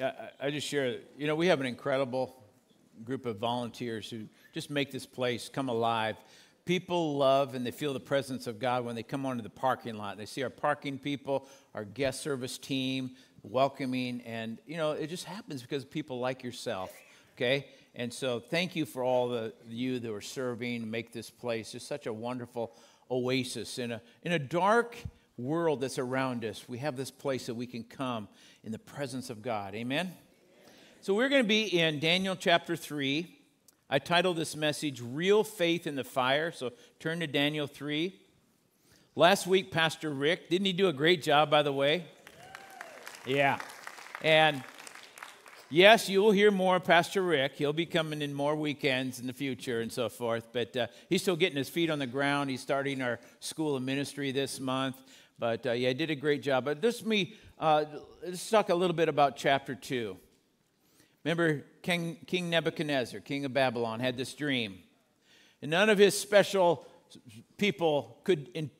I 0.00 0.30
I 0.40 0.50
just 0.50 0.66
share, 0.66 0.98
you 1.16 1.26
know, 1.26 1.34
we 1.34 1.46
have 1.48 1.60
an 1.60 1.66
incredible 1.66 2.34
group 3.04 3.26
of 3.26 3.38
volunteers 3.38 4.08
who 4.08 4.24
just 4.52 4.70
make 4.70 4.90
this 4.90 5.06
place 5.06 5.48
come 5.48 5.68
alive. 5.68 6.16
People 6.64 7.16
love 7.16 7.54
and 7.54 7.66
they 7.66 7.70
feel 7.70 7.92
the 7.92 8.00
presence 8.00 8.46
of 8.46 8.58
God 8.58 8.84
when 8.84 8.94
they 8.94 9.02
come 9.02 9.26
onto 9.26 9.42
the 9.42 9.50
parking 9.50 9.96
lot. 9.96 10.16
They 10.16 10.26
see 10.26 10.42
our 10.42 10.50
parking 10.50 10.98
people, 10.98 11.48
our 11.74 11.84
guest 11.84 12.22
service 12.22 12.56
team, 12.56 13.10
welcoming, 13.42 14.22
and, 14.22 14.58
you 14.66 14.78
know, 14.78 14.92
it 14.92 15.08
just 15.08 15.24
happens 15.24 15.60
because 15.60 15.84
people 15.84 16.18
like 16.20 16.42
yourself, 16.42 16.90
okay? 17.36 17.66
And 17.94 18.12
so 18.12 18.40
thank 18.40 18.74
you 18.74 18.86
for 18.86 19.04
all 19.04 19.28
the 19.28 19.52
you 19.68 19.98
that 19.98 20.10
are 20.10 20.22
serving, 20.22 20.90
make 20.90 21.12
this 21.12 21.28
place 21.28 21.72
just 21.72 21.86
such 21.86 22.06
a 22.06 22.12
wonderful 22.12 22.74
oasis 23.10 23.78
in 23.78 23.92
a, 23.92 24.00
in 24.22 24.32
a 24.32 24.38
dark 24.38 24.96
world 25.36 25.80
that's 25.80 25.98
around 25.98 26.44
us. 26.44 26.68
We 26.68 26.78
have 26.78 26.96
this 26.96 27.10
place 27.10 27.46
that 27.46 27.54
we 27.54 27.66
can 27.66 27.84
come 27.84 28.28
in 28.62 28.72
the 28.72 28.78
presence 28.78 29.30
of 29.30 29.42
God. 29.42 29.74
Amen? 29.74 30.12
So 31.00 31.14
we're 31.14 31.28
going 31.28 31.42
to 31.42 31.48
be 31.48 31.64
in 31.78 31.98
Daniel 31.98 32.36
chapter 32.36 32.76
3. 32.76 33.30
I 33.90 33.98
titled 33.98 34.36
this 34.36 34.56
message 34.56 35.02
Real 35.02 35.44
Faith 35.44 35.86
in 35.86 35.96
the 35.96 36.04
Fire. 36.04 36.50
So 36.50 36.72
turn 36.98 37.20
to 37.20 37.26
Daniel 37.26 37.66
3. 37.66 38.14
Last 39.16 39.46
week, 39.46 39.70
Pastor 39.70 40.10
Rick, 40.10 40.50
didn't 40.50 40.66
he 40.66 40.72
do 40.72 40.88
a 40.88 40.92
great 40.92 41.22
job, 41.22 41.50
by 41.50 41.62
the 41.62 41.72
way? 41.72 42.06
Yeah. 43.26 43.58
And 44.22 44.62
yes, 45.70 46.08
you 46.08 46.20
will 46.20 46.32
hear 46.32 46.50
more 46.50 46.80
Pastor 46.80 47.22
Rick. 47.22 47.52
He'll 47.56 47.72
be 47.72 47.86
coming 47.86 48.22
in 48.22 48.34
more 48.34 48.56
weekends 48.56 49.20
in 49.20 49.26
the 49.26 49.32
future 49.32 49.80
and 49.80 49.92
so 49.92 50.08
forth. 50.08 50.48
But 50.52 50.76
uh, 50.76 50.86
he's 51.08 51.22
still 51.22 51.36
getting 51.36 51.56
his 51.56 51.68
feet 51.68 51.90
on 51.90 51.98
the 51.98 52.06
ground. 52.06 52.50
He's 52.50 52.60
starting 52.60 53.02
our 53.02 53.20
school 53.40 53.76
of 53.76 53.82
ministry 53.82 54.32
this 54.32 54.58
month. 54.58 54.96
But 55.38 55.66
uh, 55.66 55.72
yeah, 55.72 55.90
I 55.90 55.92
did 55.92 56.10
a 56.10 56.14
great 56.14 56.42
job. 56.42 56.64
But 56.64 56.80
this 56.80 57.04
me, 57.04 57.34
uh, 57.58 57.84
let's 58.24 58.48
talk 58.48 58.68
a 58.68 58.74
little 58.74 58.96
bit 58.96 59.08
about 59.08 59.36
chapter 59.36 59.74
2. 59.74 60.16
Remember, 61.24 61.64
King, 61.82 62.18
King 62.26 62.50
Nebuchadnezzar, 62.50 63.20
king 63.20 63.44
of 63.44 63.54
Babylon, 63.54 64.00
had 64.00 64.16
this 64.16 64.34
dream. 64.34 64.78
And 65.62 65.70
none 65.70 65.88
of 65.88 65.98
his 65.98 66.18
special 66.18 66.86
people 67.56 68.18
could, 68.24 68.48
in, 68.54 68.70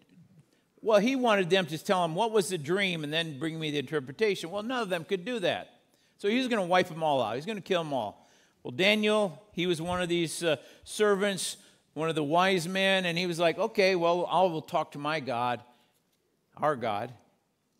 well, 0.82 1.00
he 1.00 1.16
wanted 1.16 1.48
them 1.48 1.64
to 1.66 1.78
tell 1.78 2.04
him 2.04 2.14
what 2.14 2.30
was 2.30 2.50
the 2.50 2.58
dream 2.58 3.04
and 3.04 3.12
then 3.12 3.38
bring 3.38 3.58
me 3.58 3.70
the 3.70 3.78
interpretation. 3.78 4.50
Well, 4.50 4.62
none 4.62 4.82
of 4.82 4.90
them 4.90 5.04
could 5.04 5.24
do 5.24 5.38
that. 5.40 5.70
So 6.18 6.28
he 6.28 6.36
was 6.36 6.48
going 6.48 6.60
to 6.60 6.68
wipe 6.68 6.88
them 6.88 7.02
all 7.02 7.22
out, 7.22 7.36
he's 7.36 7.46
going 7.46 7.56
to 7.56 7.62
kill 7.62 7.82
them 7.82 7.92
all. 7.92 8.28
Well, 8.62 8.70
Daniel, 8.72 9.42
he 9.52 9.66
was 9.66 9.82
one 9.82 10.00
of 10.00 10.08
these 10.08 10.42
uh, 10.42 10.56
servants, 10.84 11.58
one 11.92 12.08
of 12.08 12.14
the 12.14 12.24
wise 12.24 12.66
men, 12.66 13.04
and 13.04 13.16
he 13.16 13.26
was 13.26 13.38
like, 13.38 13.58
okay, 13.58 13.94
well, 13.94 14.26
I 14.30 14.40
will 14.42 14.62
talk 14.62 14.92
to 14.92 14.98
my 14.98 15.20
God, 15.20 15.60
our 16.56 16.76
God, 16.76 17.12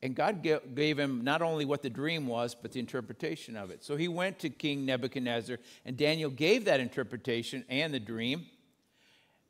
and 0.02 0.14
God 0.14 0.42
gave 0.42 0.98
him 0.98 1.24
not 1.24 1.40
only 1.40 1.64
what 1.64 1.80
the 1.80 1.88
dream 1.88 2.26
was, 2.26 2.54
but 2.54 2.72
the 2.72 2.78
interpretation 2.80 3.56
of 3.56 3.70
it. 3.70 3.82
So 3.82 3.96
he 3.96 4.06
went 4.06 4.38
to 4.40 4.50
King 4.50 4.84
Nebuchadnezzar, 4.84 5.58
and 5.86 5.96
Daniel 5.96 6.28
gave 6.28 6.66
that 6.66 6.78
interpretation 6.78 7.64
and 7.70 7.94
the 7.94 8.00
dream. 8.00 8.44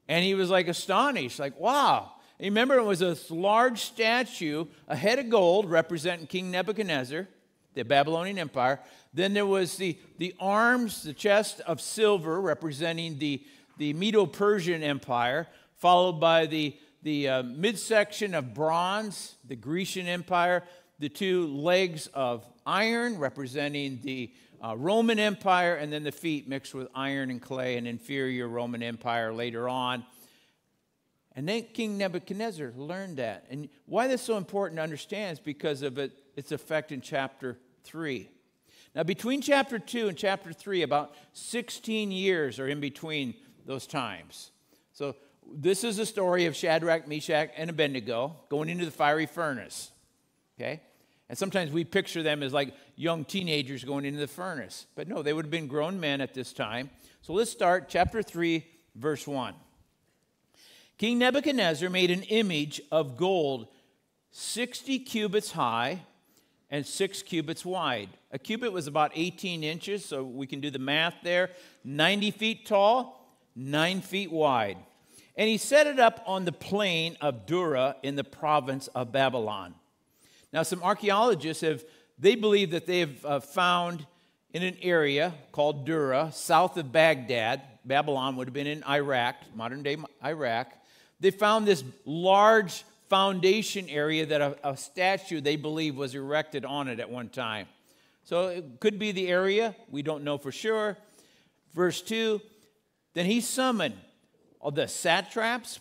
And 0.06 0.24
he 0.24 0.34
was 0.34 0.50
like 0.50 0.68
astonished, 0.68 1.40
like, 1.40 1.58
wow. 1.58 2.12
And 2.38 2.46
remember, 2.46 2.76
it 2.76 2.84
was 2.84 3.02
a 3.02 3.16
large 3.30 3.80
statue, 3.80 4.66
a 4.86 4.94
head 4.94 5.18
of 5.18 5.28
gold 5.28 5.68
representing 5.68 6.28
King 6.28 6.52
Nebuchadnezzar, 6.52 7.26
the 7.74 7.84
Babylonian 7.84 8.38
Empire. 8.38 8.78
Then 9.12 9.34
there 9.34 9.46
was 9.46 9.76
the, 9.76 9.98
the 10.18 10.34
arms, 10.38 11.02
the 11.02 11.14
chest 11.14 11.62
of 11.62 11.80
silver 11.80 12.40
representing 12.40 13.18
the, 13.18 13.42
the 13.78 13.92
Medo 13.92 14.24
Persian 14.26 14.84
Empire, 14.84 15.48
followed 15.78 16.20
by 16.20 16.46
the 16.46 16.76
the 17.04 17.28
uh, 17.28 17.42
midsection 17.42 18.34
of 18.34 18.54
bronze, 18.54 19.36
the 19.46 19.54
Grecian 19.54 20.06
Empire, 20.08 20.64
the 20.98 21.10
two 21.10 21.46
legs 21.48 22.08
of 22.14 22.44
iron 22.66 23.18
representing 23.18 24.00
the 24.02 24.32
uh, 24.64 24.74
Roman 24.74 25.18
Empire, 25.18 25.74
and 25.74 25.92
then 25.92 26.02
the 26.02 26.10
feet 26.10 26.48
mixed 26.48 26.74
with 26.74 26.88
iron 26.94 27.30
and 27.30 27.42
clay, 27.42 27.76
an 27.76 27.86
inferior 27.86 28.48
Roman 28.48 28.82
Empire 28.82 29.34
later 29.34 29.68
on. 29.68 30.04
And 31.36 31.46
then 31.46 31.66
King 31.74 31.98
Nebuchadnezzar 31.98 32.72
learned 32.74 33.18
that. 33.18 33.44
And 33.50 33.68
why 33.84 34.08
that's 34.08 34.22
so 34.22 34.38
important 34.38 34.78
to 34.78 34.82
understand 34.82 35.34
is 35.34 35.40
because 35.40 35.82
of 35.82 35.98
it, 35.98 36.12
its 36.36 36.52
effect 36.52 36.90
in 36.90 37.02
chapter 37.02 37.58
3. 37.82 38.30
Now, 38.94 39.02
between 39.02 39.42
chapter 39.42 39.78
2 39.78 40.08
and 40.08 40.16
chapter 40.16 40.54
3, 40.54 40.82
about 40.82 41.14
16 41.34 42.10
years 42.12 42.58
are 42.58 42.68
in 42.68 42.80
between 42.80 43.34
those 43.66 43.86
times. 43.86 44.52
So 44.92 45.16
this 45.52 45.84
is 45.84 45.96
the 45.96 46.06
story 46.06 46.46
of 46.46 46.56
Shadrach, 46.56 47.06
Meshach, 47.08 47.50
and 47.56 47.70
Abednego 47.70 48.36
going 48.48 48.68
into 48.68 48.84
the 48.84 48.90
fiery 48.90 49.26
furnace. 49.26 49.90
Okay? 50.58 50.80
And 51.28 51.38
sometimes 51.38 51.72
we 51.72 51.84
picture 51.84 52.22
them 52.22 52.42
as 52.42 52.52
like 52.52 52.74
young 52.96 53.24
teenagers 53.24 53.84
going 53.84 54.04
into 54.04 54.20
the 54.20 54.28
furnace. 54.28 54.86
But 54.94 55.08
no, 55.08 55.22
they 55.22 55.32
would 55.32 55.46
have 55.46 55.50
been 55.50 55.66
grown 55.66 55.98
men 55.98 56.20
at 56.20 56.34
this 56.34 56.52
time. 56.52 56.90
So 57.22 57.32
let's 57.32 57.50
start 57.50 57.88
chapter 57.88 58.22
3, 58.22 58.64
verse 58.94 59.26
1. 59.26 59.54
King 60.98 61.18
Nebuchadnezzar 61.18 61.90
made 61.90 62.10
an 62.10 62.22
image 62.22 62.80
of 62.92 63.16
gold 63.16 63.68
60 64.30 64.98
cubits 65.00 65.52
high 65.52 66.02
and 66.70 66.86
6 66.86 67.22
cubits 67.22 67.64
wide. 67.64 68.10
A 68.32 68.38
cubit 68.38 68.72
was 68.72 68.86
about 68.86 69.12
18 69.14 69.62
inches, 69.62 70.04
so 70.04 70.24
we 70.24 70.46
can 70.46 70.60
do 70.60 70.70
the 70.70 70.78
math 70.78 71.14
there. 71.22 71.50
90 71.84 72.32
feet 72.32 72.66
tall, 72.66 73.28
9 73.54 74.00
feet 74.00 74.30
wide. 74.32 74.78
And 75.36 75.48
he 75.48 75.56
set 75.56 75.86
it 75.86 75.98
up 75.98 76.22
on 76.26 76.44
the 76.44 76.52
plain 76.52 77.16
of 77.20 77.46
Dura 77.46 77.96
in 78.02 78.16
the 78.16 78.24
province 78.24 78.86
of 78.88 79.10
Babylon. 79.10 79.74
Now, 80.52 80.62
some 80.62 80.82
archaeologists 80.82 81.62
have, 81.62 81.84
they 82.18 82.36
believe 82.36 82.70
that 82.70 82.86
they 82.86 83.00
have 83.00 83.24
uh, 83.24 83.40
found 83.40 84.06
in 84.52 84.62
an 84.62 84.76
area 84.80 85.34
called 85.50 85.84
Dura, 85.84 86.30
south 86.32 86.76
of 86.76 86.92
Baghdad, 86.92 87.62
Babylon 87.84 88.36
would 88.36 88.48
have 88.48 88.54
been 88.54 88.66
in 88.66 88.82
Iraq, 88.84 89.36
modern 89.54 89.82
day 89.82 89.96
Iraq. 90.24 90.72
They 91.20 91.30
found 91.30 91.66
this 91.66 91.84
large 92.04 92.84
foundation 93.10 93.88
area 93.88 94.26
that 94.26 94.40
a, 94.40 94.56
a 94.70 94.76
statue 94.76 95.40
they 95.40 95.56
believe 95.56 95.96
was 95.96 96.14
erected 96.14 96.64
on 96.64 96.88
it 96.88 96.98
at 97.00 97.10
one 97.10 97.28
time. 97.28 97.66
So 98.24 98.48
it 98.48 98.80
could 98.80 98.98
be 98.98 99.12
the 99.12 99.28
area, 99.28 99.76
we 99.90 100.02
don't 100.02 100.24
know 100.24 100.38
for 100.38 100.50
sure. 100.50 100.96
Verse 101.74 102.00
2 102.00 102.40
Then 103.12 103.26
he 103.26 103.40
summoned 103.40 103.96
the 104.70 104.88
satraps, 104.88 105.80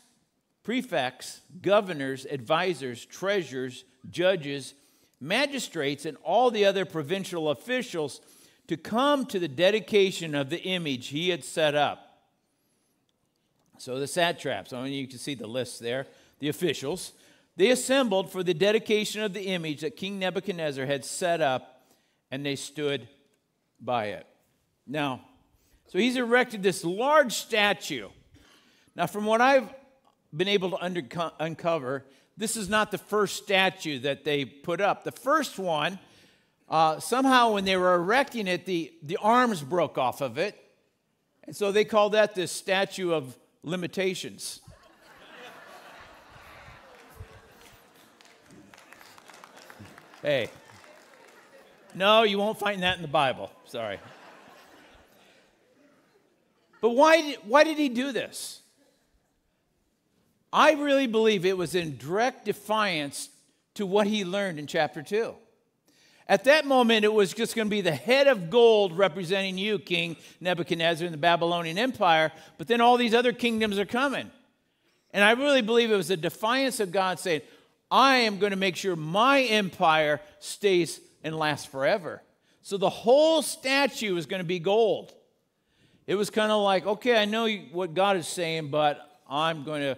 prefects, 0.63 1.41
governors, 1.61 2.25
advisors, 2.25 3.05
treasurers, 3.05 3.85
judges, 4.09 4.73
magistrates, 5.19 6.05
and 6.05 6.17
all 6.23 6.51
the 6.51 6.65
other 6.65 6.85
provincial 6.85 7.49
officials 7.49 8.21
to 8.67 8.77
come 8.77 9.25
to 9.25 9.39
the 9.39 9.47
dedication 9.47 10.35
of 10.35 10.49
the 10.49 10.61
image 10.61 11.07
he 11.07 11.29
had 11.29 11.43
set 11.43 11.75
up. 11.75 12.23
So 13.77 13.99
the 13.99 14.07
satraps, 14.07 14.71
I 14.71 14.83
mean, 14.83 14.93
you 14.93 15.07
can 15.07 15.19
see 15.19 15.35
the 15.35 15.47
list 15.47 15.79
there, 15.79 16.07
the 16.39 16.49
officials, 16.49 17.13
they 17.55 17.69
assembled 17.69 18.31
for 18.31 18.43
the 18.43 18.53
dedication 18.53 19.21
of 19.21 19.33
the 19.33 19.43
image 19.43 19.81
that 19.81 19.95
King 19.95 20.19
Nebuchadnezzar 20.19 20.85
had 20.85 21.05
set 21.05 21.41
up, 21.41 21.83
and 22.31 22.45
they 22.45 22.55
stood 22.55 23.07
by 23.79 24.07
it. 24.07 24.25
Now, 24.87 25.21
so 25.87 25.99
he's 25.99 26.15
erected 26.15 26.63
this 26.63 26.83
large 26.83 27.33
statue 27.33 28.09
now, 28.95 29.07
from 29.07 29.25
what 29.25 29.41
I've 29.41 29.67
been 30.35 30.47
able 30.47 30.71
to 30.71 31.31
uncover, 31.39 32.05
this 32.37 32.55
is 32.55 32.69
not 32.69 32.91
the 32.91 32.97
first 32.97 33.43
statue 33.43 33.99
that 33.99 34.23
they 34.23 34.45
put 34.45 34.81
up. 34.81 35.03
The 35.03 35.11
first 35.11 35.57
one, 35.59 35.99
uh, 36.69 36.99
somehow 36.99 37.53
when 37.53 37.65
they 37.65 37.77
were 37.77 37.95
erecting 37.95 38.47
it, 38.47 38.65
the, 38.65 38.93
the 39.01 39.17
arms 39.17 39.61
broke 39.61 39.97
off 39.97 40.21
of 40.21 40.37
it. 40.37 40.59
And 41.45 41.55
so 41.55 41.71
they 41.71 41.85
called 41.85 42.13
that 42.13 42.35
the 42.35 42.47
statue 42.47 43.11
of 43.11 43.37
limitations. 43.63 44.61
hey. 50.21 50.49
No, 51.95 52.23
you 52.23 52.37
won't 52.39 52.57
find 52.57 52.81
that 52.83 52.95
in 52.95 53.01
the 53.01 53.07
Bible. 53.07 53.51
Sorry. 53.65 53.99
But 56.81 56.89
why 56.91 57.37
why 57.43 57.63
did 57.63 57.77
he 57.77 57.87
do 57.87 58.11
this? 58.11 58.62
I 60.53 60.73
really 60.73 61.07
believe 61.07 61.47
it 61.47 61.57
was 61.57 61.73
in 61.73 61.97
direct 61.97 62.45
defiance 62.45 63.29
to 63.73 63.87
what 63.87 64.05
he 64.05 64.23
learned 64.23 64.59
in 64.59 64.67
chapter 64.67 65.01
2. 65.01 65.33
At 66.29 66.43
that 66.43 66.67
moment, 66.67 67.03
it 67.03 67.11
was 67.11 67.33
just 67.33 67.55
going 67.55 67.65
to 67.65 67.71
be 67.71 67.81
the 67.81 67.91
head 67.91 68.27
of 68.27 68.51
gold 68.51 68.95
representing 68.95 69.57
you, 69.57 69.79
King 69.79 70.15
Nebuchadnezzar, 70.39 71.07
in 71.07 71.11
the 71.11 71.17
Babylonian 71.17 71.79
Empire, 71.79 72.31
but 72.59 72.67
then 72.67 72.81
all 72.81 72.97
these 72.97 73.15
other 73.15 73.33
kingdoms 73.33 73.79
are 73.79 73.85
coming. 73.85 74.29
And 75.11 75.23
I 75.23 75.31
really 75.31 75.63
believe 75.63 75.91
it 75.91 75.97
was 75.97 76.11
a 76.11 76.17
defiance 76.17 76.79
of 76.79 76.91
God 76.91 77.19
saying, 77.19 77.41
I 77.89 78.17
am 78.17 78.37
going 78.37 78.51
to 78.51 78.57
make 78.57 78.75
sure 78.75 78.95
my 78.95 79.41
empire 79.41 80.21
stays 80.39 81.01
and 81.23 81.35
lasts 81.35 81.65
forever. 81.65 82.21
So 82.61 82.77
the 82.77 82.89
whole 82.89 83.41
statue 83.41 84.15
is 84.17 84.27
going 84.27 84.39
to 84.41 84.47
be 84.47 84.59
gold. 84.59 85.13
It 86.05 86.15
was 86.15 86.29
kind 86.29 86.51
of 86.51 86.61
like, 86.61 86.85
okay, 86.85 87.17
I 87.17 87.25
know 87.25 87.49
what 87.71 87.95
God 87.95 88.17
is 88.17 88.27
saying, 88.27 88.69
but 88.69 89.19
I'm 89.27 89.63
going 89.63 89.81
to 89.81 89.97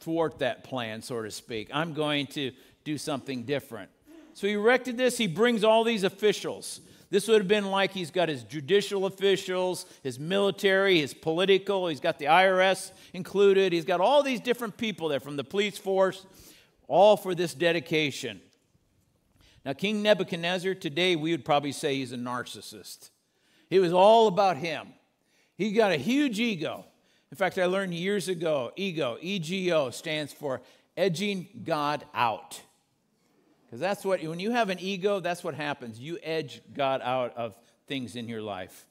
thwart 0.00 0.40
that 0.40 0.64
plan, 0.64 1.02
so 1.02 1.22
to 1.22 1.30
speak. 1.30 1.70
I'm 1.72 1.94
going 1.94 2.26
to 2.28 2.52
do 2.84 2.98
something 2.98 3.44
different. 3.44 3.90
So 4.34 4.46
he 4.46 4.54
erected 4.54 4.96
this. 4.96 5.18
He 5.18 5.26
brings 5.26 5.64
all 5.64 5.84
these 5.84 6.04
officials. 6.04 6.80
This 7.10 7.26
would 7.26 7.38
have 7.38 7.48
been 7.48 7.66
like 7.66 7.92
he's 7.92 8.12
got 8.12 8.28
his 8.28 8.44
judicial 8.44 9.04
officials, 9.04 9.84
his 10.02 10.20
military, 10.20 11.00
his 11.00 11.12
political, 11.12 11.88
he's 11.88 11.98
got 11.98 12.18
the 12.20 12.26
IRS 12.26 12.92
included, 13.12 13.72
he's 13.72 13.84
got 13.84 14.00
all 14.00 14.22
these 14.22 14.40
different 14.40 14.76
people 14.76 15.08
there 15.08 15.18
from 15.18 15.36
the 15.36 15.42
police 15.42 15.76
force, 15.76 16.24
all 16.86 17.16
for 17.16 17.34
this 17.34 17.52
dedication. 17.52 18.40
Now, 19.64 19.72
King 19.72 20.02
Nebuchadnezzar, 20.02 20.74
today 20.74 21.16
we 21.16 21.32
would 21.32 21.44
probably 21.44 21.72
say 21.72 21.96
he's 21.96 22.12
a 22.12 22.16
narcissist. 22.16 23.10
It 23.68 23.80
was 23.80 23.92
all 23.92 24.28
about 24.28 24.56
him. 24.56 24.88
He 25.56 25.72
got 25.72 25.92
a 25.92 25.96
huge 25.96 26.38
ego. 26.38 26.86
In 27.30 27.36
fact, 27.36 27.58
I 27.58 27.66
learned 27.66 27.94
years 27.94 28.28
ago 28.28 28.72
ego, 28.76 29.16
EGO, 29.20 29.90
stands 29.90 30.32
for 30.32 30.60
edging 30.96 31.48
God 31.64 32.04
out. 32.14 32.60
Because 33.64 33.80
that's 33.80 34.04
what, 34.04 34.20
when 34.22 34.40
you 34.40 34.50
have 34.50 34.68
an 34.68 34.78
ego, 34.80 35.20
that's 35.20 35.44
what 35.44 35.54
happens. 35.54 36.00
You 36.00 36.18
edge 36.22 36.60
God 36.74 37.00
out 37.04 37.36
of 37.36 37.56
things 37.86 38.16
in 38.16 38.28
your 38.28 38.42
life. 38.42 38.84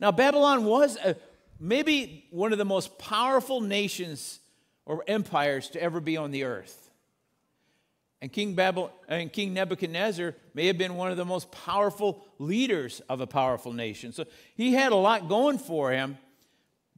Now, 0.00 0.10
Babylon 0.10 0.64
was 0.64 0.96
a, 0.96 1.16
maybe 1.60 2.26
one 2.30 2.52
of 2.52 2.58
the 2.58 2.64
most 2.64 2.98
powerful 2.98 3.60
nations 3.60 4.40
or 4.84 5.04
empires 5.06 5.70
to 5.70 5.82
ever 5.82 6.00
be 6.00 6.16
on 6.16 6.32
the 6.32 6.44
earth. 6.44 6.90
And 8.20 8.32
King, 8.32 8.54
Babylon, 8.54 8.90
and 9.08 9.32
King 9.32 9.54
Nebuchadnezzar 9.54 10.34
may 10.52 10.66
have 10.66 10.78
been 10.78 10.96
one 10.96 11.12
of 11.12 11.16
the 11.16 11.24
most 11.24 11.52
powerful 11.52 12.24
leaders 12.40 13.00
of 13.08 13.20
a 13.20 13.26
powerful 13.26 13.72
nation. 13.72 14.12
So 14.12 14.24
he 14.56 14.72
had 14.72 14.90
a 14.90 14.96
lot 14.96 15.28
going 15.28 15.58
for 15.58 15.92
him. 15.92 16.18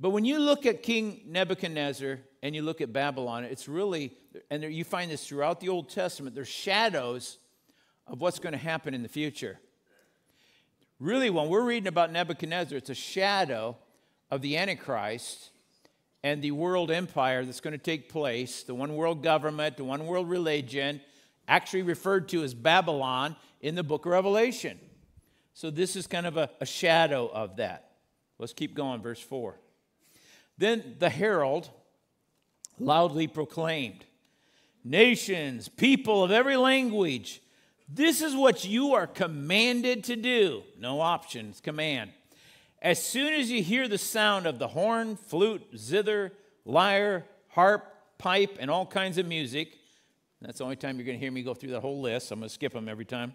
But 0.01 0.11
when 0.11 0.25
you 0.25 0.39
look 0.39 0.65
at 0.65 0.83
King 0.83 1.21
Nebuchadnezzar 1.27 2.21
and 2.43 2.55
you 2.55 2.63
look 2.63 2.81
at 2.81 2.91
Babylon, 2.91 3.45
it's 3.45 3.69
really, 3.69 4.17
and 4.51 4.65
you 4.65 4.83
find 4.83 5.11
this 5.11 5.27
throughout 5.27 5.61
the 5.61 5.69
Old 5.69 5.91
Testament, 5.91 6.35
there's 6.35 6.49
shadows 6.49 7.37
of 8.07 8.21
what's 8.23 8.39
going 8.39 8.55
to 8.55 8.59
happen 8.59 8.95
in 8.95 9.03
the 9.03 9.11
future. 9.11 9.61
Really, 10.99 11.29
when 11.29 11.49
we're 11.49 11.65
reading 11.65 11.87
about 11.87 12.11
Nebuchadnezzar, 12.13 12.79
it's 12.79 12.89
a 12.89 12.95
shadow 12.95 13.77
of 14.31 14.41
the 14.41 14.57
Antichrist 14.57 15.51
and 16.23 16.41
the 16.41 16.53
world 16.53 16.91
empire 16.91 17.45
that's 17.45 17.61
going 17.61 17.73
to 17.73 17.79
take 17.79 18.09
place, 18.09 18.63
the 18.63 18.75
one 18.75 18.97
world 18.97 19.23
government, 19.23 19.77
the 19.77 19.85
one 19.85 20.07
world 20.07 20.31
religion, 20.31 21.03
actually 21.47 21.83
referred 21.83 22.29
to 22.31 22.43
as 22.43 22.55
Babylon 22.55 23.37
in 23.61 23.75
the 23.75 23.83
book 23.83 24.07
of 24.07 24.13
Revelation. 24.13 24.79
So 25.53 25.71
this 25.71 25.95
is 25.95 26.07
kind 26.07 26.27
of 26.27 26.39
a, 26.39 26.49
a 26.61 26.67
shadow 26.67 27.29
of 27.29 27.57
that. 27.57 27.93
Let's 28.39 28.55
keep 28.55 28.75
going, 28.75 29.03
verse 29.03 29.21
4. 29.21 29.60
Then 30.61 30.97
the 30.99 31.09
herald 31.09 31.71
loudly 32.79 33.27
proclaimed, 33.27 34.05
Nations, 34.85 35.69
people 35.69 36.23
of 36.23 36.31
every 36.31 36.57
language, 36.59 37.41
this 37.89 38.21
is 38.21 38.35
what 38.37 38.65
you 38.67 38.93
are 38.93 39.07
commanded 39.07 40.05
to 40.05 40.17
do. 40.17 40.63
No 40.79 41.01
options, 41.01 41.63
command. 41.63 42.11
As 42.83 43.03
soon 43.03 43.33
as 43.33 43.51
you 43.51 43.63
hear 43.63 43.89
the 43.89 43.97
sound 43.97 44.47
of 44.47 44.59
the 44.59 44.69
horn, 44.69 45.17
flute, 45.17 45.63
zither, 45.77 46.31
lyre, 46.67 47.25
harp, 47.49 47.95
pipe, 48.19 48.59
and 48.61 48.71
all 48.71 48.85
kinds 48.85 49.17
of 49.17 49.25
music, 49.25 49.79
that's 50.43 50.59
the 50.59 50.65
only 50.65 50.77
time 50.77 50.97
you're 50.97 51.07
going 51.07 51.19
to 51.19 51.25
hear 51.25 51.33
me 51.33 51.43
go 51.43 51.55
through 51.55 51.71
the 51.71 51.81
whole 51.81 52.03
list. 52.03 52.33
I'm 52.33 52.41
going 52.41 52.49
to 52.49 52.55
skip 52.55 52.75
them 52.75 52.87
every 52.87 53.07
time. 53.07 53.33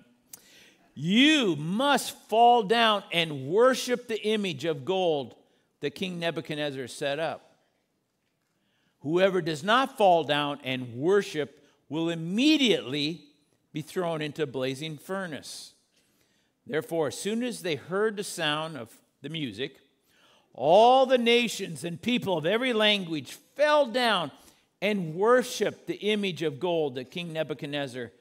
You 0.93 1.55
must 1.55 2.15
fall 2.29 2.61
down 2.61 3.03
and 3.11 3.47
worship 3.47 4.07
the 4.07 4.21
image 4.23 4.63
of 4.65 4.85
gold 4.85 5.35
that 5.85 5.93
King 5.93 6.17
Nebuchadnezzar 6.17 6.87
set 6.87 7.19
up. 7.19 7.57
Whoever 9.01 9.39
does 9.39 9.63
not 9.63 9.99
fall 9.99 10.23
down 10.23 10.59
and 10.63 10.95
worship 10.95 11.63
will 11.89 12.09
immediately 12.09 13.21
be 13.71 13.83
thrown 13.83 14.19
into 14.19 14.41
a 14.41 14.47
blazing 14.47 14.97
furnace. 14.97 15.75
Therefore, 16.65 17.09
as 17.09 17.19
soon 17.19 17.43
as 17.43 17.61
they 17.61 17.75
heard 17.75 18.17
the 18.17 18.23
sound 18.23 18.77
of 18.77 18.91
the 19.21 19.29
music, 19.29 19.77
all 20.55 21.05
the 21.05 21.19
nations 21.19 21.83
and 21.83 22.01
people 22.01 22.35
of 22.35 22.47
every 22.47 22.73
language 22.73 23.33
fell 23.53 23.85
down 23.85 24.31
and 24.81 25.13
worshiped 25.13 25.85
the 25.85 25.97
image 25.97 26.41
of 26.41 26.59
gold 26.59 26.95
that 26.95 27.11
King 27.11 27.31
Nebuchadnezzar 27.31 28.11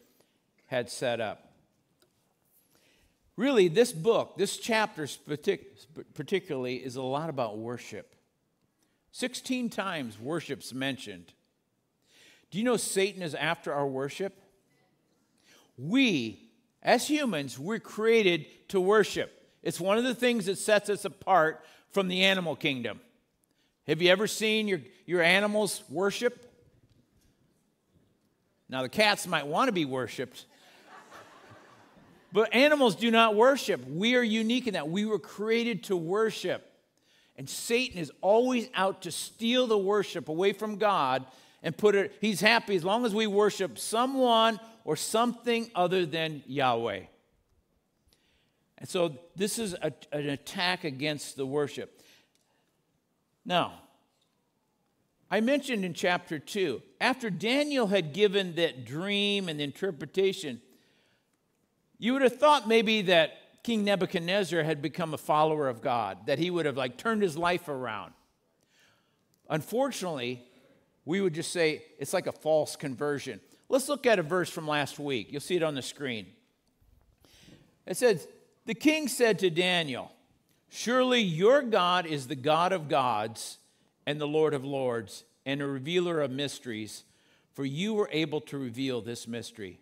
had 0.67 0.91
set 0.91 1.19
up. 1.19 1.54
Really, 3.37 3.69
this 3.69 3.93
book, 3.93 4.37
this 4.37 4.57
chapter 4.57 5.09
particularly, 6.15 6.77
is 6.77 6.97
a 6.97 7.03
lot 7.03 7.31
about 7.31 7.59
worship. 7.59 8.15
16 9.13 9.71
times 9.71 10.19
worship's 10.19 10.73
mentioned. 10.73 11.33
Do 12.51 12.59
you 12.59 12.65
know 12.65 12.77
Satan 12.77 13.23
is 13.23 13.35
after 13.35 13.73
our 13.73 13.87
worship? 13.87 14.41
We, 15.77 16.51
as 16.83 17.09
humans, 17.09 17.59
we're 17.59 17.81
created 17.81 18.47
to 18.69 18.81
worship. 18.81 19.33
It's 19.63 19.81
one 19.81 19.99
of 19.99 20.05
the 20.05 20.15
things 20.15 20.47
that 20.47 20.59
sets 20.59 20.89
us 20.89 21.05
apart 21.05 21.65
from 21.91 22.07
the 22.09 22.23
animal 22.25 22.55
kingdom. 22.55 23.01
Have 23.89 24.01
you 24.01 24.11
ever 24.11 24.27
seen 24.27 24.69
your, 24.69 24.81
your 25.07 25.23
animals 25.23 25.83
worship? 25.89 26.53
Now, 28.69 28.83
the 28.83 28.89
cats 28.89 29.27
might 29.27 29.47
want 29.47 29.69
to 29.69 29.73
be 29.73 29.85
worshiped, 29.85 30.47
but 32.35 32.53
animals 32.53 32.97
do 32.97 33.13
not 33.13 33.37
worship. 33.37 33.87
We 33.89 34.17
are 34.17 34.23
unique 34.23 34.67
in 34.67 34.75
that. 34.75 34.89
We 34.89 35.05
were 35.05 35.21
created 35.21 35.85
to 35.85 35.97
worship. 35.97 36.69
And 37.37 37.49
Satan 37.49 37.97
is 37.97 38.11
always 38.21 38.69
out 38.75 39.03
to 39.03 39.13
steal 39.13 39.69
the 39.69 39.79
worship 39.79 40.29
away 40.29 40.53
from 40.53 40.77
God 40.77 41.25
and 41.63 41.77
put 41.77 41.95
it, 41.95 42.13
he's 42.21 42.41
happy 42.41 42.75
as 42.75 42.83
long 42.83 43.07
as 43.07 43.15
we 43.15 43.29
worship 43.29 43.79
someone 43.79 44.59
or 44.85 44.97
something 44.97 45.71
other 45.77 46.05
than 46.05 46.43
Yahweh. 46.49 47.03
And 48.79 48.89
so 48.89 49.17
this 49.37 49.61
is 49.61 49.75
a, 49.75 49.93
an 50.11 50.29
attack 50.29 50.83
against 50.83 51.37
the 51.37 51.47
worship. 51.47 52.03
Now, 53.45 53.75
I 55.31 55.41
mentioned 55.41 55.85
in 55.85 55.95
chapter 55.95 56.41
2, 56.41 56.83
after 57.01 57.31
Daniel 57.31 57.87
had 57.87 58.13
given 58.13 58.57
that 58.57 58.85
dream 58.85 59.49
and 59.49 59.61
the 59.61 59.65
interpretation, 59.65 60.61
you 61.99 62.13
would 62.13 62.23
have 62.23 62.39
thought 62.39 62.69
maybe 62.69 63.03
that 63.03 63.63
King 63.63 63.85
Nebuchadnezzar 63.85 64.63
had 64.63 64.83
become 64.83 65.15
a 65.15 65.19
follower 65.19 65.69
of 65.69 65.81
God, 65.81 66.27
that 66.27 66.39
he 66.39 66.51
would 66.51 66.67
have 66.67 66.77
like 66.77 66.99
turned 66.99 67.23
his 67.23 67.37
life 67.37 67.69
around. 67.69 68.13
Unfortunately, 69.49 70.43
we 71.05 71.21
would 71.21 71.35
just 71.35 71.53
say 71.53 71.83
it's 71.99 72.13
like 72.13 72.27
a 72.27 72.33
false 72.33 72.77
conversion. 72.77 73.41
Let's 73.69 73.89
look 73.89 74.07
at 74.07 74.19
a 74.19 74.23
verse 74.23 74.51
from 74.51 74.69
last 74.69 74.99
week. 74.99 75.29
You'll 75.31 75.41
see 75.41 75.57
it 75.57 75.63
on 75.63 75.75
the 75.75 75.83
screen. 75.83 76.27
It 77.87 77.97
says, 77.97 78.27
The 78.67 78.75
king 78.75 79.09
said 79.09 79.39
to 79.41 79.51
Daniel, 79.51 80.13
Surely 80.69 81.21
your 81.21 81.63
God 81.63 82.07
is 82.07 82.27
the 82.27 82.35
God 82.35 82.73
of 82.73 82.89
gods 82.89 83.59
and 84.07 84.21
the 84.21 84.27
Lord 84.27 84.55
of 84.55 84.65
lords 84.65 85.25
and 85.47 85.63
a 85.63 85.67
revealer 85.67 86.21
of 86.21 86.31
mysteries, 86.31 87.05
for 87.53 87.65
you 87.65 87.95
were 87.95 88.09
able 88.13 88.41
to 88.43 88.59
reveal 88.59 89.01
this 89.01 89.29
mystery. 89.29 89.79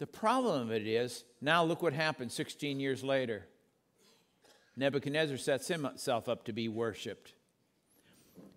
The 0.00 0.06
problem 0.06 0.62
of 0.62 0.72
it 0.72 0.86
is, 0.86 1.24
now 1.42 1.62
look 1.62 1.82
what 1.82 1.92
happened 1.92 2.32
16 2.32 2.80
years 2.80 3.04
later. 3.04 3.44
Nebuchadnezzar 4.74 5.36
sets 5.36 5.68
himself 5.68 6.26
up 6.26 6.44
to 6.44 6.54
be 6.54 6.68
worshiped. 6.68 7.34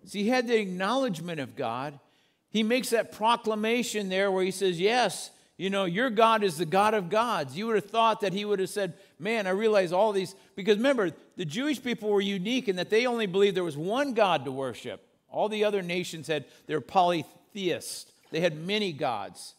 See, 0.06 0.22
he 0.22 0.30
had 0.30 0.48
the 0.48 0.58
acknowledgement 0.58 1.40
of 1.40 1.54
God. 1.54 2.00
He 2.48 2.62
makes 2.62 2.90
that 2.90 3.12
proclamation 3.12 4.08
there 4.08 4.32
where 4.32 4.42
he 4.42 4.50
says, 4.50 4.80
Yes, 4.80 5.30
you 5.58 5.68
know, 5.68 5.84
your 5.84 6.08
God 6.08 6.42
is 6.42 6.56
the 6.56 6.64
God 6.64 6.94
of 6.94 7.10
gods. 7.10 7.58
You 7.58 7.66
would 7.66 7.76
have 7.76 7.90
thought 7.90 8.22
that 8.22 8.32
he 8.32 8.46
would 8.46 8.58
have 8.58 8.70
said, 8.70 8.94
Man, 9.18 9.46
I 9.46 9.50
realize 9.50 9.92
all 9.92 10.12
these. 10.12 10.34
Because 10.56 10.78
remember, 10.78 11.10
the 11.36 11.44
Jewish 11.44 11.82
people 11.82 12.08
were 12.08 12.22
unique 12.22 12.70
in 12.70 12.76
that 12.76 12.88
they 12.88 13.04
only 13.04 13.26
believed 13.26 13.54
there 13.54 13.64
was 13.64 13.76
one 13.76 14.14
God 14.14 14.46
to 14.46 14.50
worship. 14.50 15.06
All 15.28 15.50
the 15.50 15.64
other 15.64 15.82
nations 15.82 16.26
had, 16.26 16.46
they 16.66 16.74
were 16.74 16.80
polytheists, 16.80 18.06
they 18.30 18.40
had 18.40 18.56
many 18.56 18.94
gods. 18.94 19.54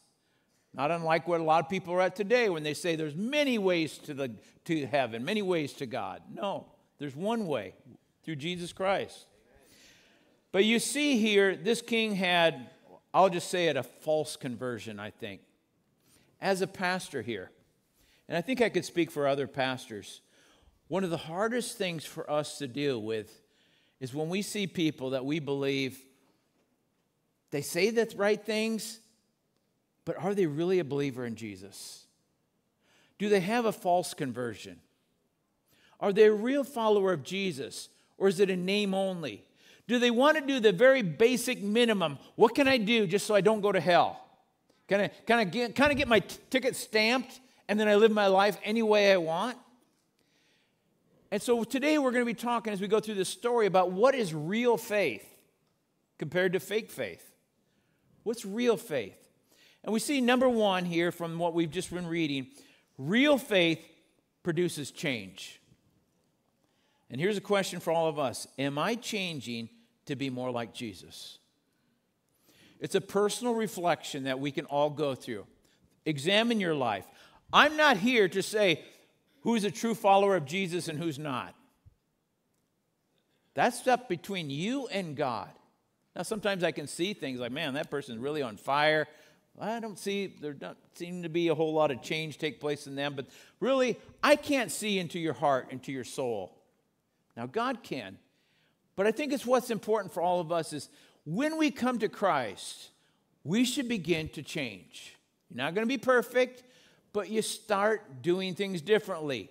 Not 0.75 0.91
unlike 0.91 1.27
what 1.27 1.39
a 1.39 1.43
lot 1.43 1.63
of 1.63 1.69
people 1.69 1.93
are 1.93 2.01
at 2.01 2.15
today 2.15 2.49
when 2.49 2.63
they 2.63 2.73
say 2.73 2.95
there's 2.95 3.15
many 3.15 3.57
ways 3.57 3.97
to, 3.99 4.13
the, 4.13 4.31
to 4.65 4.85
heaven, 4.85 5.23
many 5.23 5.41
ways 5.41 5.71
to 5.73 5.85
God. 5.85 6.21
No, 6.33 6.65
there's 6.99 7.15
one 7.15 7.47
way 7.47 7.73
through 8.23 8.35
Jesus 8.35 8.73
Christ. 8.73 9.25
But 10.51 10.65
you 10.65 10.79
see 10.79 11.17
here, 11.17 11.55
this 11.55 11.81
king 11.81 12.15
had, 12.15 12.69
I'll 13.13 13.29
just 13.29 13.49
say 13.49 13.67
it, 13.67 13.77
a 13.77 13.83
false 13.83 14.35
conversion, 14.35 14.99
I 14.99 15.11
think. 15.11 15.41
As 16.41 16.61
a 16.61 16.67
pastor 16.67 17.21
here, 17.21 17.51
and 18.27 18.37
I 18.37 18.41
think 18.41 18.61
I 18.61 18.67
could 18.67 18.85
speak 18.85 19.11
for 19.11 19.27
other 19.27 19.47
pastors, 19.47 20.21
one 20.87 21.05
of 21.05 21.09
the 21.09 21.17
hardest 21.17 21.77
things 21.77 22.03
for 22.03 22.29
us 22.29 22.57
to 22.57 22.67
deal 22.67 23.01
with 23.01 23.41
is 24.01 24.13
when 24.13 24.27
we 24.27 24.41
see 24.41 24.67
people 24.67 25.11
that 25.11 25.25
we 25.25 25.39
believe 25.39 25.97
they 27.51 27.61
say 27.61 27.89
the 27.91 28.13
right 28.17 28.43
things, 28.43 28.99
but 30.05 30.17
are 30.17 30.33
they 30.33 30.45
really 30.45 30.79
a 30.79 30.85
believer 30.85 31.25
in 31.25 31.35
Jesus? 31.35 32.05
Do 33.17 33.29
they 33.29 33.39
have 33.39 33.65
a 33.65 33.71
false 33.71 34.13
conversion? 34.13 34.79
Are 35.99 36.13
they 36.13 36.25
a 36.25 36.33
real 36.33 36.63
follower 36.63 37.13
of 37.13 37.23
Jesus? 37.23 37.89
Or 38.17 38.27
is 38.27 38.39
it 38.39 38.49
a 38.49 38.55
name 38.55 38.93
only? 38.93 39.43
Do 39.87 39.99
they 39.99 40.11
want 40.11 40.37
to 40.37 40.45
do 40.45 40.59
the 40.59 40.71
very 40.71 41.01
basic 41.01 41.61
minimum? 41.61 42.17
What 42.35 42.55
can 42.55 42.67
I 42.67 42.77
do 42.77 43.07
just 43.07 43.25
so 43.25 43.35
I 43.35 43.41
don't 43.41 43.61
go 43.61 43.71
to 43.71 43.79
hell? 43.79 44.21
Can 44.87 45.01
I, 45.01 45.07
can 45.07 45.39
I 45.39 45.43
get, 45.43 45.75
kind 45.75 45.91
of 45.91 45.97
get 45.97 46.07
my 46.07 46.19
t- 46.19 46.37
ticket 46.49 46.75
stamped 46.75 47.39
and 47.67 47.79
then 47.79 47.87
I 47.87 47.95
live 47.95 48.11
my 48.11 48.27
life 48.27 48.57
any 48.63 48.83
way 48.83 49.11
I 49.11 49.17
want. 49.17 49.57
And 51.31 51.41
so 51.41 51.63
today 51.63 51.97
we're 51.97 52.11
going 52.11 52.21
to 52.21 52.25
be 52.25 52.33
talking 52.33 52.71
as 52.71 52.79
we 52.79 52.87
go 52.87 52.99
through 52.99 53.15
this 53.15 53.29
story 53.29 53.65
about 53.65 53.91
what 53.91 54.15
is 54.15 54.33
real 54.33 54.77
faith 54.77 55.25
compared 56.17 56.53
to 56.53 56.59
fake 56.59 56.91
faith. 56.91 57.31
What's 58.23 58.45
real 58.45 58.77
faith? 58.77 59.24
And 59.85 59.93
we 59.93 59.99
see 59.99 60.19
number 60.19 60.49
one 60.49 60.83
here 60.83 61.11
from 61.11 61.37
what 61.37 61.53
we've 61.53 61.69
just 61.69 61.93
been 61.93 62.07
reading 62.07 62.47
real 62.97 63.37
faith 63.37 63.79
produces 64.41 64.89
change. 64.89 65.61
And 67.11 67.21
here's 67.21 67.37
a 67.37 67.41
question 67.41 67.79
for 67.79 67.93
all 67.93 68.07
of 68.07 68.17
us 68.17 68.47
Am 68.57 68.79
I 68.79 68.95
changing 68.95 69.69
to 70.07 70.15
be 70.15 70.31
more 70.31 70.49
like 70.49 70.73
Jesus? 70.73 71.37
It's 72.79 72.95
a 72.95 73.01
personal 73.01 73.53
reflection 73.53 74.23
that 74.23 74.39
we 74.39 74.51
can 74.51 74.65
all 74.65 74.89
go 74.89 75.13
through. 75.13 75.45
Examine 76.05 76.59
your 76.59 76.75
life. 76.75 77.05
I'm 77.53 77.77
not 77.77 77.97
here 77.97 78.27
to 78.29 78.41
say 78.41 78.83
who's 79.41 79.63
a 79.63 79.71
true 79.71 79.93
follower 79.93 80.35
of 80.35 80.45
Jesus 80.45 80.87
and 80.87 80.97
who's 80.97 81.19
not. 81.19 81.53
That's 83.53 83.87
up 83.87 84.09
between 84.09 84.49
you 84.49 84.87
and 84.87 85.15
God. 85.15 85.51
Now, 86.15 86.23
sometimes 86.23 86.63
I 86.63 86.71
can 86.71 86.87
see 86.87 87.13
things 87.13 87.39
like, 87.39 87.51
man, 87.51 87.75
that 87.75 87.91
person's 87.91 88.19
really 88.19 88.41
on 88.41 88.57
fire. 88.57 89.07
I 89.59 89.79
don't 89.79 89.97
see, 89.97 90.27
there 90.41 90.53
don't 90.53 90.77
seem 90.95 91.23
to 91.23 91.29
be 91.29 91.47
a 91.47 91.55
whole 91.55 91.73
lot 91.73 91.91
of 91.91 92.01
change 92.01 92.37
take 92.37 92.59
place 92.59 92.87
in 92.87 92.95
them, 92.95 93.13
but 93.15 93.27
really, 93.59 93.97
I 94.21 94.35
can't 94.35 94.71
see 94.71 94.99
into 94.99 95.19
your 95.19 95.33
heart, 95.33 95.67
into 95.71 95.91
your 95.91 96.03
soul. 96.03 96.57
Now, 97.37 97.45
God 97.45 97.83
can. 97.83 98.17
But 98.95 99.07
I 99.07 99.11
think 99.11 99.33
it's 99.33 99.45
what's 99.45 99.71
important 99.71 100.13
for 100.13 100.21
all 100.21 100.39
of 100.39 100.51
us 100.51 100.73
is 100.73 100.89
when 101.25 101.57
we 101.57 101.71
come 101.71 101.99
to 101.99 102.09
Christ, 102.09 102.89
we 103.43 103.65
should 103.65 103.87
begin 103.87 104.29
to 104.29 104.41
change. 104.41 105.15
You're 105.49 105.57
not 105.57 105.75
going 105.75 105.87
to 105.87 105.93
be 105.93 105.97
perfect, 105.97 106.63
but 107.13 107.29
you 107.29 107.41
start 107.41 108.21
doing 108.21 108.55
things 108.55 108.81
differently. 108.81 109.49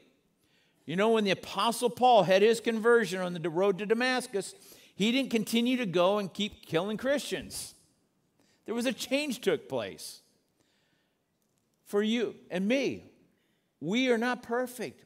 You 0.87 0.96
know, 0.96 1.11
when 1.11 1.25
the 1.25 1.30
Apostle 1.30 1.88
Paul 1.88 2.25
had 2.25 2.42
his 2.42 2.61
conversion 2.61 3.20
on 3.20 3.32
the 3.32 3.50
road 3.50 3.78
to 3.78 3.87
Damascus, 3.87 4.54
he 4.96 5.12
didn't 5.12 5.30
continue 5.30 5.78
to 5.78 5.87
go 5.87 6.18
and 6.18 6.32
keep 6.32 6.66
killing 6.66 6.96
Christians. 6.96 7.75
There 8.66 8.75
was 8.75 8.87
a 8.87 8.92
change 8.92 9.40
took 9.40 9.68
place. 9.68 10.21
For 11.85 12.02
you 12.02 12.35
and 12.50 12.66
me, 12.66 13.04
we 13.80 14.11
are 14.11 14.18
not 14.18 14.42
perfect, 14.42 15.04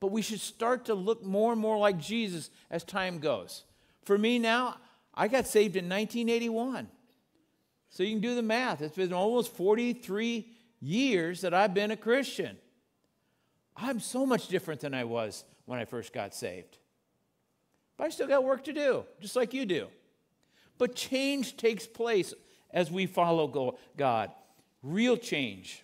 but 0.00 0.10
we 0.10 0.22
should 0.22 0.40
start 0.40 0.86
to 0.86 0.94
look 0.94 1.22
more 1.22 1.52
and 1.52 1.60
more 1.60 1.76
like 1.76 1.98
Jesus 1.98 2.50
as 2.70 2.82
time 2.82 3.18
goes. 3.18 3.64
For 4.04 4.16
me 4.16 4.38
now, 4.38 4.76
I 5.14 5.28
got 5.28 5.46
saved 5.46 5.76
in 5.76 5.84
1981. 5.84 6.88
So 7.90 8.02
you 8.02 8.12
can 8.12 8.20
do 8.20 8.34
the 8.34 8.42
math. 8.42 8.82
It's 8.82 8.96
been 8.96 9.12
almost 9.12 9.54
43 9.54 10.48
years 10.80 11.42
that 11.42 11.54
I've 11.54 11.74
been 11.74 11.90
a 11.90 11.96
Christian. 11.96 12.56
I'm 13.76 14.00
so 14.00 14.26
much 14.26 14.48
different 14.48 14.80
than 14.80 14.94
I 14.94 15.04
was 15.04 15.44
when 15.66 15.78
I 15.78 15.84
first 15.84 16.12
got 16.12 16.34
saved. 16.34 16.78
But 17.96 18.04
I 18.04 18.10
still 18.10 18.26
got 18.26 18.44
work 18.44 18.64
to 18.64 18.72
do, 18.72 19.04
just 19.20 19.36
like 19.36 19.54
you 19.54 19.66
do. 19.66 19.88
But 20.78 20.96
change 20.96 21.56
takes 21.56 21.86
place 21.86 22.34
as 22.74 22.90
we 22.90 23.06
follow 23.06 23.78
God. 23.96 24.30
Real 24.82 25.16
change. 25.16 25.82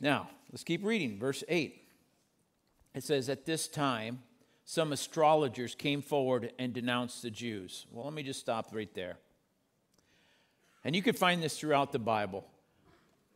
Now, 0.00 0.30
let's 0.50 0.64
keep 0.64 0.84
reading. 0.84 1.18
Verse 1.18 1.44
8. 1.48 1.76
It 2.94 3.04
says, 3.04 3.28
At 3.28 3.46
this 3.46 3.68
time, 3.68 4.22
some 4.64 4.92
astrologers 4.92 5.74
came 5.74 6.02
forward 6.02 6.52
and 6.58 6.72
denounced 6.72 7.22
the 7.22 7.30
Jews. 7.30 7.86
Well, 7.92 8.06
let 8.06 8.14
me 8.14 8.22
just 8.22 8.40
stop 8.40 8.70
right 8.72 8.92
there. 8.94 9.18
And 10.82 10.96
you 10.96 11.02
can 11.02 11.14
find 11.14 11.42
this 11.42 11.58
throughout 11.58 11.92
the 11.92 11.98
Bible. 11.98 12.44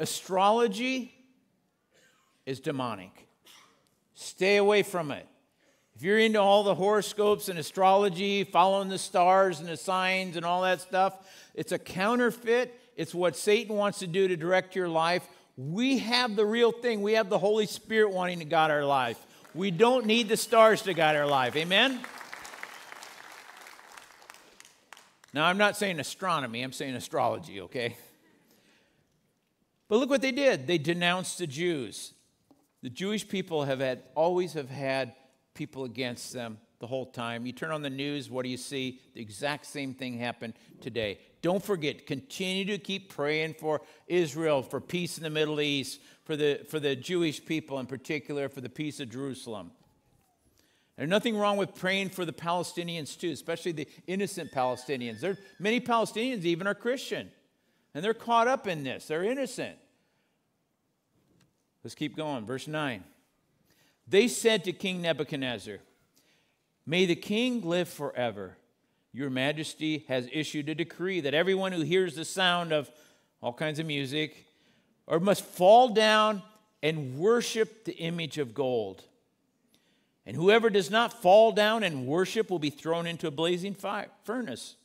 Astrology 0.00 1.14
is 2.46 2.58
demonic. 2.58 3.28
Stay 4.14 4.56
away 4.56 4.82
from 4.82 5.10
it. 5.10 5.26
If 5.96 6.02
you're 6.02 6.18
into 6.18 6.40
all 6.40 6.64
the 6.64 6.74
horoscopes 6.74 7.48
and 7.48 7.58
astrology, 7.58 8.42
following 8.42 8.88
the 8.88 8.98
stars 8.98 9.60
and 9.60 9.68
the 9.68 9.76
signs 9.76 10.36
and 10.36 10.44
all 10.44 10.62
that 10.62 10.80
stuff, 10.80 11.14
it's 11.54 11.70
a 11.70 11.78
counterfeit. 11.78 12.80
It's 12.96 13.14
what 13.14 13.36
Satan 13.36 13.76
wants 13.76 14.00
to 14.00 14.08
do 14.08 14.26
to 14.26 14.36
direct 14.36 14.74
your 14.74 14.88
life. 14.88 15.22
We 15.56 15.98
have 15.98 16.34
the 16.34 16.44
real 16.44 16.72
thing. 16.72 17.00
We 17.00 17.12
have 17.12 17.28
the 17.28 17.38
Holy 17.38 17.66
Spirit 17.66 18.10
wanting 18.10 18.40
to 18.40 18.44
guide 18.44 18.72
our 18.72 18.84
life. 18.84 19.24
We 19.54 19.70
don't 19.70 20.04
need 20.06 20.28
the 20.28 20.36
stars 20.36 20.82
to 20.82 20.94
guide 20.94 21.14
our 21.14 21.28
life. 21.28 21.54
Amen? 21.54 22.00
Now, 25.32 25.46
I'm 25.46 25.58
not 25.58 25.76
saying 25.76 26.00
astronomy, 26.00 26.62
I'm 26.62 26.72
saying 26.72 26.94
astrology, 26.94 27.60
okay? 27.62 27.96
But 29.88 29.98
look 29.98 30.10
what 30.10 30.22
they 30.22 30.32
did. 30.32 30.66
They 30.66 30.78
denounced 30.78 31.38
the 31.38 31.46
Jews. 31.46 32.14
The 32.82 32.90
Jewish 32.90 33.28
people 33.28 33.64
have 33.64 33.80
had 33.80 34.02
always 34.16 34.54
have 34.54 34.70
had 34.70 35.14
people 35.54 35.84
against 35.84 36.32
them 36.32 36.58
the 36.80 36.86
whole 36.86 37.06
time. 37.06 37.46
You 37.46 37.52
turn 37.52 37.70
on 37.70 37.82
the 37.82 37.90
news, 37.90 38.28
what 38.28 38.42
do 38.42 38.50
you 38.50 38.56
see? 38.56 39.00
The 39.14 39.20
exact 39.20 39.66
same 39.66 39.94
thing 39.94 40.18
happened 40.18 40.54
today. 40.80 41.18
Don't 41.40 41.62
forget, 41.62 42.06
continue 42.06 42.64
to 42.66 42.78
keep 42.78 43.08
praying 43.08 43.54
for 43.54 43.80
Israel, 44.06 44.62
for 44.62 44.80
peace 44.80 45.16
in 45.16 45.24
the 45.24 45.30
Middle 45.30 45.60
East, 45.60 46.00
for 46.24 46.36
the, 46.36 46.60
for 46.68 46.80
the 46.80 46.96
Jewish 46.96 47.44
people 47.44 47.78
in 47.78 47.86
particular, 47.86 48.48
for 48.48 48.60
the 48.60 48.68
peace 48.68 49.00
of 49.00 49.10
Jerusalem. 49.10 49.70
There's 50.96 51.08
nothing 51.08 51.36
wrong 51.36 51.56
with 51.56 51.74
praying 51.74 52.10
for 52.10 52.24
the 52.24 52.32
Palestinians 52.32 53.18
too, 53.18 53.30
especially 53.30 53.72
the 53.72 53.88
innocent 54.06 54.52
Palestinians. 54.52 55.20
There, 55.20 55.38
many 55.58 55.80
Palestinians 55.80 56.44
even 56.44 56.66
are 56.66 56.74
Christian, 56.74 57.30
and 57.94 58.04
they're 58.04 58.14
caught 58.14 58.46
up 58.46 58.66
in 58.66 58.84
this. 58.84 59.06
They're 59.06 59.24
innocent. 59.24 59.76
Let's 61.82 61.94
keep 61.94 62.16
going. 62.16 62.46
Verse 62.46 62.68
9. 62.68 63.04
They 64.06 64.28
said 64.28 64.64
to 64.64 64.72
King 64.72 65.02
Nebuchadnezzar, 65.02 65.78
May 66.86 67.06
the 67.06 67.16
king 67.16 67.62
live 67.62 67.88
forever. 67.88 68.56
Your 69.12 69.30
majesty 69.30 70.04
has 70.08 70.28
issued 70.32 70.68
a 70.68 70.74
decree 70.74 71.20
that 71.20 71.34
everyone 71.34 71.72
who 71.72 71.82
hears 71.82 72.14
the 72.14 72.24
sound 72.24 72.72
of 72.72 72.90
all 73.40 73.52
kinds 73.52 73.78
of 73.78 73.86
music 73.86 74.44
or 75.06 75.20
must 75.20 75.44
fall 75.44 75.90
down 75.90 76.42
and 76.82 77.16
worship 77.16 77.84
the 77.84 77.96
image 77.96 78.38
of 78.38 78.54
gold. 78.54 79.04
And 80.26 80.36
whoever 80.36 80.68
does 80.68 80.90
not 80.90 81.22
fall 81.22 81.52
down 81.52 81.82
and 81.82 82.06
worship 82.06 82.50
will 82.50 82.58
be 82.58 82.70
thrown 82.70 83.06
into 83.06 83.26
a 83.26 83.30
blazing 83.30 83.74
fire, 83.74 84.08
furnace. 84.24 84.76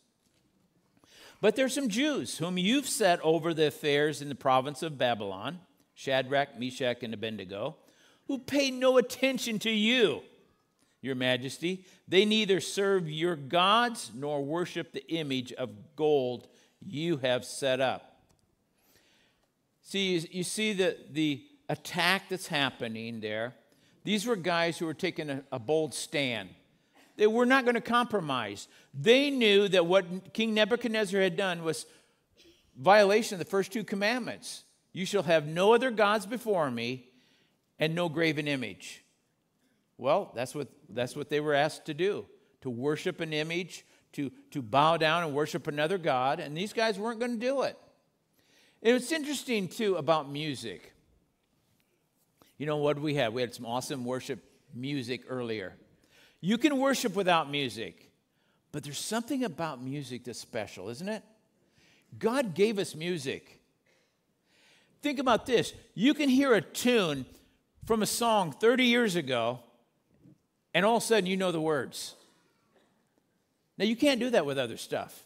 But 1.41 1.55
there's 1.55 1.73
some 1.73 1.89
Jews 1.89 2.38
whom 2.38 2.57
you've 2.57 2.88
set 2.88 3.19
over 3.21 3.53
the 3.53 3.67
affairs 3.67 4.21
in 4.21 4.29
the 4.29 4.35
province 4.35 4.83
of 4.83 4.97
Babylon 4.97 5.59
Shadrach, 5.95 6.57
Meshach, 6.57 7.03
and 7.03 7.13
Abednego 7.13 7.75
who 8.29 8.38
pay 8.38 8.69
no 8.69 9.00
attention 9.00 9.57
to 9.57 9.71
you, 9.71 10.21
your 11.01 11.15
majesty. 11.15 11.83
They 12.07 12.25
neither 12.25 12.62
serve 12.62 13.09
your 13.09 13.36
gods 13.36 14.12
nor 14.13 14.45
worship 14.45 14.93
the 14.93 15.05
image 15.12 15.51
of 15.51 15.71
gold 15.95 16.48
you 16.79 17.17
have 17.17 17.43
set 17.43 17.81
up. 17.81 18.21
See, 19.81 20.19
you 20.31 20.43
see 20.43 20.74
the, 20.74 20.95
the 21.12 21.43
attack 21.69 22.29
that's 22.29 22.45
happening 22.45 23.19
there. 23.19 23.55
These 24.03 24.27
were 24.27 24.36
guys 24.36 24.77
who 24.77 24.86
were 24.86 24.93
taking 24.93 25.31
a, 25.31 25.43
a 25.51 25.57
bold 25.57 25.95
stand. 25.95 26.50
They 27.17 27.25
were 27.25 27.48
not 27.48 27.65
going 27.65 27.75
to 27.75 27.81
compromise. 27.81 28.67
They 28.93 29.31
knew 29.31 29.67
that 29.69 29.88
what 29.88 30.33
King 30.33 30.53
Nebuchadnezzar 30.53 31.19
had 31.19 31.36
done 31.36 31.63
was 31.63 31.88
violation 32.77 33.33
of 33.36 33.39
the 33.39 33.50
first 33.50 33.74
two 33.74 33.83
commandments. 33.83 34.65
You 34.93 35.07
shall 35.07 35.24
have 35.24 35.48
no 35.48 35.74
other 35.74 35.89
gods 35.89 36.27
before 36.27 36.69
me, 36.69 37.08
and 37.79 37.95
no 37.95 38.09
graven 38.09 38.48
image. 38.48 39.03
Well, 39.98 40.31
that's 40.36 40.53
what, 40.55 40.67
that's 40.89 41.15
what 41.15 41.29
they 41.29 41.39
were 41.39 41.53
asked 41.53 41.86
to 41.86 41.93
do 41.93 42.25
to 42.62 42.69
worship 42.69 43.21
an 43.21 43.31
image, 43.31 43.86
to, 44.13 44.31
to 44.51 44.62
bow 44.62 44.98
down 44.98 45.24
and 45.24 45.33
worship 45.33 45.67
another 45.67 45.98
God, 45.98 46.39
and 46.41 46.57
these 46.57 46.74
guys 46.74 47.00
weren't 47.00 47.19
going 47.19 47.39
to 47.39 47.45
do 47.45 47.62
it. 47.62 47.77
And 48.83 48.95
it's 48.95 49.12
interesting, 49.12 49.67
too, 49.67 49.95
about 49.95 50.29
music. 50.29 50.93
You 52.57 52.65
know 52.65 52.77
what 52.77 53.00
we 53.00 53.15
had? 53.15 53.33
We 53.33 53.41
had 53.41 53.53
some 53.53 53.65
awesome 53.65 54.03
worship 54.03 54.43
music 54.74 55.24
earlier. 55.29 55.75
You 56.41 56.57
can 56.57 56.77
worship 56.77 57.15
without 57.15 57.50
music, 57.50 58.12
but 58.71 58.83
there's 58.83 59.00
something 59.00 59.43
about 59.43 59.81
music 59.81 60.25
that's 60.25 60.39
special, 60.39 60.89
isn't 60.89 61.07
it? 61.07 61.24
God 62.17 62.53
gave 62.53 62.79
us 62.79 62.95
music. 62.95 63.59
Think 65.01 65.19
about 65.19 65.45
this 65.45 65.74
you 65.95 66.13
can 66.13 66.29
hear 66.29 66.53
a 66.53 66.62
tune 66.62 67.25
from 67.89 68.03
a 68.03 68.05
song 68.05 68.51
30 68.51 68.84
years 68.84 69.15
ago, 69.15 69.58
and 70.75 70.86
all 70.86 70.98
of 70.98 71.01
a 71.01 71.05
sudden 71.08 71.25
you 71.25 71.36
know 71.36 71.51
the 71.51 71.60
words. 71.60 72.13
Now, 73.79 73.86
you 73.86 73.96
can't 73.96 74.19
do 74.19 74.29
that 74.29 74.46
with 74.46 74.60
other 74.60 74.77
stuff. 74.77 75.24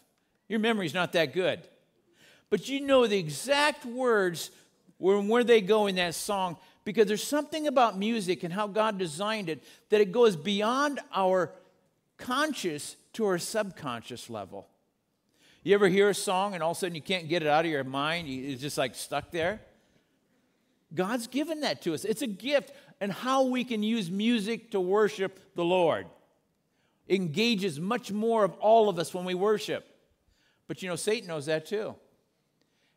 Your 0.48 0.60
memory's 0.60 0.93
not 0.93 1.12
that 1.12 1.34
good. 1.34 1.60
But 2.50 2.70
you 2.70 2.79
know 2.79 3.05
the 3.05 3.17
exact 3.17 3.86
words 3.86 4.50
where, 4.98 5.20
where 5.20 5.43
they 5.43 5.60
go 5.60 5.88
in 5.88 5.96
that 5.96 6.15
song 6.15 6.55
because 6.86 7.05
there's 7.05 7.22
something 7.22 7.67
about 7.67 8.00
music 8.00 8.43
and 8.43 8.53
how 8.53 8.67
God 8.67 8.98
designed 8.98 9.50
it 9.50 9.62
that 9.89 10.00
it 10.00 10.13
goes 10.13 10.38
beyond 10.38 11.01
our 11.13 11.51
conscious 12.15 12.96
to 13.12 13.25
our 13.25 13.39
subconscious 13.39 14.29
level. 14.29 14.70
You 15.63 15.75
ever 15.75 15.89
hear 15.89 16.08
a 16.08 16.13
song 16.13 16.53
and 16.53 16.63
all 16.63 16.72
of 16.72 16.77
a 16.77 16.79
sudden 16.79 16.96
you 16.96 17.01
can't 17.01 17.27
get 17.27 17.41
it 17.41 17.50
out 17.50 17.65
of 17.65 17.72
your 17.72 17.84
mind? 17.84 18.29
It's 18.29 18.62
just 18.62 18.77
like 18.77 18.96
stuck 18.96 19.32
there? 19.32 19.60
God's 20.95 21.27
given 21.27 21.62
that 21.62 21.81
to 21.83 21.93
us. 21.93 22.05
It's 22.05 22.21
a 22.21 22.27
gift, 22.27 22.71
and 23.01 23.12
how 23.12 23.43
we 23.43 23.63
can 23.63 23.83
use 23.83 24.12
music 24.12 24.71
to 24.71 24.79
worship 24.79 25.39
the 25.55 25.65
Lord 25.65 26.07
engages 27.09 27.79
much 27.79 28.12
more 28.12 28.43
of 28.43 28.53
all 28.55 28.89
of 28.89 28.97
us 28.97 29.13
when 29.13 29.25
we 29.25 29.33
worship. 29.33 29.88
But 30.67 30.81
you 30.81 30.89
know, 30.89 30.95
Satan 30.95 31.27
knows 31.27 31.47
that 31.47 31.65
too. 31.65 31.95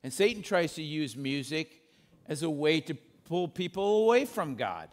And 0.02 0.12
Satan 0.12 0.42
tries 0.42 0.74
to 0.74 0.82
use 0.82 1.16
music 1.16 1.82
as 2.28 2.42
a 2.42 2.50
way 2.50 2.80
to 2.82 2.94
pull 3.24 3.48
people 3.48 4.04
away 4.04 4.24
from 4.24 4.54
God. 4.54 4.88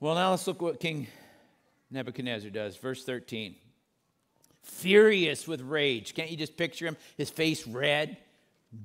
Well, 0.00 0.14
now 0.16 0.32
let's 0.32 0.46
look 0.46 0.60
what 0.60 0.80
King 0.80 1.06
Nebuchadnezzar 1.90 2.50
does. 2.50 2.76
Verse 2.76 3.04
13. 3.04 3.54
Furious 4.62 5.46
with 5.46 5.60
rage. 5.60 6.14
Can't 6.14 6.30
you 6.30 6.36
just 6.36 6.56
picture 6.56 6.86
him? 6.86 6.96
His 7.16 7.30
face 7.30 7.66
red, 7.66 8.16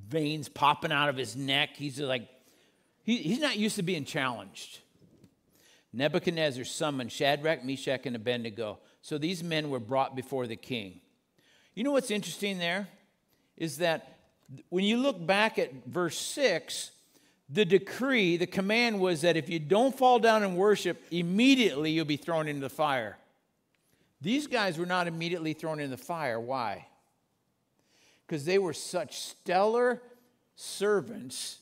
veins 0.08 0.50
popping 0.50 0.92
out 0.92 1.10
of 1.10 1.18
his 1.18 1.36
neck. 1.36 1.70
He's 1.76 2.00
like, 2.00 2.28
he, 3.04 3.18
he's 3.18 3.40
not 3.40 3.58
used 3.58 3.76
to 3.78 3.84
being 3.84 4.06
challenged. 4.06 4.80
Nebuchadnezzar 5.94 6.66
summoned 6.66 7.12
Shadrach, 7.12 7.64
Meshach, 7.64 8.06
and 8.06 8.16
Abednego. 8.16 8.80
So 9.02 9.18
these 9.18 9.44
men 9.44 9.70
were 9.70 9.80
brought 9.80 10.16
before 10.16 10.46
the 10.46 10.56
king. 10.56 11.02
You 11.74 11.84
know 11.84 11.92
what's 11.92 12.12
interesting 12.12 12.60
there? 12.60 12.88
Is 13.58 13.78
that 13.78 14.18
when 14.70 14.84
you 14.84 14.98
look 14.98 15.26
back 15.26 15.58
at 15.58 15.86
verse 15.86 16.18
6, 16.18 16.92
the 17.50 17.66
decree, 17.66 18.38
the 18.38 18.48
command 18.48 19.00
was 19.00 19.22
that 19.22 19.36
if 19.36 19.50
you 19.50 19.60
don't 19.60 19.98
fall 19.98 20.20
down 20.20 20.44
and 20.44 20.56
worship, 20.56 21.02
immediately 21.10 21.92
you'll 21.92 22.06
be 22.06 22.18
thrown 22.18 22.48
into 22.48 22.62
the 22.62 22.70
fire. 22.70 23.18
These 24.22 24.48
guys 24.48 24.78
were 24.78 24.86
not 24.86 25.08
immediately 25.08 25.54
thrown 25.54 25.80
in 25.80 25.90
the 25.90 25.98
fire. 25.98 26.40
Why? 26.40 26.86
Because 28.30 28.46
they 28.46 28.60
were 28.60 28.74
such 28.74 29.18
stellar 29.18 30.04
servants 30.56 31.58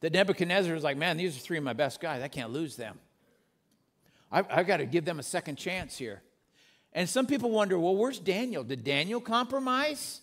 that 0.00 0.12
Nebuchadnezzar 0.12 0.74
was 0.74 0.84
like, 0.84 0.98
man, 0.98 1.16
these 1.16 1.34
are 1.34 1.40
three 1.40 1.56
of 1.56 1.64
my 1.64 1.72
best 1.72 2.02
guys. 2.02 2.22
I 2.22 2.28
can't 2.28 2.50
lose 2.50 2.76
them. 2.76 2.98
I've, 4.30 4.46
I've 4.50 4.66
got 4.66 4.76
to 4.76 4.84
give 4.84 5.06
them 5.06 5.18
a 5.18 5.22
second 5.22 5.56
chance 5.56 5.96
here. 5.96 6.20
And 6.92 7.08
some 7.08 7.26
people 7.26 7.50
wonder, 7.50 7.78
well, 7.78 7.96
where's 7.96 8.18
Daniel? 8.18 8.62
Did 8.62 8.84
Daniel 8.84 9.22
compromise? 9.22 10.20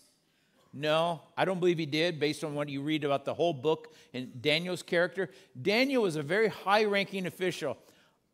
No, 0.72 1.22
I 1.36 1.44
don't 1.44 1.58
believe 1.58 1.78
he 1.78 1.86
did, 1.86 2.20
based 2.20 2.44
on 2.44 2.54
what 2.54 2.68
you 2.68 2.80
read 2.80 3.02
about 3.02 3.24
the 3.24 3.34
whole 3.34 3.52
book 3.52 3.92
and 4.14 4.40
Daniel's 4.40 4.84
character. 4.84 5.28
Daniel 5.60 6.04
was 6.04 6.14
a 6.14 6.22
very 6.22 6.48
high 6.48 6.84
ranking 6.84 7.26
official. 7.26 7.76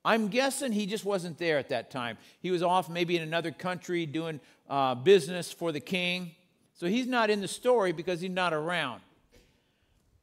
I'm 0.05 0.29
guessing 0.29 0.73
he 0.73 0.85
just 0.85 1.07
wasn't 1.07 1.39
there 1.39 1.57
at 1.57 1.71
that 1.71 1.91
time. 1.91 2.19
He 2.41 2.51
was 2.51 2.63
off 2.63 2.91
maybe 2.91 3.17
in 3.17 3.23
another 3.23 3.51
country 3.51 4.05
doing 4.05 4.41
uh, 4.69 4.95
business 4.95 5.51
for 5.51 5.73
the 5.73 5.81
king. 5.81 6.33
So 6.79 6.87
he's 6.87 7.09
not 7.09 7.29
in 7.29 7.41
the 7.41 7.49
story 7.49 7.91
because 7.91 8.21
he's 8.21 8.31
not 8.31 8.55
around. 8.55 9.03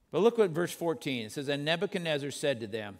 But 0.09 0.21
look 0.21 0.38
what 0.38 0.51
verse 0.51 0.71
14 0.71 1.25
it 1.25 1.31
says, 1.33 1.50
And 1.50 1.65
Nebuchadnezzar 1.65 2.31
said 2.31 2.62
to 2.62 2.67
them, 2.67 2.97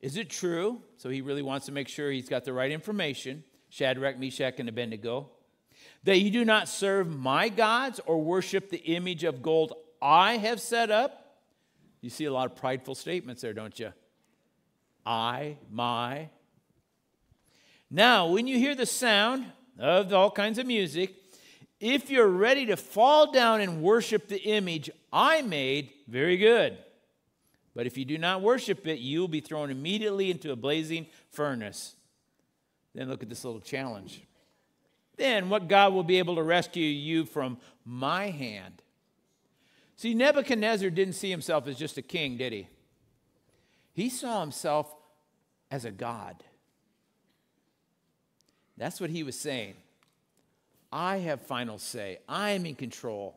Is 0.00 0.16
it 0.16 0.30
true? 0.30 0.80
So 0.96 1.10
he 1.10 1.20
really 1.20 1.42
wants 1.42 1.66
to 1.66 1.72
make 1.72 1.88
sure 1.88 2.12
he's 2.12 2.28
got 2.28 2.44
the 2.44 2.52
right 2.52 2.70
information 2.70 3.42
Shadrach, 3.70 4.18
Meshach, 4.18 4.58
and 4.58 4.68
Abednego 4.68 5.30
that 6.04 6.18
you 6.18 6.30
do 6.30 6.44
not 6.44 6.68
serve 6.68 7.08
my 7.08 7.48
gods 7.48 8.00
or 8.06 8.22
worship 8.22 8.70
the 8.70 8.78
image 8.78 9.24
of 9.24 9.42
gold 9.42 9.74
I 10.00 10.36
have 10.36 10.60
set 10.60 10.90
up. 10.90 11.38
You 12.00 12.10
see 12.10 12.24
a 12.24 12.32
lot 12.32 12.46
of 12.46 12.56
prideful 12.56 12.94
statements 12.94 13.42
there, 13.42 13.52
don't 13.52 13.78
you? 13.78 13.92
I, 15.04 15.58
my. 15.70 16.30
Now, 17.90 18.28
when 18.28 18.46
you 18.46 18.58
hear 18.58 18.74
the 18.74 18.86
sound 18.86 19.46
of 19.78 20.12
all 20.12 20.30
kinds 20.30 20.58
of 20.58 20.66
music, 20.66 21.16
if 21.80 22.10
you're 22.10 22.28
ready 22.28 22.66
to 22.66 22.76
fall 22.76 23.32
down 23.32 23.60
and 23.60 23.82
worship 23.82 24.28
the 24.28 24.40
image 24.40 24.90
I 25.12 25.42
made, 25.42 25.90
very 26.06 26.36
good. 26.36 26.78
But 27.74 27.86
if 27.86 27.96
you 27.96 28.04
do 28.04 28.18
not 28.18 28.42
worship 28.42 28.86
it, 28.86 28.98
you 28.98 29.20
will 29.20 29.28
be 29.28 29.40
thrown 29.40 29.70
immediately 29.70 30.30
into 30.30 30.52
a 30.52 30.56
blazing 30.56 31.06
furnace. 31.30 31.94
Then 32.94 33.08
look 33.08 33.22
at 33.22 33.28
this 33.28 33.44
little 33.44 33.60
challenge 33.60 34.22
then 35.20 35.50
what 35.50 35.68
God 35.68 35.92
will 35.92 36.02
be 36.02 36.18
able 36.18 36.36
to 36.36 36.42
rescue 36.42 36.82
you 36.82 37.26
from 37.26 37.58
my 37.84 38.30
hand. 38.30 38.82
See, 39.94 40.14
Nebuchadnezzar 40.14 40.88
didn't 40.88 41.12
see 41.12 41.30
himself 41.30 41.68
as 41.68 41.76
just 41.76 41.98
a 41.98 42.02
king, 42.02 42.38
did 42.38 42.54
he? 42.54 42.66
He 43.92 44.08
saw 44.08 44.40
himself 44.40 44.92
as 45.70 45.84
a 45.84 45.90
God. 45.90 46.42
That's 48.78 48.98
what 48.98 49.10
he 49.10 49.22
was 49.22 49.38
saying. 49.38 49.74
I 50.92 51.18
have 51.18 51.42
final 51.42 51.78
say. 51.78 52.18
I 52.28 52.50
am 52.50 52.66
in 52.66 52.74
control. 52.74 53.36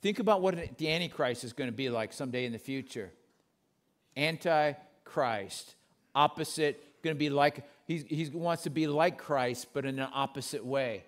Think 0.00 0.18
about 0.18 0.42
what 0.42 0.78
the 0.78 0.90
Antichrist 0.90 1.44
is 1.44 1.52
going 1.52 1.68
to 1.68 1.76
be 1.76 1.90
like 1.90 2.12
someday 2.12 2.44
in 2.44 2.52
the 2.52 2.58
future. 2.58 3.10
Antichrist, 4.16 5.74
opposite, 6.14 7.02
going 7.02 7.14
to 7.14 7.18
be 7.18 7.30
like 7.30 7.64
he, 7.86 7.98
he 7.98 8.28
wants 8.28 8.64
to 8.64 8.70
be 8.70 8.86
like 8.86 9.18
Christ, 9.18 9.68
but 9.72 9.84
in 9.84 9.98
an 9.98 10.08
opposite 10.12 10.64
way. 10.64 11.04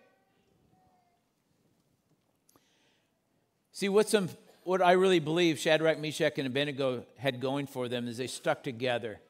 See, 3.72 3.88
what's 3.88 4.11
some, 4.11 4.30
what 4.64 4.80
I 4.80 4.92
really 4.92 5.20
believe 5.20 5.59
Shadrach, 5.59 5.98
Meshach, 5.98 6.38
and 6.38 6.46
Abednego 6.46 7.04
had 7.16 7.40
going 7.40 7.66
for 7.66 7.88
them 7.88 8.09
is 8.09 8.16
they 8.16 8.26
stuck 8.26 8.62
together. 8.62 9.20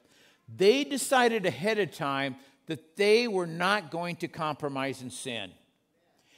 They 0.56 0.84
decided 0.84 1.46
ahead 1.46 1.78
of 1.78 1.92
time 1.92 2.36
that 2.70 2.96
they 2.96 3.26
were 3.26 3.48
not 3.48 3.90
going 3.90 4.14
to 4.14 4.28
compromise 4.28 5.02
in 5.02 5.10
sin. 5.10 5.50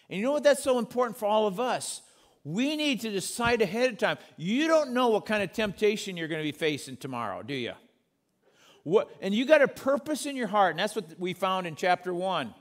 And 0.09 0.18
you 0.18 0.25
know 0.25 0.33
what? 0.33 0.42
That's 0.42 0.62
so 0.62 0.79
important 0.79 1.18
for 1.18 1.27
all 1.27 1.47
of 1.47 1.61
us. 1.61 2.01
We 2.42 2.75
need 2.75 3.03
to 3.03 3.11
decide 3.11 3.61
ahead 3.61 3.92
of 3.92 3.99
time. 3.99 4.16
You 4.38 4.66
don't 4.66 4.92
know 4.92 5.09
what 5.09 5.27
kind 5.27 5.42
of 5.42 5.53
temptation 5.53 6.16
you're 6.16 6.29
going 6.29 6.40
to 6.40 6.51
be 6.51 6.57
facing 6.57 6.97
tomorrow, 6.97 7.42
do 7.42 7.53
you? 7.53 7.75
What, 8.83 9.14
and 9.21 9.35
you 9.35 9.45
got 9.45 9.61
a 9.61 9.68
purpose 9.68 10.25
in 10.25 10.35
your 10.35 10.47
heart, 10.49 10.71
and 10.71 10.81
that's 10.81 10.97
what 10.97 11.05
we 11.18 11.35
found 11.35 11.66
in 11.66 11.77
chapter 11.77 12.14
one. 12.14 12.55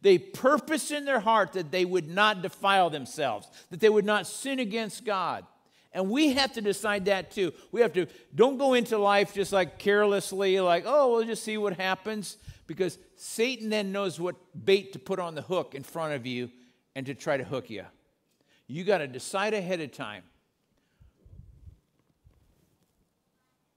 They 0.00 0.18
purpose 0.18 0.90
in 0.90 1.04
their 1.04 1.20
heart 1.20 1.52
that 1.52 1.70
they 1.70 1.84
would 1.84 2.08
not 2.08 2.42
defile 2.42 2.90
themselves, 2.90 3.46
that 3.70 3.78
they 3.78 3.88
would 3.88 4.04
not 4.04 4.26
sin 4.26 4.58
against 4.58 5.04
God. 5.04 5.46
And 5.92 6.10
we 6.10 6.32
have 6.32 6.54
to 6.54 6.60
decide 6.60 7.04
that 7.04 7.30
too. 7.30 7.52
We 7.70 7.82
have 7.82 7.92
to, 7.92 8.06
don't 8.34 8.58
go 8.58 8.74
into 8.74 8.98
life 8.98 9.32
just 9.32 9.52
like 9.52 9.78
carelessly, 9.78 10.58
like, 10.58 10.84
oh, 10.86 11.12
we'll 11.12 11.24
just 11.24 11.44
see 11.44 11.56
what 11.56 11.78
happens, 11.78 12.36
because 12.66 12.98
Satan 13.16 13.68
then 13.68 13.92
knows 13.92 14.20
what 14.20 14.36
bait 14.64 14.92
to 14.92 14.98
put 14.98 15.18
on 15.18 15.34
the 15.34 15.42
hook 15.42 15.74
in 15.74 15.82
front 15.82 16.14
of 16.14 16.26
you 16.26 16.50
and 16.94 17.06
to 17.06 17.14
try 17.14 17.36
to 17.36 17.44
hook 17.44 17.70
you. 17.70 17.84
You 18.66 18.84
got 18.84 18.98
to 18.98 19.06
decide 19.06 19.54
ahead 19.54 19.80
of 19.80 19.92
time. 19.92 20.22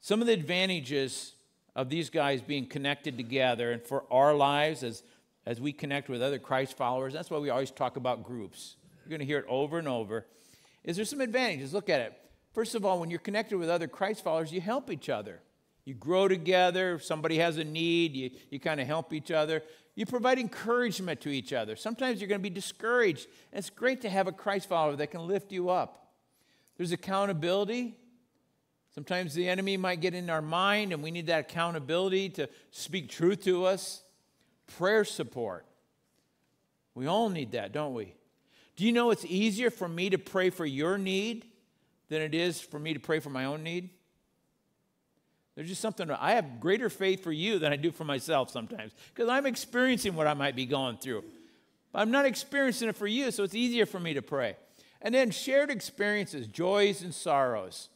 Some 0.01 0.21
of 0.21 0.27
the 0.27 0.33
advantages 0.33 1.33
of 1.75 1.89
these 1.89 2.09
guys 2.09 2.41
being 2.41 2.67
connected 2.67 3.17
together 3.17 3.71
and 3.71 3.81
for 3.81 4.05
our 4.11 4.33
lives 4.33 4.83
as, 4.83 5.03
as 5.45 5.59
we 5.59 5.73
connect 5.73 6.09
with 6.09 6.21
other 6.21 6.39
Christ 6.39 6.77
followers. 6.77 7.13
That's 7.13 7.29
why 7.29 7.39
we 7.39 7.49
always 7.49 7.71
talk 7.71 7.97
about 7.97 8.23
groups. 8.23 8.75
You're 9.03 9.09
going 9.09 9.19
to 9.19 9.25
hear 9.25 9.39
it 9.39 9.45
over 9.49 9.79
and 9.79 9.87
over. 9.87 10.25
Is 10.83 10.95
there 10.95 11.05
some 11.05 11.21
advantages? 11.21 11.73
Look 11.73 11.89
at 11.89 12.01
it. 12.01 12.13
First 12.53 12.75
of 12.75 12.85
all, 12.85 12.99
when 12.99 13.09
you're 13.09 13.19
connected 13.19 13.57
with 13.57 13.69
other 13.69 13.87
Christ 13.87 14.23
followers, 14.23 14.53
you 14.53 14.61
help 14.61 14.89
each 14.89 15.09
other. 15.09 15.41
You 15.85 15.93
grow 15.93 16.27
together. 16.27 16.95
If 16.95 17.03
somebody 17.03 17.37
has 17.37 17.57
a 17.57 17.63
need, 17.63 18.15
you, 18.15 18.31
you 18.49 18.59
kind 18.59 18.81
of 18.81 18.87
help 18.87 19.13
each 19.13 19.31
other. 19.31 19.61
You 19.93 20.05
provide 20.05 20.39
encouragement 20.39 21.21
to 21.21 21.29
each 21.29 21.53
other. 21.53 21.75
Sometimes 21.75 22.19
you're 22.19 22.27
going 22.27 22.41
to 22.41 22.43
be 22.43 22.49
discouraged. 22.49 23.27
And 23.51 23.59
it's 23.59 23.69
great 23.69 24.01
to 24.01 24.09
have 24.09 24.27
a 24.27 24.31
Christ 24.31 24.67
follower 24.67 24.95
that 24.95 25.11
can 25.11 25.27
lift 25.27 25.51
you 25.51 25.69
up. 25.69 26.11
There's 26.77 26.91
accountability. 26.91 27.95
Sometimes 28.93 29.33
the 29.33 29.47
enemy 29.47 29.77
might 29.77 30.01
get 30.01 30.13
in 30.13 30.29
our 30.29 30.41
mind, 30.41 30.91
and 30.91 31.03
we 31.03 31.11
need 31.11 31.27
that 31.27 31.51
accountability 31.51 32.29
to 32.29 32.49
speak 32.71 33.09
truth 33.09 33.43
to 33.43 33.65
us. 33.65 34.03
Prayer 34.77 35.05
support. 35.05 35.65
We 36.95 37.05
all 37.05 37.29
need 37.29 37.51
that, 37.51 37.71
don't 37.71 37.93
we? 37.93 38.15
Do 38.75 38.85
you 38.85 38.91
know 38.91 39.11
it's 39.11 39.25
easier 39.25 39.69
for 39.69 39.87
me 39.87 40.09
to 40.09 40.17
pray 40.17 40.49
for 40.49 40.65
your 40.65 40.97
need 40.97 41.45
than 42.09 42.21
it 42.21 42.33
is 42.33 42.59
for 42.59 42.79
me 42.79 42.93
to 42.93 42.99
pray 42.99 43.19
for 43.19 43.29
my 43.29 43.45
own 43.45 43.63
need? 43.63 43.89
There's 45.55 45.69
just 45.69 45.81
something, 45.81 46.11
I 46.11 46.33
have 46.33 46.59
greater 46.59 46.89
faith 46.89 47.23
for 47.23 47.31
you 47.31 47.59
than 47.59 47.71
I 47.71 47.77
do 47.77 47.91
for 47.91 48.03
myself 48.03 48.49
sometimes 48.49 48.91
because 49.13 49.29
I'm 49.29 49.45
experiencing 49.45 50.15
what 50.15 50.27
I 50.27 50.33
might 50.33 50.55
be 50.55 50.65
going 50.65 50.97
through. 50.97 51.23
But 51.93 51.99
I'm 51.99 52.11
not 52.11 52.25
experiencing 52.25 52.89
it 52.89 52.95
for 52.95 53.07
you, 53.07 53.31
so 53.31 53.43
it's 53.43 53.55
easier 53.55 53.85
for 53.85 53.99
me 53.99 54.13
to 54.15 54.21
pray. 54.21 54.57
And 55.01 55.15
then 55.15 55.31
shared 55.31 55.69
experiences, 55.69 56.47
joys 56.47 57.01
and 57.01 57.13
sorrows. 57.13 57.89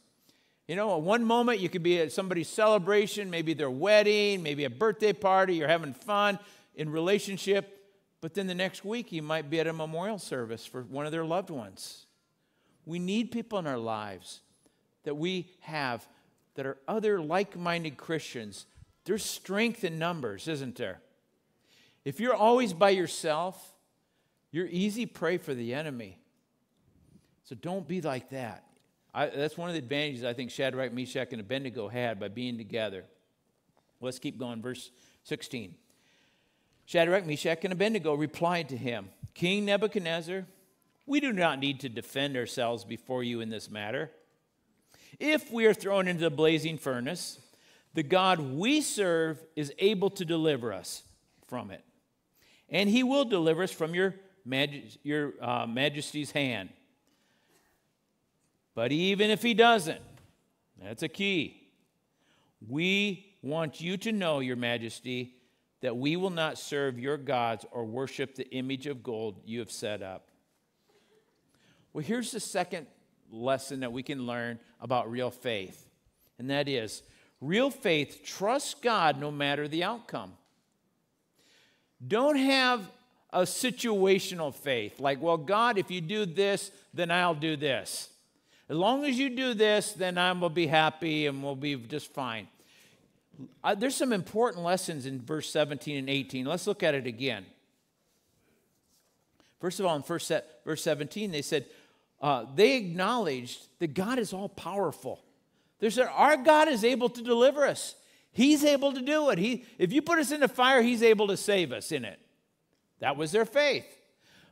You 0.66 0.76
know, 0.76 0.96
at 0.96 1.02
one 1.02 1.24
moment 1.24 1.60
you 1.60 1.68
could 1.68 1.82
be 1.82 1.98
at 1.98 2.12
somebody's 2.12 2.48
celebration, 2.48 3.28
maybe 3.28 3.52
their 3.52 3.70
wedding, 3.70 4.42
maybe 4.42 4.64
a 4.64 4.70
birthday 4.70 5.12
party, 5.12 5.56
you're 5.56 5.68
having 5.68 5.92
fun 5.92 6.38
in 6.76 6.90
relationship, 6.90 7.92
but 8.20 8.34
then 8.34 8.46
the 8.46 8.54
next 8.54 8.84
week 8.84 9.12
you 9.12 9.20
might 9.20 9.50
be 9.50 9.60
at 9.60 9.66
a 9.66 9.72
memorial 9.72 10.18
service 10.18 10.64
for 10.64 10.82
one 10.82 11.04
of 11.04 11.12
their 11.12 11.24
loved 11.24 11.50
ones. 11.50 12.06
We 12.86 12.98
need 12.98 13.32
people 13.32 13.58
in 13.58 13.66
our 13.66 13.78
lives 13.78 14.40
that 15.02 15.16
we 15.16 15.50
have 15.60 16.06
that 16.54 16.66
are 16.66 16.78
other 16.88 17.20
like 17.20 17.56
minded 17.56 17.96
Christians. 17.96 18.66
There's 19.04 19.24
strength 19.24 19.84
in 19.84 19.98
numbers, 19.98 20.48
isn't 20.48 20.76
there? 20.76 21.00
If 22.04 22.20
you're 22.20 22.34
always 22.34 22.72
by 22.72 22.90
yourself, 22.90 23.74
you're 24.50 24.66
easy 24.66 25.06
prey 25.06 25.38
for 25.38 25.54
the 25.54 25.74
enemy. 25.74 26.18
So 27.44 27.54
don't 27.54 27.86
be 27.86 28.00
like 28.00 28.30
that. 28.30 28.64
I, 29.12 29.26
that's 29.26 29.58
one 29.58 29.68
of 29.68 29.74
the 29.74 29.80
advantages 29.80 30.24
I 30.24 30.32
think 30.32 30.50
Shadrach, 30.50 30.92
Meshach, 30.92 31.32
and 31.32 31.40
Abednego 31.40 31.88
had 31.88 32.20
by 32.20 32.28
being 32.28 32.56
together. 32.56 33.04
Let's 34.00 34.18
keep 34.18 34.38
going. 34.38 34.62
Verse 34.62 34.90
16. 35.24 35.74
Shadrach, 36.86 37.26
Meshach, 37.26 37.64
and 37.64 37.72
Abednego 37.72 38.14
replied 38.14 38.68
to 38.70 38.76
him 38.76 39.08
King 39.34 39.64
Nebuchadnezzar, 39.64 40.46
we 41.06 41.20
do 41.20 41.32
not 41.32 41.58
need 41.58 41.80
to 41.80 41.88
defend 41.88 42.36
ourselves 42.36 42.84
before 42.84 43.22
you 43.22 43.40
in 43.40 43.50
this 43.50 43.70
matter. 43.70 44.10
If 45.18 45.50
we 45.50 45.66
are 45.66 45.74
thrown 45.74 46.08
into 46.08 46.22
the 46.22 46.30
blazing 46.30 46.78
furnace, 46.78 47.38
the 47.94 48.02
God 48.02 48.40
we 48.40 48.80
serve 48.80 49.44
is 49.56 49.72
able 49.78 50.10
to 50.10 50.24
deliver 50.24 50.72
us 50.72 51.02
from 51.48 51.70
it. 51.70 51.84
And 52.68 52.88
he 52.88 53.02
will 53.02 53.24
deliver 53.24 53.64
us 53.64 53.72
from 53.72 53.94
your, 53.94 54.14
maj- 54.44 54.98
your 55.02 55.32
uh, 55.40 55.66
majesty's 55.66 56.30
hand. 56.30 56.70
But 58.74 58.92
even 58.92 59.30
if 59.30 59.42
he 59.42 59.54
doesn't, 59.54 60.00
that's 60.80 61.02
a 61.02 61.08
key. 61.08 61.68
We 62.66 63.34
want 63.42 63.80
you 63.80 63.96
to 63.98 64.12
know, 64.12 64.40
Your 64.40 64.56
Majesty, 64.56 65.34
that 65.80 65.96
we 65.96 66.16
will 66.16 66.30
not 66.30 66.58
serve 66.58 66.98
your 66.98 67.16
gods 67.16 67.64
or 67.72 67.84
worship 67.84 68.34
the 68.34 68.48
image 68.50 68.86
of 68.86 69.02
gold 69.02 69.40
you 69.44 69.58
have 69.60 69.72
set 69.72 70.02
up. 70.02 70.28
Well, 71.92 72.04
here's 72.04 72.30
the 72.30 72.40
second 72.40 72.86
lesson 73.30 73.80
that 73.80 73.92
we 73.92 74.02
can 74.02 74.26
learn 74.26 74.58
about 74.80 75.10
real 75.10 75.30
faith, 75.30 75.88
and 76.38 76.50
that 76.50 76.68
is 76.68 77.02
real 77.40 77.70
faith 77.70 78.22
trusts 78.24 78.74
God 78.74 79.18
no 79.18 79.30
matter 79.30 79.68
the 79.68 79.84
outcome. 79.84 80.32
Don't 82.06 82.36
have 82.36 82.90
a 83.32 83.42
situational 83.42 84.54
faith, 84.54 84.98
like, 84.98 85.22
well, 85.22 85.36
God, 85.36 85.78
if 85.78 85.90
you 85.90 86.00
do 86.00 86.26
this, 86.26 86.70
then 86.92 87.10
I'll 87.10 87.34
do 87.34 87.56
this. 87.56 88.08
As 88.68 88.76
long 88.76 89.04
as 89.04 89.18
you 89.18 89.30
do 89.30 89.54
this, 89.54 89.92
then 89.92 90.16
I 90.16 90.32
will 90.32 90.48
be 90.48 90.66
happy 90.66 91.26
and 91.26 91.42
we'll 91.42 91.56
be 91.56 91.76
just 91.76 92.12
fine. 92.12 92.48
Uh, 93.64 93.74
there's 93.74 93.96
some 93.96 94.12
important 94.12 94.64
lessons 94.64 95.06
in 95.06 95.20
verse 95.20 95.50
17 95.50 95.96
and 95.96 96.10
18. 96.10 96.46
Let's 96.46 96.66
look 96.66 96.82
at 96.82 96.94
it 96.94 97.06
again. 97.06 97.46
First 99.60 99.80
of 99.80 99.86
all, 99.86 99.96
in 99.96 100.02
first 100.02 100.30
verse 100.64 100.82
17, 100.82 101.30
they 101.30 101.42
said, 101.42 101.66
uh, 102.20 102.44
they 102.54 102.76
acknowledged 102.76 103.66
that 103.78 103.94
God 103.94 104.18
is 104.18 104.32
all 104.32 104.48
powerful. 104.48 105.22
They 105.78 105.90
said, 105.90 106.08
Our 106.12 106.36
God 106.36 106.68
is 106.68 106.84
able 106.84 107.08
to 107.08 107.22
deliver 107.22 107.66
us. 107.66 107.94
He's 108.32 108.64
able 108.64 108.92
to 108.92 109.00
do 109.00 109.30
it. 109.30 109.38
He, 109.38 109.64
if 109.78 109.92
you 109.92 110.02
put 110.02 110.18
us 110.18 110.30
in 110.30 110.40
the 110.40 110.48
fire, 110.48 110.82
He's 110.82 111.02
able 111.02 111.28
to 111.28 111.36
save 111.36 111.72
us 111.72 111.90
in 111.90 112.04
it. 112.04 112.20
That 113.00 113.16
was 113.16 113.32
their 113.32 113.46
faith. 113.46 113.86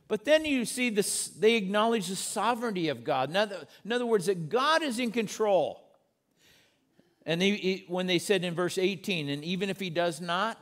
But 0.07 0.25
then 0.25 0.43
you 0.43 0.65
see 0.65 0.89
this, 0.89 1.27
they 1.27 1.53
acknowledge 1.53 2.07
the 2.07 2.15
sovereignty 2.15 2.89
of 2.89 3.03
God. 3.03 3.29
In 3.29 3.35
other, 3.35 3.67
in 3.85 3.91
other 3.91 4.07
words, 4.07 4.25
that 4.25 4.49
God 4.49 4.81
is 4.81 4.97
in 4.97 5.11
control. 5.11 5.85
And 7.27 7.39
they, 7.39 7.85
when 7.87 8.07
they 8.07 8.17
said 8.17 8.43
in 8.43 8.55
verse 8.55 8.79
18, 8.79 9.29
and 9.29 9.43
even 9.43 9.69
if 9.69 9.79
he 9.79 9.91
does 9.91 10.19
not, 10.19 10.57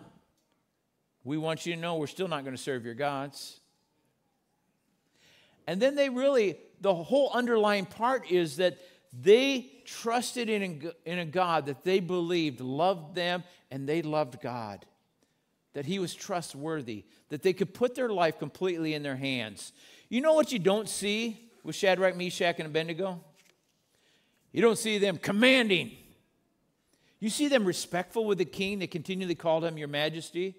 we 1.24 1.38
want 1.38 1.66
you 1.66 1.74
to 1.74 1.80
know 1.80 1.96
we're 1.96 2.08
still 2.08 2.28
not 2.28 2.44
going 2.44 2.56
to 2.56 2.62
serve 2.62 2.84
your 2.84 2.94
gods. 2.94 3.62
And 5.66 5.82
then 5.82 5.96
they 5.96 6.10
really, 6.10 6.58
the 6.82 6.94
whole 6.94 7.32
underlying 7.34 7.86
part 7.86 8.30
is 8.30 8.58
that 8.58 8.78
they 9.14 9.72
trusted 9.86 10.50
in 10.50 10.94
a, 11.06 11.10
in 11.10 11.20
a 11.20 11.26
God 11.26 11.68
that 11.68 11.84
they 11.84 12.00
believed 12.00 12.60
loved 12.60 13.16
them 13.16 13.44
and 13.72 13.88
they 13.88 14.02
loved 14.02 14.42
God. 14.42 14.86
That 15.74 15.86
he 15.86 16.00
was 16.00 16.14
trustworthy, 16.14 17.06
that 17.30 17.44
they 17.44 17.54
could 17.54 17.74
put 17.74 17.96
their 17.96 18.10
life 18.10 18.40
completely 18.40 18.94
in 18.94 19.04
their 19.04 19.16
hands. 19.16 19.74
You 20.10 20.22
know 20.22 20.34
what 20.34 20.52
you 20.52 20.60
don't 20.60 20.90
see 20.90 21.50
with 21.64 21.76
Shadrach, 21.76 22.16
Meshach, 22.16 22.56
and 22.60 22.68
Abednego? 22.68 23.20
You 24.52 24.62
don't 24.62 24.78
see 24.78 24.98
them 24.98 25.18
commanding 25.18 25.92
you 27.20 27.30
see 27.30 27.48
them 27.48 27.66
respectful 27.66 28.26
with 28.26 28.38
the 28.38 28.46
king. 28.46 28.80
They 28.80 28.88
continually 28.88 29.36
called 29.36 29.66
him 29.66 29.78
your 29.78 29.88
majesty. 29.88 30.56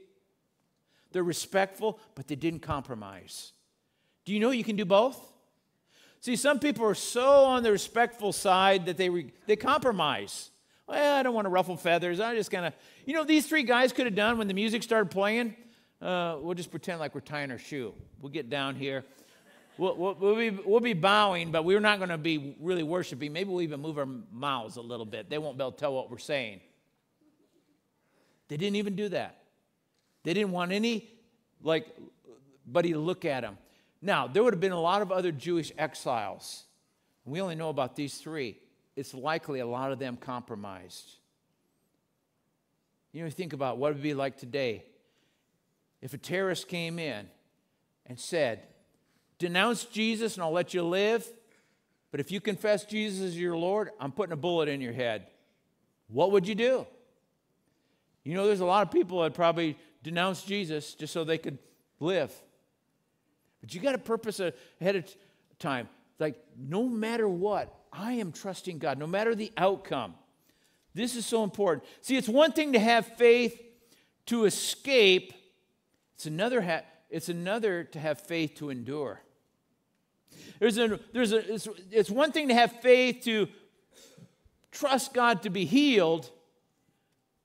They're 1.13 1.23
respectful, 1.23 2.01
but 2.15 2.27
they 2.27 2.35
didn't 2.35 2.61
compromise. 2.61 3.53
Do 4.25 4.35
you 4.35 4.41
know 4.41 4.51
you 4.51 4.65
can 4.65 4.77
do 4.77 4.85
both? 4.85 5.19
See, 6.21 6.37
some 6.37 6.59
people 6.59 6.85
are 6.85 6.95
so 6.95 7.45
on 7.45 7.63
the 7.63 7.71
respectful 7.71 8.33
side 8.33 8.87
that 8.87 8.97
they, 8.97 9.09
re- 9.09 9.33
they 9.47 9.57
compromise. 9.57 10.51
Well, 10.87 11.19
I 11.19 11.23
don't 11.23 11.35
want 11.35 11.45
to 11.45 11.51
ruffle 11.51 11.77
feathers. 11.77 12.19
I 12.19 12.35
just 12.35 12.51
kind 12.51 12.67
of, 12.67 12.75
you 13.05 13.15
know, 13.15 13.25
these 13.25 13.47
three 13.47 13.63
guys 13.63 13.93
could 13.93 14.07
have 14.07 14.15
done 14.15 14.39
when 14.39 14.49
the 14.49 14.55
music 14.55 14.83
started 14.83 15.11
playing. 15.11 15.55
Uh, 16.01 16.39
we'll 16.41 16.55
just 16.55 16.71
pretend 16.71 16.99
like 16.99 17.15
we're 17.15 17.21
tying 17.21 17.51
our 17.51 17.59
shoe. 17.59 17.93
We'll 18.21 18.33
get 18.33 18.51
down 18.51 18.75
here. 18.75 19.05
We'll, 19.77 19.97
we'll, 19.97 20.15
we'll, 20.15 20.37
be, 20.37 20.51
we'll 20.51 20.81
be 20.81 20.93
bowing, 20.93 21.53
but 21.53 21.65
we're 21.65 21.79
not 21.79 21.99
going 21.99 22.11
to 22.11 22.19
be 22.19 22.57
really 22.61 22.83
worshiping. 22.83 23.33
Maybe 23.33 23.51
we'll 23.51 23.63
even 23.63 23.81
move 23.81 23.99
our 23.99 24.09
mouths 24.33 24.77
a 24.77 24.81
little 24.81 25.07
bit. 25.07 25.31
They 25.31 25.39
won't 25.39 25.57
be 25.57 25.63
able 25.63 25.73
to 25.73 25.79
tell 25.79 25.95
what 25.95 26.11
we're 26.11 26.19
saying. 26.19 26.61
They 28.49 28.57
didn't 28.57 28.77
even 28.77 28.97
do 28.97 29.09
that. 29.11 29.39
They 30.25 30.35
didn't 30.35 30.51
want 30.51 30.73
any, 30.73 31.09
like, 31.63 31.87
buddy 32.67 32.93
to 32.93 32.99
look 32.99 33.25
at 33.25 33.43
them. 33.43 33.57
Now, 34.01 34.27
there 34.27 34.43
would 34.43 34.55
have 34.55 34.61
been 34.61 34.73
a 34.73 34.81
lot 34.81 35.03
of 35.03 35.11
other 35.11 35.33
Jewish 35.33 35.73
exiles. 35.77 36.65
We 37.25 37.41
only 37.41 37.57
know 37.57 37.69
about 37.69 37.97
these 37.97 38.19
three. 38.19 38.59
It's 38.97 39.13
likely 39.13 39.61
a 39.61 39.67
lot 39.67 39.93
of 39.93 39.99
them 39.99 40.17
compromised. 40.17 41.17
You 43.13 43.25
know, 43.25 43.31
think 43.31 43.53
about 43.53 43.79
what 43.79 43.91
it 43.91 43.95
would 43.95 44.03
be 44.03 44.15
like 44.15 44.37
today 44.37 44.85
if 46.01 46.15
a 46.15 46.19
terrorist 46.19 46.69
came 46.69 46.99
in 46.99 47.27
and 48.07 48.19
said, 48.19 48.63
Denounce 49.39 49.85
Jesus 49.85 50.35
and 50.35 50.43
I'll 50.43 50.53
let 50.53 50.75
you 50.75 50.83
live. 50.83 51.27
But 52.11 52.21
if 52.21 52.33
you 52.33 52.41
confess 52.41 52.85
Jesus 52.85 53.23
as 53.23 53.39
your 53.39 53.57
Lord, 53.57 53.91
I'm 54.01 54.13
putting 54.13 54.33
a 54.33 54.37
bullet 54.37 54.69
in 54.69 54.81
your 54.81 54.93
head. 54.93 55.27
What 56.09 56.33
would 56.33 56.49
you 56.49 56.55
do? 56.55 56.87
You 58.25 58.35
know, 58.35 58.47
there's 58.47 58.61
a 58.61 58.67
lot 58.67 58.87
of 58.87 58.93
people 58.93 59.23
that 59.23 59.35
probably 59.35 59.77
denounce 60.03 60.43
Jesus 60.43 60.95
just 60.95 61.13
so 61.13 61.25
they 61.25 61.39
could 61.39 61.59
live. 62.01 62.33
But 63.61 63.75
you 63.75 63.81
got 63.81 63.95
a 63.95 63.99
purpose 63.99 64.41
ahead 64.41 64.97
of 64.97 65.05
time. 65.59 65.89
Like, 66.19 66.37
no 66.57 66.89
matter 66.89 67.29
what, 67.29 67.75
I 67.93 68.15
am 68.15 68.33
trusting 68.33 68.79
God, 68.79 68.99
no 68.99 69.07
matter 69.07 69.35
the 69.35 69.53
outcome. 69.57 70.15
This 70.95 71.17
is 71.17 71.27
so 71.27 71.45
important. 71.45 71.85
See, 72.01 72.17
it's 72.17 72.29
one 72.29 72.53
thing 72.53 72.73
to 72.73 72.79
have 72.79 73.07
faith 73.07 73.61
to 74.27 74.45
escape, 74.45 75.33
it's 76.15 76.27
another, 76.27 76.61
ha- 76.61 76.83
it's 77.09 77.29
another 77.29 77.85
to 77.85 77.99
have 77.99 78.21
faith 78.21 78.57
to 78.57 78.69
endure. 78.71 79.23
There's 80.59 80.77
a, 80.77 81.01
there's 81.13 81.33
a, 81.33 81.55
it's, 81.55 81.69
it's 81.91 82.11
one 82.11 82.33
thing 82.33 82.49
to 82.49 82.55
have 82.55 82.73
faith 82.81 83.23
to 83.25 83.49
trust 84.71 85.15
God 85.15 85.43
to 85.43 85.51
be 85.51 85.65
healed, 85.65 86.31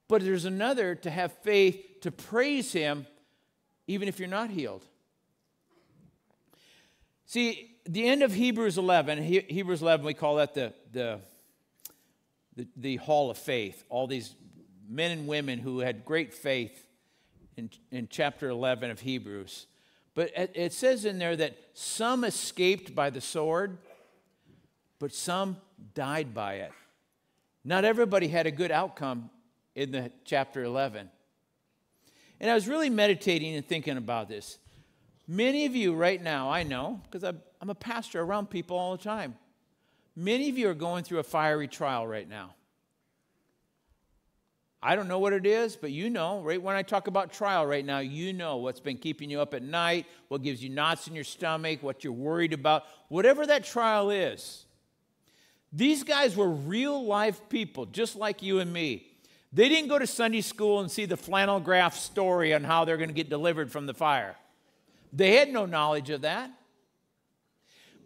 but 0.08 0.23
there's 0.23 0.45
another 0.45 0.95
to 0.95 1.10
have 1.10 1.32
faith 1.43 2.02
to 2.02 2.12
praise 2.12 2.73
Him 2.73 3.08
even 3.88 4.08
if 4.08 4.19
you're 4.19 4.28
not 4.28 4.49
healed. 4.49 4.86
See, 7.34 7.78
the 7.86 8.08
end 8.08 8.22
of 8.22 8.32
Hebrews 8.32 8.78
11, 8.78 9.24
Hebrews 9.24 9.82
11, 9.82 10.06
we 10.06 10.13
call 10.13 10.36
that 10.36 10.54
the, 10.54 10.72
the, 10.91 11.19
the, 12.56 12.67
the 12.78 12.96
hall 12.98 13.32
of 13.32 13.39
faith. 13.39 13.84
All 13.89 14.06
these 14.06 14.36
men 14.88 15.10
and 15.10 15.26
women 15.26 15.58
who 15.58 15.80
had 15.80 16.06
great 16.06 16.32
faith 16.32 16.86
in, 17.58 17.72
in 17.89 18.08
chapter 18.08 18.50
11 18.50 18.91
of 18.91 19.00
Hebrews. 19.00 19.65
But 20.13 20.30
it 20.36 20.74
says 20.74 21.06
in 21.06 21.17
there 21.17 21.36
that 21.36 21.58
some 21.74 22.24
escaped 22.24 22.93
by 22.93 23.10
the 23.10 23.19
sword, 23.19 23.80
but 25.00 25.12
some 25.12 25.58
died 25.96 26.36
by 26.36 26.58
it. 26.58 26.72
Not 27.65 27.84
everybody 27.84 28.28
had 28.28 28.46
a 28.46 28.52
good 28.52 28.69
outcome 28.72 29.32
in 29.74 29.89
the 29.89 30.12
chapter 30.24 30.63
11. 30.63 31.10
And 32.39 32.52
I 32.52 32.54
was 32.54 32.67
really 32.67 32.91
meditating 32.91 33.56
and 33.56 33.67
thinking 33.67 33.98
about 33.98 34.30
this. 34.30 34.60
Many 35.27 35.65
of 35.65 35.75
you 35.75 35.93
right 35.93 36.21
now, 36.21 36.49
I 36.49 36.63
know, 36.63 37.01
because 37.09 37.23
I'm 37.23 37.69
a 37.69 37.75
pastor 37.75 38.21
around 38.21 38.49
people 38.49 38.77
all 38.77 38.97
the 38.97 39.03
time. 39.03 39.36
Many 40.15 40.49
of 40.49 40.57
you 40.57 40.69
are 40.69 40.73
going 40.73 41.03
through 41.03 41.19
a 41.19 41.23
fiery 41.23 41.67
trial 41.67 42.05
right 42.05 42.27
now. 42.27 42.55
I 44.86 44.97
don't 44.97 45.07
know 45.07 45.19
what 45.19 45.31
it 45.31 45.45
is, 45.45 45.77
but 45.77 45.91
you 45.91 46.09
know, 46.09 46.41
right 46.41 46.62
when 46.62 46.75
I 46.75 46.81
talk 46.81 47.07
about 47.07 47.31
trial 47.31 47.65
right 47.65 47.86
now, 47.86 47.99
you 47.99 48.33
know 48.33 48.57
what's 48.57 48.81
been 48.81 48.97
keeping 48.97 49.29
you 49.29 49.39
up 49.39 49.53
at 49.53 49.63
night, 49.63 50.05
what 50.27 50.43
gives 50.43 50.62
you 50.62 50.69
knots 50.69 51.07
in 51.07 51.15
your 51.15 51.23
stomach, 51.23 51.81
what 51.81 52.03
you're 52.03 52.12
worried 52.12 52.51
about, 52.51 52.83
whatever 53.07 53.47
that 53.47 53.63
trial 53.63 54.09
is. 54.09 54.65
These 55.71 56.03
guys 56.03 56.36
were 56.36 56.49
real 56.49 57.03
life 57.05 57.41
people, 57.47 57.86
just 57.86 58.17
like 58.17 58.43
you 58.43 58.59
and 58.59 58.71
me. 58.73 59.07
They 59.53 59.69
didn't 59.69 59.88
go 59.88 59.97
to 59.97 60.05
Sunday 60.05 60.41
school 60.41 60.81
and 60.81 60.91
see 60.91 61.05
the 61.05 61.15
flannel 61.15 61.62
graph 61.62 61.95
story 61.95 62.53
on 62.53 62.65
how 62.65 62.83
they're 62.83 62.97
going 62.97 63.09
to 63.09 63.15
get 63.15 63.29
delivered 63.29 63.71
from 63.71 63.86
the 63.86 63.93
fire. 63.93 64.36
They 65.13 65.38
had 65.38 65.54
no 65.54 65.65
knowledge 65.65 66.10
of 66.10 66.21
that. 66.21 66.52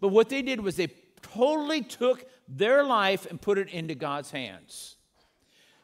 But 0.00 0.08
what 0.08 0.28
they 0.28 0.42
did 0.42 0.60
was 0.60 0.76
they 0.76 0.92
totally 1.22 1.82
took 1.82 2.24
their 2.46 2.84
life 2.84 3.26
and 3.28 3.40
put 3.40 3.58
it 3.58 3.68
into 3.70 3.94
God's 3.94 4.30
hands. 4.30 4.96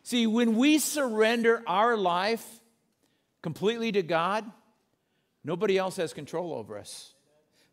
See, 0.02 0.26
when 0.26 0.56
we 0.56 0.78
surrender 0.78 1.62
our 1.66 1.96
life 1.96 2.60
completely 3.42 3.90
to 3.92 4.02
God, 4.02 4.44
nobody 5.42 5.78
else 5.78 5.96
has 5.96 6.12
control 6.12 6.52
over 6.52 6.78
us. 6.78 7.14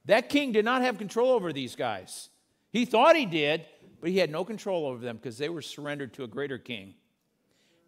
That 0.05 0.29
king 0.29 0.53
did 0.53 0.65
not 0.65 0.81
have 0.81 0.97
control 0.97 1.31
over 1.31 1.53
these 1.53 1.75
guys. 1.75 2.29
He 2.71 2.85
thought 2.85 3.15
he 3.15 3.25
did, 3.25 3.65
but 3.99 4.09
he 4.09 4.17
had 4.17 4.31
no 4.31 4.45
control 4.45 4.87
over 4.87 5.03
them 5.03 5.17
because 5.17 5.37
they 5.37 5.49
were 5.49 5.61
surrendered 5.61 6.13
to 6.13 6.23
a 6.23 6.27
greater 6.27 6.57
king. 6.57 6.95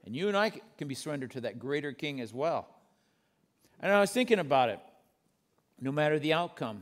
And 0.05 0.15
you 0.15 0.27
and 0.27 0.35
I 0.35 0.51
can 0.77 0.87
be 0.87 0.95
surrendered 0.95 1.31
to 1.31 1.41
that 1.41 1.57
greater 1.57 1.93
king 1.93 2.19
as 2.19 2.33
well. 2.33 2.67
And 3.79 3.91
I 3.91 4.01
was 4.01 4.11
thinking 4.11 4.39
about 4.39 4.69
it, 4.69 4.79
no 5.83 5.91
matter 5.91 6.17
the 6.17 6.31
outcome. 6.31 6.81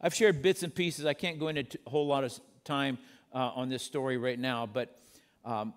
I've 0.00 0.12
shared 0.12 0.42
bits 0.42 0.64
and 0.64 0.74
pieces. 0.74 1.06
I 1.06 1.14
can't 1.14 1.38
go 1.38 1.46
into 1.46 1.78
a 1.86 1.90
whole 1.90 2.08
lot 2.08 2.24
of 2.24 2.38
time 2.64 2.98
uh, 3.32 3.52
on 3.54 3.68
this 3.68 3.84
story 3.84 4.16
right 4.16 4.38
now, 4.38 4.66
but 4.66 4.98
um, 5.44 5.72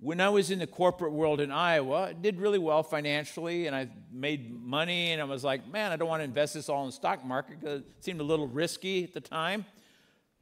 when 0.00 0.20
I 0.20 0.28
was 0.28 0.50
in 0.50 0.58
the 0.58 0.66
corporate 0.66 1.12
world 1.12 1.40
in 1.40 1.52
Iowa, 1.52 2.08
I 2.08 2.12
did 2.12 2.40
really 2.40 2.58
well 2.58 2.82
financially 2.82 3.68
and 3.68 3.76
I 3.76 3.88
made 4.10 4.52
money 4.52 5.12
and 5.12 5.22
I 5.22 5.24
was 5.24 5.44
like, 5.44 5.70
man, 5.70 5.92
I 5.92 5.96
don't 5.96 6.08
want 6.08 6.20
to 6.20 6.24
invest 6.24 6.54
this 6.54 6.68
all 6.68 6.82
in 6.82 6.88
the 6.88 6.92
stock 6.92 7.24
market 7.24 7.60
because 7.60 7.80
it 7.80 7.86
seemed 8.00 8.20
a 8.20 8.24
little 8.24 8.48
risky 8.48 9.04
at 9.04 9.14
the 9.14 9.20
time. 9.20 9.64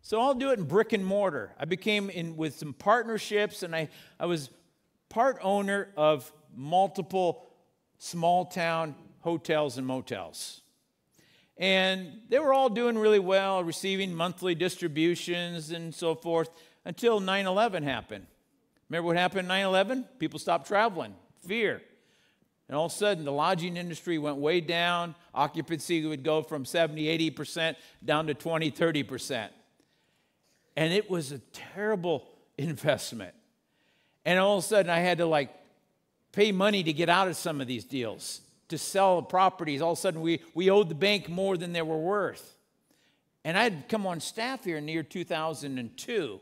So 0.00 0.20
I'll 0.20 0.34
do 0.34 0.50
it 0.50 0.58
in 0.58 0.64
brick 0.64 0.94
and 0.94 1.04
mortar. 1.04 1.52
I 1.60 1.66
became 1.66 2.08
in 2.08 2.34
with 2.36 2.56
some 2.56 2.72
partnerships 2.72 3.62
and 3.62 3.76
I, 3.76 3.90
I 4.18 4.24
was 4.24 4.48
part 5.10 5.36
owner 5.42 5.90
of 5.98 6.32
multiple 6.56 7.46
small 7.98 8.46
town 8.46 8.94
hotels 9.20 9.76
and 9.76 9.86
motels. 9.86 10.61
And 11.58 12.20
they 12.28 12.38
were 12.38 12.52
all 12.52 12.68
doing 12.68 12.98
really 12.98 13.18
well, 13.18 13.62
receiving 13.62 14.14
monthly 14.14 14.54
distributions 14.54 15.70
and 15.70 15.94
so 15.94 16.14
forth 16.14 16.50
until 16.84 17.20
9 17.20 17.46
11 17.46 17.82
happened. 17.82 18.26
Remember 18.88 19.06
what 19.06 19.16
happened 19.16 19.48
9 19.48 19.64
11? 19.64 20.04
People 20.18 20.38
stopped 20.38 20.66
traveling, 20.66 21.14
fear. 21.46 21.82
And 22.68 22.76
all 22.76 22.86
of 22.86 22.92
a 22.92 22.94
sudden, 22.94 23.24
the 23.24 23.32
lodging 23.32 23.76
industry 23.76 24.18
went 24.18 24.38
way 24.38 24.60
down. 24.60 25.14
Occupancy 25.34 26.06
would 26.06 26.22
go 26.22 26.42
from 26.42 26.64
70, 26.64 27.30
80% 27.30 27.76
down 28.04 28.28
to 28.28 28.34
20, 28.34 28.70
30%. 28.70 29.48
And 30.76 30.92
it 30.92 31.10
was 31.10 31.32
a 31.32 31.38
terrible 31.52 32.28
investment. 32.58 33.34
And 34.24 34.38
all 34.38 34.58
of 34.58 34.64
a 34.64 34.66
sudden, 34.66 34.90
I 34.90 35.00
had 35.00 35.18
to 35.18 35.26
like 35.26 35.50
pay 36.32 36.50
money 36.52 36.82
to 36.82 36.92
get 36.92 37.08
out 37.08 37.28
of 37.28 37.36
some 37.36 37.60
of 37.60 37.66
these 37.66 37.84
deals, 37.84 38.40
to 38.72 38.78
sell 38.78 39.20
properties. 39.20 39.82
All 39.82 39.92
of 39.92 39.98
a 39.98 40.00
sudden, 40.00 40.22
we, 40.22 40.40
we 40.54 40.70
owed 40.70 40.88
the 40.88 40.94
bank 40.94 41.28
more 41.28 41.58
than 41.58 41.74
they 41.74 41.82
were 41.82 41.98
worth. 41.98 42.56
And 43.44 43.58
I'd 43.58 43.86
come 43.86 44.06
on 44.06 44.18
staff 44.20 44.64
here 44.64 44.78
in 44.78 44.86
the 44.86 44.92
year 44.92 45.02
2002, 45.02 46.40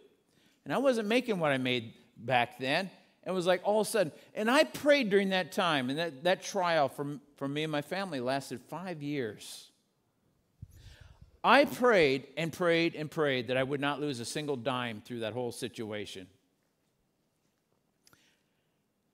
and 0.65 0.75
I 0.75 0.79
wasn't 0.79 1.09
making 1.09 1.41
what 1.41 1.51
I 1.51 1.59
made 1.59 1.95
back 2.17 2.59
then. 2.61 2.89
And 3.25 3.33
It 3.33 3.35
was 3.35 3.47
like 3.47 3.63
all 3.65 3.81
of 3.81 3.87
a 3.87 3.91
sudden, 3.91 4.13
and 4.35 4.49
I 4.49 4.63
prayed 4.63 5.11
during 5.11 5.31
that 5.31 5.51
time, 5.51 5.91
and 5.91 5.99
that, 5.99 6.25
that 6.25 6.43
trial 6.43 6.89
for, 6.89 7.19
for 7.37 7.49
me 7.49 7.65
and 7.65 7.73
my 7.73 7.83
family 7.83 8.21
lasted 8.21 8.61
five 8.69 9.03
years. 9.03 9.69
I 11.43 11.65
prayed 11.65 12.29
and 12.37 12.53
prayed 12.53 12.95
and 12.95 13.11
prayed 13.11 13.49
that 13.49 13.57
I 13.57 13.63
would 13.63 13.81
not 13.81 14.01
lose 14.01 14.21
a 14.21 14.25
single 14.25 14.57
dime 14.57 15.03
through 15.05 15.21
that 15.21 15.33
whole 15.33 15.53
situation. 15.53 16.29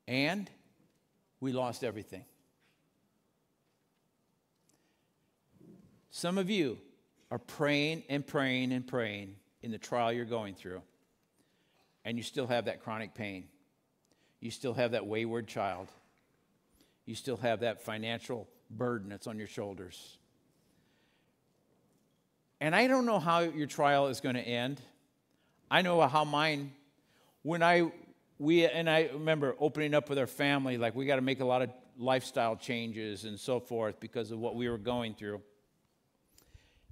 And 0.07 0.51
we 1.41 1.53
lost 1.53 1.83
everything. 1.83 2.25
Some 6.17 6.39
of 6.39 6.49
you 6.49 6.79
are 7.31 7.39
praying 7.39 8.05
and 8.09 8.27
praying 8.27 8.73
and 8.73 8.87
praying 8.87 9.37
in 9.61 9.71
the 9.71 9.77
trial 9.77 10.11
you're 10.11 10.25
going 10.25 10.55
through 10.55 10.81
and 12.07 12.17
you 12.17 12.23
still 12.23 12.47
have 12.47 12.65
that 12.65 12.83
chronic 12.83 13.13
pain. 13.13 13.45
You 14.41 14.51
still 14.51 14.73
have 14.73 14.93
that 14.93 15.07
wayward 15.07 15.47
child. 15.47 15.89
You 17.05 17.15
still 17.15 17.37
have 17.37 17.61
that 17.61 17.83
financial 17.83 18.49
burden 18.71 19.11
that's 19.11 19.27
on 19.27 19.37
your 19.37 19.47
shoulders. 19.47 20.17
And 22.63 22.75
I 22.75 22.87
don't 22.87 23.05
know 23.05 23.19
how 23.19 23.41
your 23.41 23.67
trial 23.67 24.07
is 24.07 24.23
going 24.23 24.37
to 24.37 24.41
end. 24.41 24.81
I 25.71 25.83
know 25.83 26.01
how 26.01 26.25
mine, 26.25 26.73
when 27.43 27.63
I, 27.63 27.93
we, 28.39 28.65
and 28.65 28.89
I 28.89 29.11
remember 29.13 29.55
opening 29.61 29.93
up 29.93 30.09
with 30.09 30.19
our 30.19 30.27
family, 30.27 30.79
like 30.79 30.95
we 30.95 31.05
got 31.05 31.17
to 31.17 31.23
make 31.23 31.41
a 31.41 31.45
lot 31.45 31.61
of 31.61 31.69
lifestyle 31.99 32.57
changes 32.57 33.27
and 33.27 33.39
so 33.39 33.61
forth 33.61 34.01
because 34.01 34.31
of 34.31 34.39
what 34.39 34.55
we 34.55 34.67
were 34.71 34.79
going 34.79 35.13
through. 35.13 35.43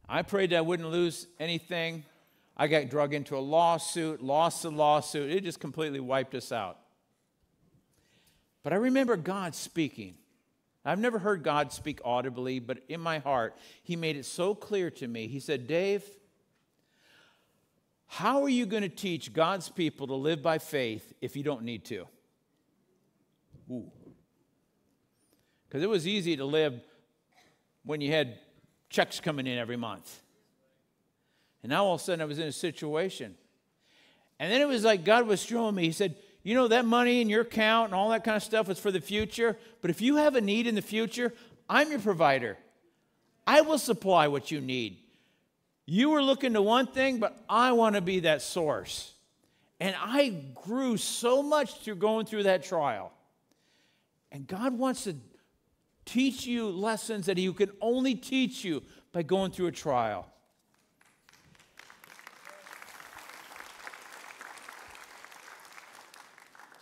I 0.09 0.23
prayed 0.23 0.51
that 0.51 0.59
I 0.59 0.61
wouldn't 0.61 0.90
lose 0.90 1.27
anything. 1.38 2.05
I 2.57 2.69
got 2.69 2.88
drug 2.88 3.14
into 3.14 3.37
a 3.37 3.40
lawsuit, 3.40 4.23
lost 4.23 4.62
the 4.62 4.71
lawsuit. 4.71 5.31
It 5.31 5.45
just 5.45 5.61
completely 5.61 6.01
wiped 6.01 6.35
us 6.35 6.53
out. 6.53 6.79
But 8.62 8.73
I 8.73 8.77
remember 8.77 9.17
God 9.17 9.55
speaking. 9.55 10.14
I've 10.85 10.99
never 10.99 11.19
heard 11.19 11.43
God 11.43 11.73
speak 11.73 12.01
audibly, 12.05 12.59
but 12.61 12.79
in 12.88 13.01
my 13.01 13.19
heart, 13.19 13.57
He 13.83 13.97
made 13.97 14.17
it 14.17 14.27
so 14.27 14.55
clear 14.55 14.90
to 14.93 15.09
me. 15.09 15.27
He 15.27 15.40
said, 15.40 15.67
Dave, 15.67 16.05
how 18.07 18.43
are 18.43 18.49
you 18.49 18.67
going 18.67 18.83
to 18.83 18.88
teach 18.88 19.33
God's 19.33 19.69
people 19.69 20.07
to 20.09 20.14
live 20.14 20.43
by 20.43 20.59
faith 20.59 21.12
if 21.21 21.37
you 21.37 21.43
don't 21.43 21.62
need 21.62 21.85
to? 21.87 22.07
Ooh. 23.71 23.90
Because 25.67 25.83
it 25.83 25.88
was 25.88 26.07
easy 26.07 26.37
to 26.37 26.45
live 26.45 26.81
when 27.85 28.01
you 28.01 28.12
had 28.12 28.38
checks 28.90 29.20
coming 29.20 29.47
in 29.47 29.59
every 29.59 29.77
month. 29.77 30.20
And 31.62 31.70
now 31.70 31.87
all 31.87 31.94
of 31.94 32.01
a 32.01 32.05
sudden 32.05 32.20
I 32.20 32.27
was 32.27 32.38
in 32.38 32.47
a 32.47 32.53
situation. 32.53 33.35
And 34.38 34.53
then 34.53 34.61
it 34.61 34.68
was 34.68 34.85
like 34.85 35.05
God 35.05 35.27
was 35.27 35.42
showing 35.42 35.75
me, 35.75 35.85
He 35.85 35.92
said, 35.92 36.16
You 36.42 36.55
know, 36.55 36.68
that 36.68 36.85
money 36.85 37.20
in 37.20 37.29
your 37.29 37.42
account 37.42 37.87
and 37.87 37.94
all 37.94 38.11
that 38.11 38.25
kind 38.25 38.37
of 38.37 38.42
stuff 38.42 38.68
is 38.68 38.79
for 38.79 38.90
the 38.90 39.01
future. 39.01 39.57
But 39.81 39.90
if 39.90 40.01
you 40.01 40.16
have 40.16 40.35
a 40.35 40.40
need 40.40 40.66
in 40.66 40.75
the 40.75 40.83
future, 40.83 41.33
I'm 41.68 41.90
your 41.90 42.01
provider. 42.01 42.59
I 43.47 43.62
will 43.62 43.79
supply 43.79 44.29
what 44.29 44.51
you 44.51 44.61
need. 44.61 44.99
You 45.87 46.11
were 46.11 46.23
looking 46.23 46.55
to 46.55 46.62
one 46.62 46.87
thing, 46.87 47.18
but 47.18 47.42
I 47.49 47.73
want 47.73 47.94
to 47.94 48.01
be 48.01 48.20
that 48.20 48.42
source. 48.42 49.12
And 49.81 49.94
I 49.99 50.31
grew 50.55 50.97
so 50.97 51.42
much 51.42 51.81
through 51.81 51.97
going 51.97 52.27
through 52.27 52.44
that 52.44 52.64
trial. 52.64 53.12
And 54.33 54.47
God 54.47 54.79
wants 54.79 55.05
to 55.05 55.14
teach 56.05 56.47
you 56.47 56.69
lessons 56.69 57.27
that 57.27 57.38
He 57.38 57.53
can 57.53 57.71
only 57.81 58.14
teach 58.14 58.64
you 58.64 58.83
by 59.12 59.23
going 59.23 59.51
through 59.51 59.69
a 59.69 59.73
trial. 59.73 60.27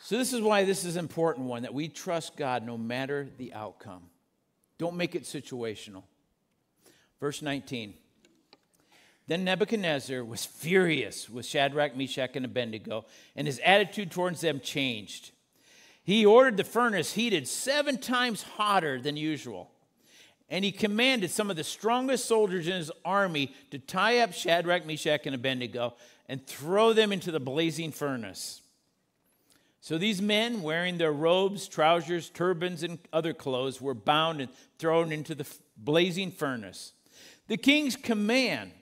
So, 0.00 0.18
this 0.18 0.32
is 0.32 0.42
why 0.42 0.64
this 0.64 0.84
is 0.84 0.96
an 0.96 1.04
important 1.04 1.46
one 1.46 1.62
that 1.62 1.72
we 1.72 1.88
trust 1.88 2.36
God 2.36 2.66
no 2.66 2.76
matter 2.76 3.28
the 3.38 3.54
outcome. 3.54 4.02
Don't 4.76 4.96
make 4.96 5.14
it 5.14 5.22
situational. 5.22 6.02
Verse 7.20 7.40
19. 7.40 7.94
Then 9.28 9.44
Nebuchadnezzar 9.44 10.24
was 10.24 10.44
furious 10.44 11.30
with 11.30 11.46
Shadrach, 11.46 11.96
Meshach, 11.96 12.32
and 12.34 12.44
Abednego, 12.44 13.06
and 13.36 13.46
his 13.46 13.60
attitude 13.64 14.10
towards 14.10 14.40
them 14.40 14.60
changed. 14.60 15.30
He 16.04 16.26
ordered 16.26 16.56
the 16.56 16.64
furnace 16.64 17.12
heated 17.12 17.46
seven 17.46 17.98
times 17.98 18.42
hotter 18.42 19.00
than 19.00 19.16
usual. 19.16 19.70
And 20.48 20.64
he 20.64 20.72
commanded 20.72 21.30
some 21.30 21.50
of 21.50 21.56
the 21.56 21.64
strongest 21.64 22.26
soldiers 22.26 22.66
in 22.66 22.74
his 22.74 22.90
army 23.04 23.54
to 23.70 23.78
tie 23.78 24.18
up 24.18 24.32
Shadrach, 24.34 24.84
Meshach, 24.84 25.24
and 25.24 25.34
Abednego 25.34 25.94
and 26.28 26.46
throw 26.46 26.92
them 26.92 27.12
into 27.12 27.30
the 27.30 27.40
blazing 27.40 27.92
furnace. 27.92 28.60
So 29.80 29.98
these 29.98 30.22
men, 30.22 30.62
wearing 30.62 30.98
their 30.98 31.12
robes, 31.12 31.66
trousers, 31.66 32.30
turbans, 32.30 32.82
and 32.82 32.98
other 33.12 33.32
clothes, 33.32 33.80
were 33.80 33.94
bound 33.94 34.40
and 34.40 34.50
thrown 34.78 35.10
into 35.10 35.34
the 35.34 35.46
blazing 35.76 36.30
furnace. 36.30 36.92
The 37.48 37.56
king's 37.56 37.96
command 37.96 38.72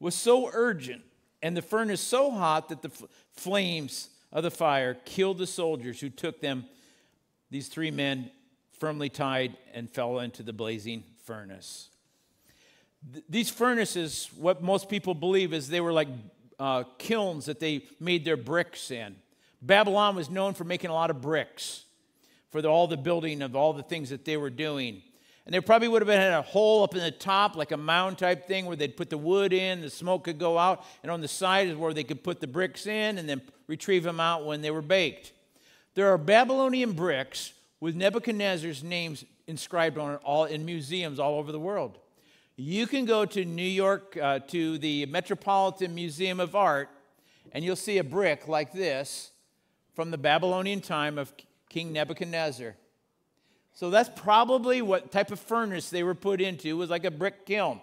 was 0.00 0.14
so 0.14 0.48
urgent 0.52 1.02
and 1.42 1.56
the 1.56 1.62
furnace 1.62 2.00
so 2.00 2.30
hot 2.30 2.68
that 2.68 2.82
the 2.82 2.90
flames 3.32 4.08
of 4.32 4.42
the 4.42 4.50
fire 4.50 4.94
killed 5.04 5.38
the 5.38 5.46
soldiers 5.46 6.00
who 6.00 6.10
took 6.10 6.40
them, 6.40 6.66
these 7.50 7.68
three 7.68 7.90
men, 7.90 8.30
firmly 8.78 9.08
tied 9.08 9.56
and 9.74 9.90
fell 9.90 10.20
into 10.20 10.42
the 10.42 10.52
blazing 10.52 11.04
furnace. 11.24 11.88
Th- 13.12 13.24
these 13.28 13.50
furnaces, 13.50 14.28
what 14.36 14.62
most 14.62 14.88
people 14.88 15.14
believe 15.14 15.52
is 15.52 15.68
they 15.68 15.80
were 15.80 15.92
like 15.92 16.08
uh, 16.58 16.84
kilns 16.98 17.46
that 17.46 17.60
they 17.60 17.84
made 18.00 18.24
their 18.24 18.36
bricks 18.36 18.90
in. 18.90 19.16
Babylon 19.60 20.14
was 20.14 20.30
known 20.30 20.54
for 20.54 20.64
making 20.64 20.90
a 20.90 20.94
lot 20.94 21.10
of 21.10 21.20
bricks 21.20 21.84
for 22.50 22.62
the, 22.62 22.68
all 22.68 22.86
the 22.86 22.96
building 22.96 23.42
of 23.42 23.56
all 23.56 23.72
the 23.72 23.82
things 23.82 24.10
that 24.10 24.24
they 24.24 24.36
were 24.36 24.50
doing. 24.50 25.02
And 25.48 25.54
there 25.54 25.62
probably 25.62 25.88
would 25.88 26.02
have 26.02 26.10
had 26.10 26.34
a 26.34 26.42
hole 26.42 26.82
up 26.82 26.94
in 26.94 27.00
the 27.00 27.10
top, 27.10 27.56
like 27.56 27.72
a 27.72 27.76
mound 27.78 28.18
type 28.18 28.46
thing, 28.46 28.66
where 28.66 28.76
they'd 28.76 28.94
put 28.94 29.08
the 29.08 29.16
wood 29.16 29.54
in, 29.54 29.80
the 29.80 29.88
smoke 29.88 30.24
could 30.24 30.38
go 30.38 30.58
out, 30.58 30.84
and 31.02 31.10
on 31.10 31.22
the 31.22 31.26
side 31.26 31.68
is 31.68 31.74
where 31.74 31.94
they 31.94 32.04
could 32.04 32.22
put 32.22 32.38
the 32.38 32.46
bricks 32.46 32.86
in 32.86 33.16
and 33.16 33.26
then 33.26 33.40
retrieve 33.66 34.02
them 34.02 34.20
out 34.20 34.44
when 34.44 34.60
they 34.60 34.70
were 34.70 34.82
baked. 34.82 35.32
There 35.94 36.12
are 36.12 36.18
Babylonian 36.18 36.92
bricks 36.92 37.54
with 37.80 37.96
Nebuchadnezzar's 37.96 38.84
names 38.84 39.24
inscribed 39.46 39.96
on 39.96 40.16
it 40.16 40.20
all 40.22 40.44
in 40.44 40.66
museums 40.66 41.18
all 41.18 41.38
over 41.38 41.50
the 41.50 41.58
world. 41.58 41.98
You 42.56 42.86
can 42.86 43.06
go 43.06 43.24
to 43.24 43.42
New 43.42 43.62
York 43.62 44.18
uh, 44.20 44.40
to 44.48 44.76
the 44.76 45.06
Metropolitan 45.06 45.94
Museum 45.94 46.40
of 46.40 46.54
Art, 46.56 46.90
and 47.52 47.64
you'll 47.64 47.74
see 47.74 47.96
a 47.96 48.04
brick 48.04 48.48
like 48.48 48.74
this 48.74 49.30
from 49.94 50.10
the 50.10 50.18
Babylonian 50.18 50.82
time 50.82 51.16
of 51.16 51.32
King 51.70 51.94
Nebuchadnezzar. 51.94 52.76
So 53.78 53.90
that's 53.90 54.10
probably 54.16 54.82
what 54.82 55.12
type 55.12 55.30
of 55.30 55.38
furnace 55.38 55.88
they 55.88 56.02
were 56.02 56.16
put 56.16 56.40
into 56.40 56.76
was 56.76 56.90
like 56.90 57.04
a 57.04 57.12
brick 57.12 57.46
kiln. 57.46 57.80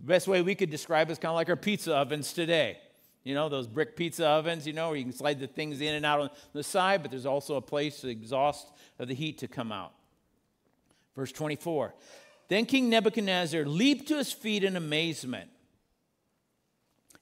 The 0.00 0.06
best 0.06 0.26
way 0.26 0.40
we 0.40 0.54
could 0.54 0.70
describe 0.70 1.10
it 1.10 1.12
is 1.12 1.18
kind 1.18 1.28
of 1.28 1.34
like 1.34 1.50
our 1.50 1.56
pizza 1.56 1.94
ovens 1.94 2.32
today. 2.32 2.78
You 3.24 3.34
know, 3.34 3.50
those 3.50 3.66
brick 3.66 3.94
pizza 3.94 4.26
ovens, 4.26 4.66
you 4.66 4.72
know, 4.72 4.88
where 4.88 4.96
you 4.96 5.02
can 5.02 5.12
slide 5.12 5.38
the 5.38 5.46
things 5.46 5.82
in 5.82 5.96
and 5.96 6.06
out 6.06 6.20
on 6.20 6.30
the 6.54 6.62
side, 6.62 7.02
but 7.02 7.10
there's 7.10 7.26
also 7.26 7.56
a 7.56 7.60
place 7.60 8.00
the 8.00 8.08
exhaust 8.08 8.72
of 8.98 9.06
the 9.06 9.14
heat 9.14 9.36
to 9.40 9.46
come 9.46 9.70
out. 9.70 9.92
Verse 11.14 11.30
24. 11.30 11.94
Then 12.48 12.64
King 12.64 12.88
Nebuchadnezzar 12.88 13.66
leaped 13.66 14.08
to 14.08 14.16
his 14.16 14.32
feet 14.32 14.64
in 14.64 14.76
amazement 14.76 15.50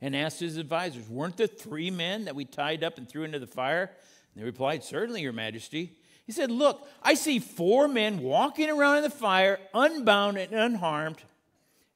and 0.00 0.14
asked 0.14 0.38
his 0.38 0.58
advisors, 0.58 1.08
Weren't 1.08 1.38
there 1.38 1.48
three 1.48 1.90
men 1.90 2.26
that 2.26 2.36
we 2.36 2.44
tied 2.44 2.84
up 2.84 2.98
and 2.98 3.08
threw 3.08 3.24
into 3.24 3.40
the 3.40 3.48
fire? 3.48 3.90
And 4.32 4.42
they 4.42 4.46
replied, 4.46 4.84
Certainly, 4.84 5.22
Your 5.22 5.32
Majesty. 5.32 5.96
He 6.32 6.36
said, 6.36 6.50
Look, 6.50 6.88
I 7.02 7.12
see 7.12 7.40
four 7.40 7.88
men 7.88 8.22
walking 8.22 8.70
around 8.70 8.96
in 8.96 9.02
the 9.02 9.10
fire, 9.10 9.60
unbound 9.74 10.38
and 10.38 10.54
unharmed, 10.54 11.18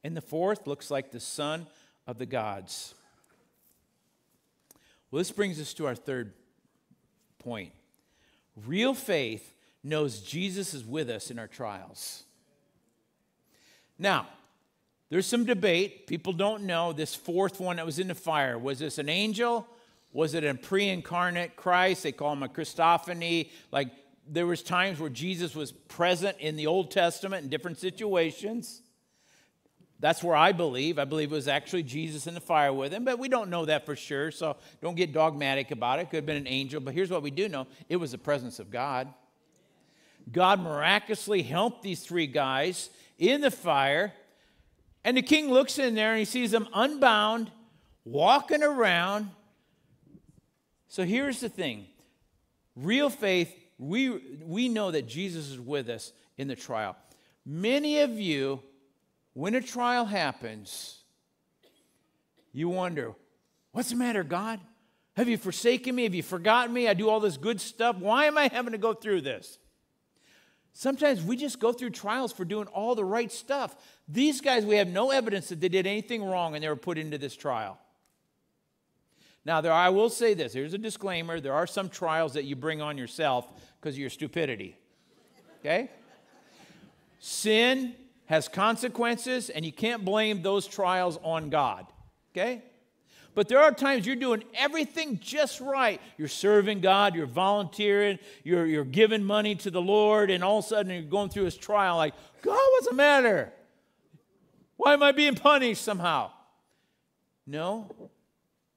and 0.03 0.15
the 0.15 0.21
fourth 0.21 0.67
looks 0.67 0.91
like 0.91 1.09
the 1.09 1.19
son 1.19 1.65
of 2.05 2.19
the 2.19 2.27
gods. 2.27 2.93
Well, 5.09 5.17
this 5.17 5.31
brings 5.31 5.59
us 5.59 5.73
to 5.73 5.87
our 5.87 5.95
third 5.95 6.33
point. 7.39 7.71
Real 8.67 8.93
faith 8.93 9.55
knows 9.83 10.19
Jesus 10.19 10.75
is 10.75 10.85
with 10.85 11.09
us 11.09 11.31
in 11.31 11.39
our 11.39 11.47
trials. 11.47 12.21
Now, 13.97 14.27
there's 15.09 15.25
some 15.25 15.45
debate. 15.45 16.05
People 16.05 16.33
don't 16.33 16.65
know 16.65 16.93
this 16.93 17.15
fourth 17.15 17.59
one 17.59 17.77
that 17.77 17.87
was 17.87 17.97
in 17.97 18.07
the 18.07 18.13
fire. 18.13 18.59
Was 18.59 18.77
this 18.77 18.99
an 18.99 19.09
angel? 19.09 19.65
Was 20.13 20.35
it 20.35 20.43
a 20.43 20.53
pre 20.53 20.89
incarnate 20.89 21.55
Christ? 21.55 22.03
They 22.03 22.11
call 22.11 22.33
him 22.33 22.43
a 22.43 22.47
Christophany. 22.47 23.49
Like 23.71 23.89
there 24.29 24.45
was 24.45 24.61
times 24.61 24.99
where 24.99 25.09
Jesus 25.09 25.55
was 25.55 25.71
present 25.71 26.37
in 26.39 26.55
the 26.55 26.67
Old 26.67 26.91
Testament 26.91 27.43
in 27.43 27.49
different 27.49 27.79
situations. 27.79 28.81
That's 29.99 30.23
where 30.23 30.35
I 30.35 30.51
believe. 30.51 30.99
I 30.99 31.05
believe 31.05 31.31
it 31.31 31.35
was 31.35 31.47
actually 31.47 31.83
Jesus 31.83 32.27
in 32.27 32.35
the 32.35 32.39
fire 32.39 32.71
with 32.71 32.93
him, 32.93 33.03
but 33.03 33.17
we 33.17 33.29
don't 33.29 33.49
know 33.49 33.65
that 33.65 33.85
for 33.85 33.95
sure, 33.95 34.29
so 34.31 34.57
don't 34.81 34.95
get 34.95 35.11
dogmatic 35.11 35.71
about 35.71 35.99
it. 35.99 36.09
Could 36.09 36.17
have 36.17 36.25
been 36.25 36.37
an 36.37 36.47
angel, 36.47 36.79
but 36.79 36.93
here's 36.93 37.09
what 37.09 37.23
we 37.23 37.31
do 37.31 37.49
know 37.49 37.67
it 37.89 37.95
was 37.95 38.11
the 38.11 38.17
presence 38.17 38.59
of 38.59 38.69
God. 38.69 39.11
God 40.31 40.59
miraculously 40.59 41.41
helped 41.41 41.81
these 41.81 42.01
three 42.01 42.27
guys 42.27 42.89
in 43.17 43.41
the 43.41 43.49
fire, 43.49 44.13
and 45.03 45.17
the 45.17 45.21
king 45.21 45.49
looks 45.49 45.79
in 45.79 45.95
there 45.95 46.11
and 46.11 46.19
he 46.19 46.25
sees 46.25 46.51
them 46.51 46.67
unbound, 46.73 47.51
walking 48.05 48.61
around. 48.61 49.29
So 50.89 51.03
here's 51.03 51.39
the 51.39 51.49
thing 51.49 51.87
real 52.75 53.09
faith, 53.09 53.53
we, 53.77 54.37
we 54.43 54.69
know 54.69 54.91
that 54.91 55.07
Jesus 55.07 55.49
is 55.49 55.59
with 55.59 55.89
us 55.89 56.13
in 56.37 56.47
the 56.47 56.55
trial. 56.55 56.95
Many 57.45 57.99
of 58.01 58.19
you 58.19 58.61
when 59.37 59.53
a 59.53 59.61
trial 59.61 60.05
happens, 60.05 61.03
you 62.53 62.69
wonder, 62.69 63.13
what's 63.71 63.91
the 63.91 63.95
matter, 63.95 64.23
God? 64.23 64.59
Have 65.15 65.29
you 65.29 65.37
forsaken 65.37 65.93
me? 65.93 66.05
Have 66.05 66.15
you 66.15 66.23
forgotten 66.23 66.73
me? 66.73 66.87
I 66.87 66.95
do 66.95 67.07
all 67.07 67.19
this 67.19 67.37
good 67.37 67.61
stuff. 67.61 67.97
Why 67.97 68.25
am 68.25 68.35
I 68.35 68.47
having 68.47 68.71
to 68.71 68.79
go 68.79 68.95
through 68.95 69.21
this? 69.21 69.59
Sometimes 70.73 71.21
we 71.21 71.37
just 71.37 71.59
go 71.59 71.71
through 71.71 71.91
trials 71.91 72.33
for 72.33 72.45
doing 72.45 72.65
all 72.69 72.95
the 72.95 73.05
right 73.05 73.31
stuff. 73.31 73.75
These 74.07 74.41
guys, 74.41 74.65
we 74.65 74.77
have 74.77 74.87
no 74.87 75.11
evidence 75.11 75.49
that 75.49 75.61
they 75.61 75.69
did 75.69 75.85
anything 75.85 76.23
wrong 76.23 76.55
and 76.55 76.63
they 76.63 76.69
were 76.69 76.75
put 76.75 76.97
into 76.97 77.19
this 77.19 77.35
trial. 77.35 77.77
Now, 79.47 79.61
there, 79.61 79.71
I 79.71 79.87
will 79.87 80.09
say 80.09 80.33
this 80.33 80.51
here's 80.51 80.73
a 80.73 80.77
disclaimer 80.77 81.39
there 81.39 81.53
are 81.53 81.65
some 81.65 81.87
trials 81.87 82.33
that 82.33 82.43
you 82.43 82.57
bring 82.57 82.81
on 82.81 82.97
yourself 82.97 83.49
because 83.79 83.95
of 83.95 83.99
your 83.99 84.09
stupidity. 84.09 84.77
Okay? 85.61 85.89
Sin 87.19 87.95
has 88.25 88.49
consequences, 88.49 89.49
and 89.49 89.63
you 89.63 89.71
can't 89.71 90.03
blame 90.03 90.41
those 90.41 90.67
trials 90.67 91.17
on 91.23 91.49
God. 91.49 91.87
Okay? 92.33 92.61
But 93.35 93.47
there 93.47 93.59
are 93.59 93.71
times 93.71 94.05
you're 94.05 94.17
doing 94.17 94.43
everything 94.53 95.17
just 95.19 95.61
right. 95.61 96.01
You're 96.17 96.27
serving 96.27 96.81
God, 96.81 97.15
you're 97.15 97.25
volunteering, 97.25 98.19
you're, 98.43 98.65
you're 98.65 98.83
giving 98.83 99.23
money 99.23 99.55
to 99.55 99.71
the 99.71 99.81
Lord, 99.81 100.29
and 100.29 100.43
all 100.43 100.59
of 100.59 100.65
a 100.65 100.67
sudden 100.67 100.91
you're 100.91 101.03
going 101.03 101.29
through 101.29 101.45
this 101.45 101.57
trial 101.57 101.95
like, 101.95 102.15
God, 102.41 102.59
what's 102.71 102.87
the 102.89 102.93
matter? 102.93 103.53
Why 104.75 104.91
am 104.91 105.01
I 105.01 105.13
being 105.13 105.35
punished 105.35 105.83
somehow? 105.83 106.31
No, 107.45 108.09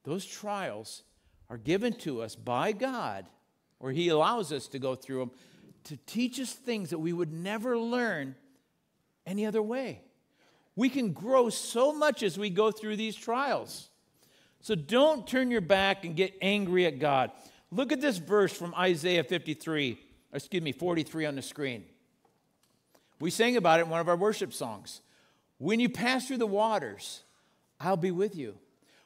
those 0.04 0.24
trials 0.24 1.02
are 1.48 1.58
given 1.58 1.92
to 1.92 2.22
us 2.22 2.36
by 2.36 2.72
God, 2.72 3.26
or 3.78 3.90
He 3.90 4.08
allows 4.08 4.52
us 4.52 4.68
to 4.68 4.78
go 4.78 4.94
through 4.94 5.18
them 5.20 5.30
to 5.84 5.96
teach 6.06 6.38
us 6.38 6.52
things 6.52 6.90
that 6.90 6.98
we 6.98 7.12
would 7.12 7.32
never 7.32 7.78
learn 7.78 8.34
any 9.26 9.46
other 9.46 9.62
way. 9.62 10.02
We 10.76 10.88
can 10.88 11.12
grow 11.12 11.50
so 11.50 11.92
much 11.92 12.22
as 12.22 12.38
we 12.38 12.50
go 12.50 12.70
through 12.70 12.96
these 12.96 13.16
trials. 13.16 13.88
So 14.60 14.74
don't 14.74 15.26
turn 15.26 15.50
your 15.50 15.60
back 15.60 16.04
and 16.04 16.14
get 16.14 16.34
angry 16.42 16.86
at 16.86 16.98
God. 16.98 17.32
Look 17.70 17.92
at 17.92 18.00
this 18.00 18.18
verse 18.18 18.52
from 18.52 18.74
Isaiah 18.74 19.24
53, 19.24 19.98
excuse 20.32 20.62
me, 20.62 20.72
43 20.72 21.26
on 21.26 21.36
the 21.36 21.42
screen. 21.42 21.84
We 23.20 23.30
sang 23.30 23.56
about 23.56 23.80
it 23.80 23.84
in 23.84 23.88
one 23.90 24.00
of 24.00 24.08
our 24.08 24.16
worship 24.16 24.52
songs. 24.52 25.00
When 25.58 25.80
you 25.80 25.88
pass 25.88 26.26
through 26.26 26.38
the 26.38 26.46
waters, 26.46 27.22
I'll 27.78 27.96
be 27.96 28.10
with 28.10 28.34
you. 28.34 28.56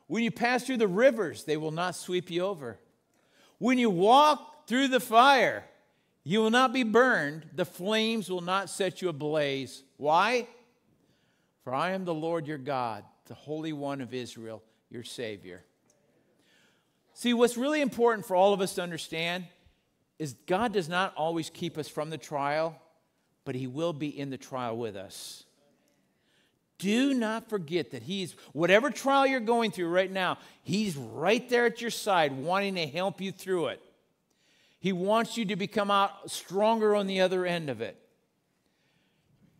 When 0.06 0.22
you 0.22 0.30
pass 0.30 0.64
through 0.64 0.76
the 0.78 0.88
rivers, 0.88 1.44
they 1.44 1.56
will 1.56 1.70
not 1.70 1.96
sweep 1.96 2.30
you 2.30 2.42
over. 2.42 2.78
When 3.58 3.78
you 3.78 3.90
walk 3.90 4.66
through 4.66 4.88
the 4.88 5.00
fire, 5.00 5.64
you 6.24 6.40
will 6.40 6.50
not 6.50 6.72
be 6.72 6.82
burned, 6.82 7.46
the 7.54 7.64
flames 7.64 8.30
will 8.30 8.40
not 8.40 8.70
set 8.70 9.02
you 9.02 9.08
ablaze. 9.08 9.82
Why? 9.96 10.48
For 11.62 11.74
I 11.74 11.92
am 11.92 12.04
the 12.04 12.14
Lord 12.14 12.46
your 12.46 12.58
God, 12.58 13.04
the 13.26 13.34
Holy 13.34 13.72
One 13.72 14.00
of 14.00 14.12
Israel, 14.12 14.62
your 14.90 15.02
Savior. 15.02 15.64
See, 17.14 17.32
what's 17.32 17.56
really 17.56 17.80
important 17.80 18.26
for 18.26 18.36
all 18.36 18.52
of 18.52 18.60
us 18.60 18.74
to 18.74 18.82
understand 18.82 19.46
is 20.18 20.34
God 20.46 20.72
does 20.72 20.88
not 20.88 21.14
always 21.14 21.48
keep 21.48 21.78
us 21.78 21.88
from 21.88 22.10
the 22.10 22.18
trial, 22.18 22.80
but 23.44 23.54
He 23.54 23.66
will 23.66 23.92
be 23.92 24.08
in 24.08 24.30
the 24.30 24.38
trial 24.38 24.76
with 24.76 24.96
us. 24.96 25.44
Do 26.84 27.14
not 27.14 27.48
forget 27.48 27.92
that 27.92 28.02
He's, 28.02 28.36
whatever 28.52 28.90
trial 28.90 29.26
you're 29.26 29.40
going 29.40 29.70
through 29.70 29.88
right 29.88 30.12
now, 30.12 30.36
He's 30.62 30.98
right 30.98 31.48
there 31.48 31.64
at 31.64 31.80
your 31.80 31.90
side, 31.90 32.32
wanting 32.32 32.74
to 32.74 32.86
help 32.86 33.22
you 33.22 33.32
through 33.32 33.68
it. 33.68 33.80
He 34.80 34.92
wants 34.92 35.38
you 35.38 35.46
to 35.46 35.56
become 35.56 35.90
out 35.90 36.30
stronger 36.30 36.94
on 36.94 37.06
the 37.06 37.22
other 37.22 37.46
end 37.46 37.70
of 37.70 37.80
it. 37.80 37.96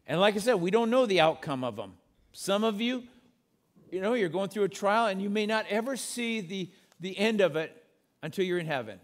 And 0.07 0.21
like 0.21 0.35
I 0.35 0.39
said, 0.39 0.57
we 0.57 0.71
don't 0.71 0.91
know 0.91 1.07
the 1.07 1.23
outcome 1.23 1.65
of 1.65 1.77
them. 1.77 1.95
Some 2.35 2.63
of 2.63 2.83
you, 2.83 3.05
you 3.91 4.03
know, 4.03 4.13
you're 4.13 4.29
going 4.29 4.51
through 4.51 4.65
a 4.65 4.69
trial 4.69 5.07
and 5.07 5.23
you 5.23 5.31
may 5.31 5.47
not 5.47 5.65
ever 5.71 5.97
see 5.97 6.43
the, 6.43 6.69
the 7.01 7.17
end 7.17 7.41
of 7.41 7.57
it 7.57 7.75
until 8.23 8.45
you're 8.45 8.59
in 8.59 8.67
heaven. 8.67 9.01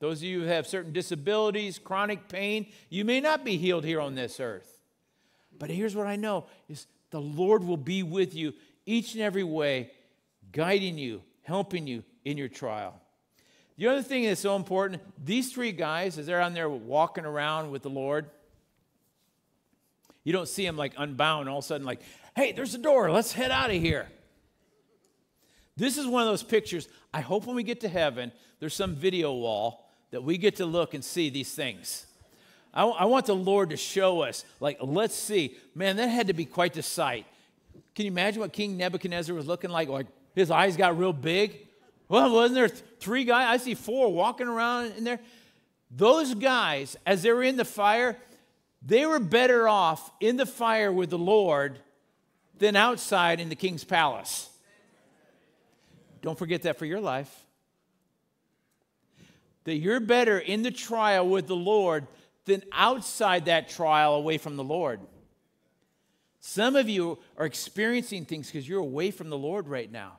Those 0.00 0.18
of 0.18 0.24
you 0.24 0.40
who 0.40 0.48
have 0.48 0.66
certain 0.66 0.92
disabilities, 0.92 1.78
chronic 1.78 2.28
pain, 2.28 2.66
you 2.90 3.06
may 3.06 3.20
not 3.20 3.42
be 3.42 3.56
healed 3.56 3.86
here 3.86 4.02
on 4.02 4.16
this 4.16 4.38
earth. 4.38 4.80
But 5.58 5.70
here's 5.70 5.96
what 5.96 6.06
I 6.06 6.16
know 6.16 6.44
is 6.68 6.86
the 7.12 7.20
Lord 7.20 7.62
will 7.62 7.76
be 7.76 8.02
with 8.02 8.34
you 8.34 8.54
each 8.84 9.14
and 9.14 9.22
every 9.22 9.44
way, 9.44 9.92
guiding 10.50 10.98
you, 10.98 11.22
helping 11.42 11.86
you 11.86 12.02
in 12.24 12.36
your 12.36 12.48
trial. 12.48 12.98
The 13.78 13.86
other 13.86 14.02
thing 14.02 14.24
that's 14.24 14.40
so 14.40 14.56
important 14.56 15.00
these 15.24 15.52
three 15.52 15.72
guys, 15.72 16.18
as 16.18 16.26
they're 16.26 16.40
on 16.40 16.54
there 16.54 16.68
walking 16.68 17.24
around 17.24 17.70
with 17.70 17.82
the 17.82 17.90
Lord, 17.90 18.28
you 20.24 20.32
don't 20.32 20.48
see 20.48 20.64
them 20.64 20.76
like 20.76 20.94
unbound, 20.96 21.48
all 21.48 21.58
of 21.58 21.64
a 21.64 21.66
sudden, 21.66 21.86
like, 21.86 22.00
hey, 22.34 22.52
there's 22.52 22.74
a 22.74 22.78
door, 22.78 23.10
let's 23.10 23.32
head 23.32 23.50
out 23.50 23.70
of 23.70 23.76
here. 23.76 24.08
This 25.76 25.98
is 25.98 26.06
one 26.06 26.22
of 26.22 26.28
those 26.28 26.42
pictures. 26.42 26.88
I 27.12 27.20
hope 27.20 27.46
when 27.46 27.56
we 27.56 27.62
get 27.62 27.80
to 27.80 27.88
heaven, 27.88 28.32
there's 28.60 28.74
some 28.74 28.94
video 28.94 29.32
wall 29.32 29.90
that 30.10 30.22
we 30.22 30.38
get 30.38 30.56
to 30.56 30.66
look 30.66 30.94
and 30.94 31.04
see 31.04 31.30
these 31.30 31.52
things. 31.54 32.06
I, 32.74 32.84
I 32.84 33.04
want 33.04 33.26
the 33.26 33.34
Lord 33.34 33.70
to 33.70 33.76
show 33.76 34.22
us, 34.22 34.44
like, 34.60 34.78
let's 34.80 35.14
see. 35.14 35.56
Man, 35.74 35.96
that 35.96 36.08
had 36.08 36.28
to 36.28 36.32
be 36.32 36.44
quite 36.44 36.72
the 36.72 36.82
sight. 36.82 37.26
Can 37.94 38.06
you 38.06 38.10
imagine 38.10 38.40
what 38.40 38.52
King 38.52 38.76
Nebuchadnezzar 38.76 39.34
was 39.34 39.46
looking 39.46 39.70
like? 39.70 39.88
Like, 39.88 40.06
his 40.34 40.50
eyes 40.50 40.76
got 40.76 40.96
real 40.96 41.12
big. 41.12 41.66
Well, 42.08 42.32
wasn't 42.32 42.54
there 42.54 42.68
three 42.68 43.24
guys? 43.24 43.48
I 43.48 43.56
see 43.62 43.74
four 43.74 44.12
walking 44.12 44.48
around 44.48 44.92
in 44.96 45.04
there. 45.04 45.20
Those 45.90 46.34
guys, 46.34 46.96
as 47.04 47.22
they 47.22 47.32
were 47.32 47.42
in 47.42 47.56
the 47.56 47.64
fire, 47.64 48.16
they 48.84 49.04
were 49.04 49.20
better 49.20 49.68
off 49.68 50.10
in 50.20 50.36
the 50.36 50.46
fire 50.46 50.90
with 50.90 51.10
the 51.10 51.18
Lord 51.18 51.78
than 52.58 52.76
outside 52.76 53.40
in 53.40 53.48
the 53.48 53.54
king's 53.54 53.84
palace. 53.84 54.48
Don't 56.22 56.38
forget 56.38 56.62
that 56.62 56.78
for 56.78 56.86
your 56.86 57.00
life. 57.00 57.44
That 59.64 59.76
you're 59.76 60.00
better 60.00 60.38
in 60.38 60.62
the 60.62 60.70
trial 60.70 61.28
with 61.28 61.46
the 61.46 61.56
Lord 61.56 62.06
than 62.44 62.62
outside 62.72 63.46
that 63.46 63.68
trial 63.68 64.14
away 64.14 64.38
from 64.38 64.56
the 64.56 64.64
Lord. 64.64 65.00
Some 66.40 66.74
of 66.74 66.88
you 66.88 67.18
are 67.36 67.46
experiencing 67.46 68.24
things 68.24 68.48
because 68.48 68.68
you're 68.68 68.80
away 68.80 69.10
from 69.10 69.30
the 69.30 69.38
Lord 69.38 69.68
right 69.68 69.90
now. 69.90 70.18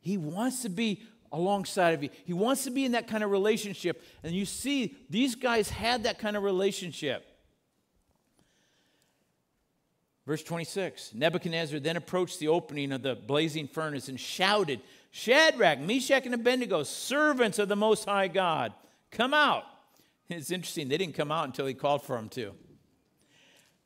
He 0.00 0.16
wants 0.16 0.62
to 0.62 0.68
be 0.68 1.02
alongside 1.32 1.94
of 1.94 2.02
you. 2.02 2.10
He 2.24 2.32
wants 2.32 2.64
to 2.64 2.70
be 2.70 2.84
in 2.84 2.92
that 2.92 3.08
kind 3.08 3.24
of 3.24 3.30
relationship. 3.30 4.02
And 4.22 4.32
you 4.32 4.44
see, 4.44 4.94
these 5.10 5.34
guys 5.34 5.68
had 5.68 6.04
that 6.04 6.20
kind 6.20 6.36
of 6.36 6.44
relationship. 6.44 7.26
Verse 10.26 10.42
26 10.42 11.14
Nebuchadnezzar 11.14 11.78
then 11.80 11.96
approached 11.96 12.38
the 12.38 12.48
opening 12.48 12.92
of 12.92 13.02
the 13.02 13.14
blazing 13.14 13.68
furnace 13.68 14.08
and 14.08 14.18
shouted, 14.18 14.80
Shadrach, 15.10 15.80
Meshach, 15.80 16.26
and 16.26 16.34
Abednego, 16.34 16.82
servants 16.82 17.58
of 17.58 17.68
the 17.68 17.76
Most 17.76 18.04
High 18.04 18.28
God, 18.28 18.72
come 19.10 19.32
out. 19.32 19.64
It's 20.28 20.50
interesting, 20.50 20.88
they 20.88 20.98
didn't 20.98 21.14
come 21.14 21.30
out 21.30 21.44
until 21.44 21.66
he 21.66 21.74
called 21.74 22.02
for 22.02 22.16
them 22.16 22.28
to. 22.30 22.52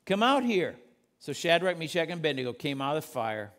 Come 0.05 0.23
out 0.23 0.43
here. 0.43 0.75
So 1.19 1.33
Shadrach, 1.33 1.77
Meshach, 1.77 2.09
and 2.09 2.19
Abednego 2.19 2.51
came 2.51 2.81
out 2.81 2.97
of 2.97 3.03
the 3.03 3.09
fire, 3.09 3.51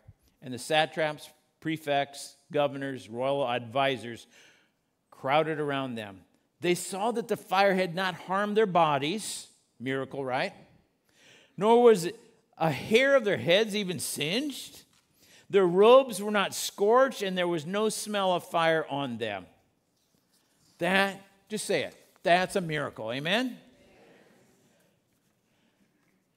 and 0.43 0.53
the 0.53 0.59
satraps, 0.59 1.31
prefects, 1.61 2.35
governors, 2.51 3.09
royal 3.09 3.49
advisors 3.49 4.27
crowded 5.11 5.61
around 5.61 5.95
them. 5.95 6.23
They 6.61 6.75
saw 6.75 7.13
that 7.13 7.29
the 7.29 7.37
fire 7.37 7.75
had 7.75 7.95
not 7.95 8.15
harmed 8.15 8.57
their 8.57 8.67
bodies, 8.67 9.47
miracle, 9.79 10.25
right? 10.25 10.53
Nor 11.57 11.83
was 11.83 12.09
a 12.59 12.71
hair 12.71 13.15
of 13.15 13.25
their 13.25 13.37
heads 13.37 13.77
even 13.77 14.01
singed. 14.01 14.83
Their 15.49 15.67
robes 15.67 16.21
were 16.21 16.31
not 16.33 16.55
scorched, 16.55 17.23
and 17.23 17.39
there 17.39 17.47
was 17.47 17.65
no 17.65 17.89
smell 17.89 18.33
of 18.33 18.45
fire 18.45 18.85
on 18.89 19.19
them. 19.19 19.47
That, 20.79 21.21
just 21.49 21.65
say 21.65 21.85
it, 21.85 21.97
that's 22.23 22.57
a 22.57 22.61
miracle. 22.61 23.13
Amen? 23.13 23.57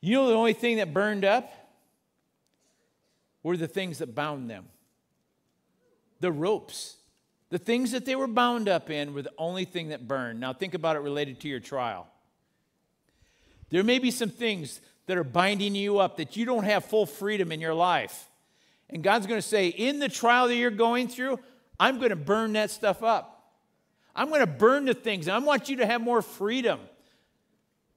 You 0.01 0.15
know, 0.15 0.27
the 0.27 0.35
only 0.35 0.53
thing 0.53 0.77
that 0.77 0.93
burned 0.93 1.25
up 1.25 1.51
were 3.43 3.57
the 3.57 3.67
things 3.67 3.99
that 3.99 4.15
bound 4.15 4.49
them 4.49 4.65
the 6.19 6.31
ropes. 6.31 6.95
The 7.49 7.59
things 7.59 7.91
that 7.91 8.05
they 8.05 8.15
were 8.15 8.27
bound 8.27 8.67
up 8.67 8.89
in 8.89 9.13
were 9.13 9.21
the 9.21 9.33
only 9.37 9.65
thing 9.65 9.89
that 9.89 10.07
burned. 10.07 10.39
Now, 10.39 10.53
think 10.53 10.73
about 10.73 10.95
it 10.95 10.99
related 10.99 11.39
to 11.41 11.47
your 11.47 11.59
trial. 11.59 12.07
There 13.69 13.83
may 13.83 13.99
be 13.99 14.11
some 14.11 14.29
things 14.29 14.81
that 15.05 15.17
are 15.17 15.23
binding 15.23 15.75
you 15.75 15.99
up 15.99 16.17
that 16.17 16.35
you 16.35 16.45
don't 16.45 16.63
have 16.63 16.85
full 16.85 17.05
freedom 17.05 17.51
in 17.51 17.61
your 17.61 17.73
life. 17.73 18.27
And 18.89 19.03
God's 19.03 19.27
going 19.27 19.39
to 19.39 19.47
say, 19.47 19.67
in 19.67 19.99
the 19.99 20.09
trial 20.09 20.47
that 20.47 20.55
you're 20.55 20.71
going 20.71 21.07
through, 21.07 21.39
I'm 21.79 21.97
going 21.97 22.09
to 22.09 22.15
burn 22.15 22.53
that 22.53 22.71
stuff 22.71 23.03
up. 23.03 23.34
I'm 24.15 24.29
going 24.29 24.41
to 24.41 24.47
burn 24.47 24.85
the 24.85 24.93
things. 24.93 25.27
I 25.27 25.37
want 25.39 25.69
you 25.69 25.77
to 25.77 25.85
have 25.85 26.01
more 26.01 26.21
freedom. 26.21 26.79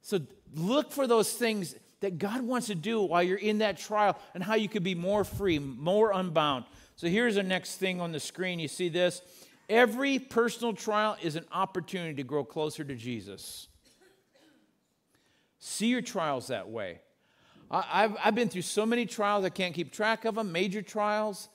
So 0.02 0.20
look 0.54 0.92
for 0.92 1.06
those 1.06 1.32
things 1.32 1.74
that 2.00 2.18
God 2.18 2.42
wants 2.42 2.68
to 2.68 2.74
do 2.74 3.02
while 3.02 3.22
you're 3.22 3.38
in 3.38 3.58
that 3.58 3.78
trial 3.78 4.18
and 4.34 4.42
how 4.42 4.54
you 4.54 4.68
could 4.68 4.84
be 4.84 4.94
more 4.94 5.24
free, 5.24 5.58
more 5.58 6.12
unbound. 6.12 6.64
So 6.96 7.08
here's 7.08 7.36
the 7.36 7.42
next 7.42 7.76
thing 7.76 8.00
on 8.00 8.12
the 8.12 8.20
screen. 8.20 8.58
You 8.58 8.68
see 8.68 8.88
this? 8.88 9.22
Every 9.68 10.18
personal 10.18 10.72
trial 10.72 11.16
is 11.20 11.36
an 11.36 11.44
opportunity 11.52 12.14
to 12.14 12.22
grow 12.22 12.44
closer 12.44 12.84
to 12.84 12.94
Jesus. 12.94 13.68
See 15.58 15.88
your 15.88 16.02
trials 16.02 16.48
that 16.48 16.68
way. 16.68 17.00
I've, 17.70 18.16
I've 18.24 18.34
been 18.34 18.48
through 18.48 18.62
so 18.62 18.86
many 18.86 19.04
trials, 19.04 19.44
I 19.44 19.50
can't 19.50 19.74
keep 19.74 19.92
track 19.92 20.24
of 20.24 20.36
them, 20.36 20.52
major 20.52 20.80
trials, 20.80 21.50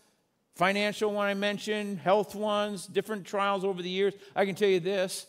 financial 0.55 1.11
one 1.11 1.27
I 1.27 1.33
mentioned, 1.33 1.99
health 1.99 2.35
ones, 2.35 2.87
different 2.87 3.25
trials 3.25 3.63
over 3.63 3.81
the 3.81 3.89
years. 3.89 4.13
I 4.35 4.45
can 4.45 4.55
tell 4.55 4.69
you 4.69 4.79
this 4.79 5.27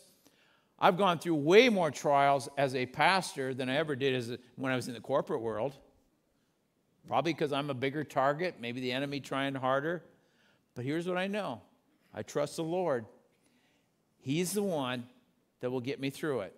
I've 0.79 0.97
gone 0.97 1.19
through 1.19 1.35
way 1.35 1.69
more 1.69 1.91
trials 1.91 2.49
as 2.57 2.75
a 2.75 2.85
pastor 2.85 3.53
than 3.53 3.69
I 3.69 3.77
ever 3.77 3.95
did 3.95 4.13
as 4.13 4.29
a, 4.31 4.39
when 4.55 4.71
I 4.71 4.75
was 4.75 4.87
in 4.87 4.93
the 4.93 4.99
corporate 4.99 5.41
world. 5.41 5.75
Probably 7.07 7.33
because 7.33 7.53
I'm 7.53 7.69
a 7.69 7.75
bigger 7.75 8.03
target, 8.03 8.55
maybe 8.59 8.81
the 8.81 8.91
enemy 8.91 9.19
trying 9.19 9.53
harder. 9.55 10.03
But 10.73 10.85
here's 10.85 11.07
what 11.07 11.17
I 11.17 11.27
know 11.27 11.61
I 12.13 12.23
trust 12.23 12.55
the 12.55 12.63
Lord. 12.63 13.05
He's 14.19 14.53
the 14.53 14.63
one 14.63 15.05
that 15.59 15.69
will 15.69 15.81
get 15.81 15.99
me 15.99 16.09
through 16.09 16.41
it. 16.41 16.55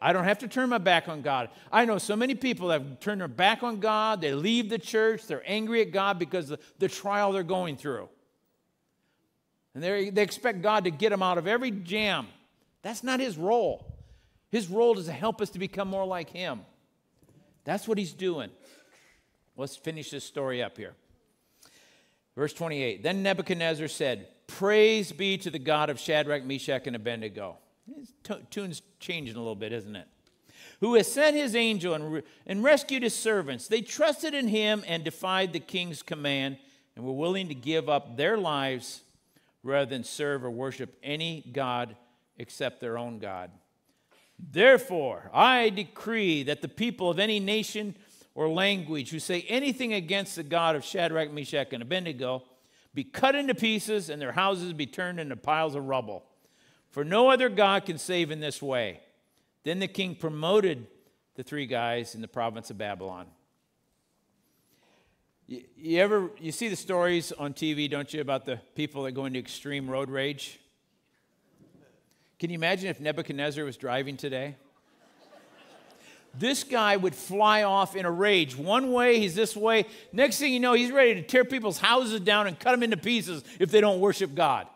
I 0.00 0.12
don't 0.12 0.24
have 0.24 0.38
to 0.38 0.48
turn 0.48 0.70
my 0.70 0.78
back 0.78 1.08
on 1.08 1.20
God. 1.20 1.50
I 1.70 1.84
know 1.84 1.98
so 1.98 2.16
many 2.16 2.34
people 2.34 2.70
have 2.70 3.00
turned 3.00 3.20
their 3.20 3.28
back 3.28 3.62
on 3.62 3.80
God, 3.80 4.20
they 4.20 4.32
leave 4.32 4.70
the 4.70 4.78
church, 4.78 5.26
they're 5.26 5.42
angry 5.44 5.82
at 5.82 5.92
God 5.92 6.18
because 6.18 6.50
of 6.50 6.60
the 6.78 6.88
trial 6.88 7.32
they're 7.32 7.42
going 7.42 7.76
through. 7.76 8.08
And 9.74 9.84
they 9.84 10.22
expect 10.22 10.62
God 10.62 10.84
to 10.84 10.90
get 10.90 11.10
them 11.10 11.22
out 11.22 11.38
of 11.38 11.46
every 11.46 11.70
jam. 11.70 12.26
That's 12.82 13.04
not 13.04 13.20
His 13.20 13.36
role. 13.36 13.86
His 14.50 14.68
role 14.68 14.98
is 14.98 15.06
to 15.06 15.12
help 15.12 15.40
us 15.40 15.50
to 15.50 15.58
become 15.58 15.88
more 15.88 16.06
like 16.06 16.30
Him. 16.30 16.60
That's 17.64 17.86
what 17.86 17.98
He's 17.98 18.12
doing. 18.12 18.50
Let's 19.56 19.76
finish 19.76 20.10
this 20.10 20.24
story 20.24 20.62
up 20.62 20.76
here. 20.76 20.94
Verse 22.34 22.52
28 22.52 23.02
Then 23.02 23.22
Nebuchadnezzar 23.22 23.88
said, 23.88 24.28
Praise 24.46 25.12
be 25.12 25.38
to 25.38 25.50
the 25.50 25.58
God 25.58 25.90
of 25.90 26.00
Shadrach, 26.00 26.44
Meshach, 26.44 26.86
and 26.86 26.96
Abednego. 26.96 27.58
His 27.86 28.12
tune's 28.50 28.82
changing 28.98 29.36
a 29.36 29.38
little 29.38 29.56
bit, 29.56 29.72
isn't 29.72 29.96
it? 29.96 30.06
Who 30.80 30.94
has 30.94 31.10
sent 31.10 31.36
his 31.36 31.54
angel 31.54 31.94
and, 31.94 32.12
re- 32.12 32.22
and 32.46 32.62
rescued 32.62 33.02
his 33.02 33.14
servants. 33.14 33.68
They 33.68 33.82
trusted 33.82 34.34
in 34.34 34.48
him 34.48 34.84
and 34.86 35.04
defied 35.04 35.52
the 35.52 35.60
king's 35.60 36.02
command 36.02 36.58
and 36.96 37.04
were 37.04 37.12
willing 37.12 37.48
to 37.48 37.54
give 37.54 37.88
up 37.88 38.16
their 38.16 38.36
lives 38.36 39.02
rather 39.62 39.88
than 39.88 40.04
serve 40.04 40.44
or 40.44 40.50
worship 40.50 40.96
any 41.02 41.50
God 41.52 41.96
except 42.38 42.80
their 42.80 42.96
own 42.96 43.18
God. 43.18 43.50
Therefore, 44.38 45.30
I 45.34 45.68
decree 45.68 46.42
that 46.44 46.62
the 46.62 46.68
people 46.68 47.10
of 47.10 47.18
any 47.18 47.40
nation 47.40 47.94
or 48.34 48.48
language 48.48 49.10
who 49.10 49.18
say 49.18 49.42
anything 49.48 49.92
against 49.92 50.36
the 50.36 50.42
God 50.42 50.76
of 50.76 50.84
Shadrach, 50.84 51.30
Meshach, 51.30 51.72
and 51.72 51.82
Abednego 51.82 52.44
be 52.94 53.04
cut 53.04 53.34
into 53.34 53.54
pieces 53.54 54.08
and 54.08 54.20
their 54.20 54.32
houses 54.32 54.72
be 54.72 54.86
turned 54.86 55.20
into 55.20 55.36
piles 55.36 55.74
of 55.74 55.84
rubble. 55.84 56.24
For 56.90 57.04
no 57.04 57.30
other 57.30 57.48
God 57.48 57.86
can 57.86 57.98
save 57.98 58.30
in 58.30 58.40
this 58.40 58.60
way. 58.60 59.00
Then 59.64 59.78
the 59.78 59.88
king 59.88 60.14
promoted 60.14 60.86
the 61.36 61.42
three 61.42 61.66
guys 61.66 62.14
in 62.14 62.20
the 62.20 62.28
province 62.28 62.70
of 62.70 62.78
Babylon. 62.78 63.26
You, 65.46 65.62
you 65.76 66.00
ever 66.00 66.30
you 66.38 66.52
see 66.52 66.68
the 66.68 66.76
stories 66.76 67.32
on 67.32 67.54
TV, 67.54 67.88
don't 67.90 68.12
you, 68.12 68.20
about 68.20 68.44
the 68.44 68.60
people 68.74 69.04
that 69.04 69.12
go 69.12 69.26
into 69.26 69.38
extreme 69.38 69.88
road 69.88 70.10
rage? 70.10 70.58
Can 72.38 72.50
you 72.50 72.54
imagine 72.54 72.88
if 72.88 73.00
Nebuchadnezzar 73.00 73.64
was 73.64 73.76
driving 73.76 74.16
today? 74.16 74.56
This 76.32 76.62
guy 76.62 76.96
would 76.96 77.14
fly 77.14 77.64
off 77.64 77.96
in 77.96 78.06
a 78.06 78.10
rage. 78.10 78.56
One 78.56 78.92
way, 78.92 79.18
he's 79.18 79.34
this 79.34 79.56
way. 79.56 79.86
Next 80.12 80.38
thing 80.38 80.52
you 80.52 80.60
know, 80.60 80.74
he's 80.74 80.92
ready 80.92 81.14
to 81.14 81.22
tear 81.22 81.44
people's 81.44 81.78
houses 81.78 82.20
down 82.20 82.46
and 82.46 82.58
cut 82.58 82.70
them 82.70 82.82
into 82.82 82.96
pieces 82.96 83.42
if 83.58 83.70
they 83.70 83.80
don't 83.80 84.00
worship 84.00 84.34
God. 84.34 84.68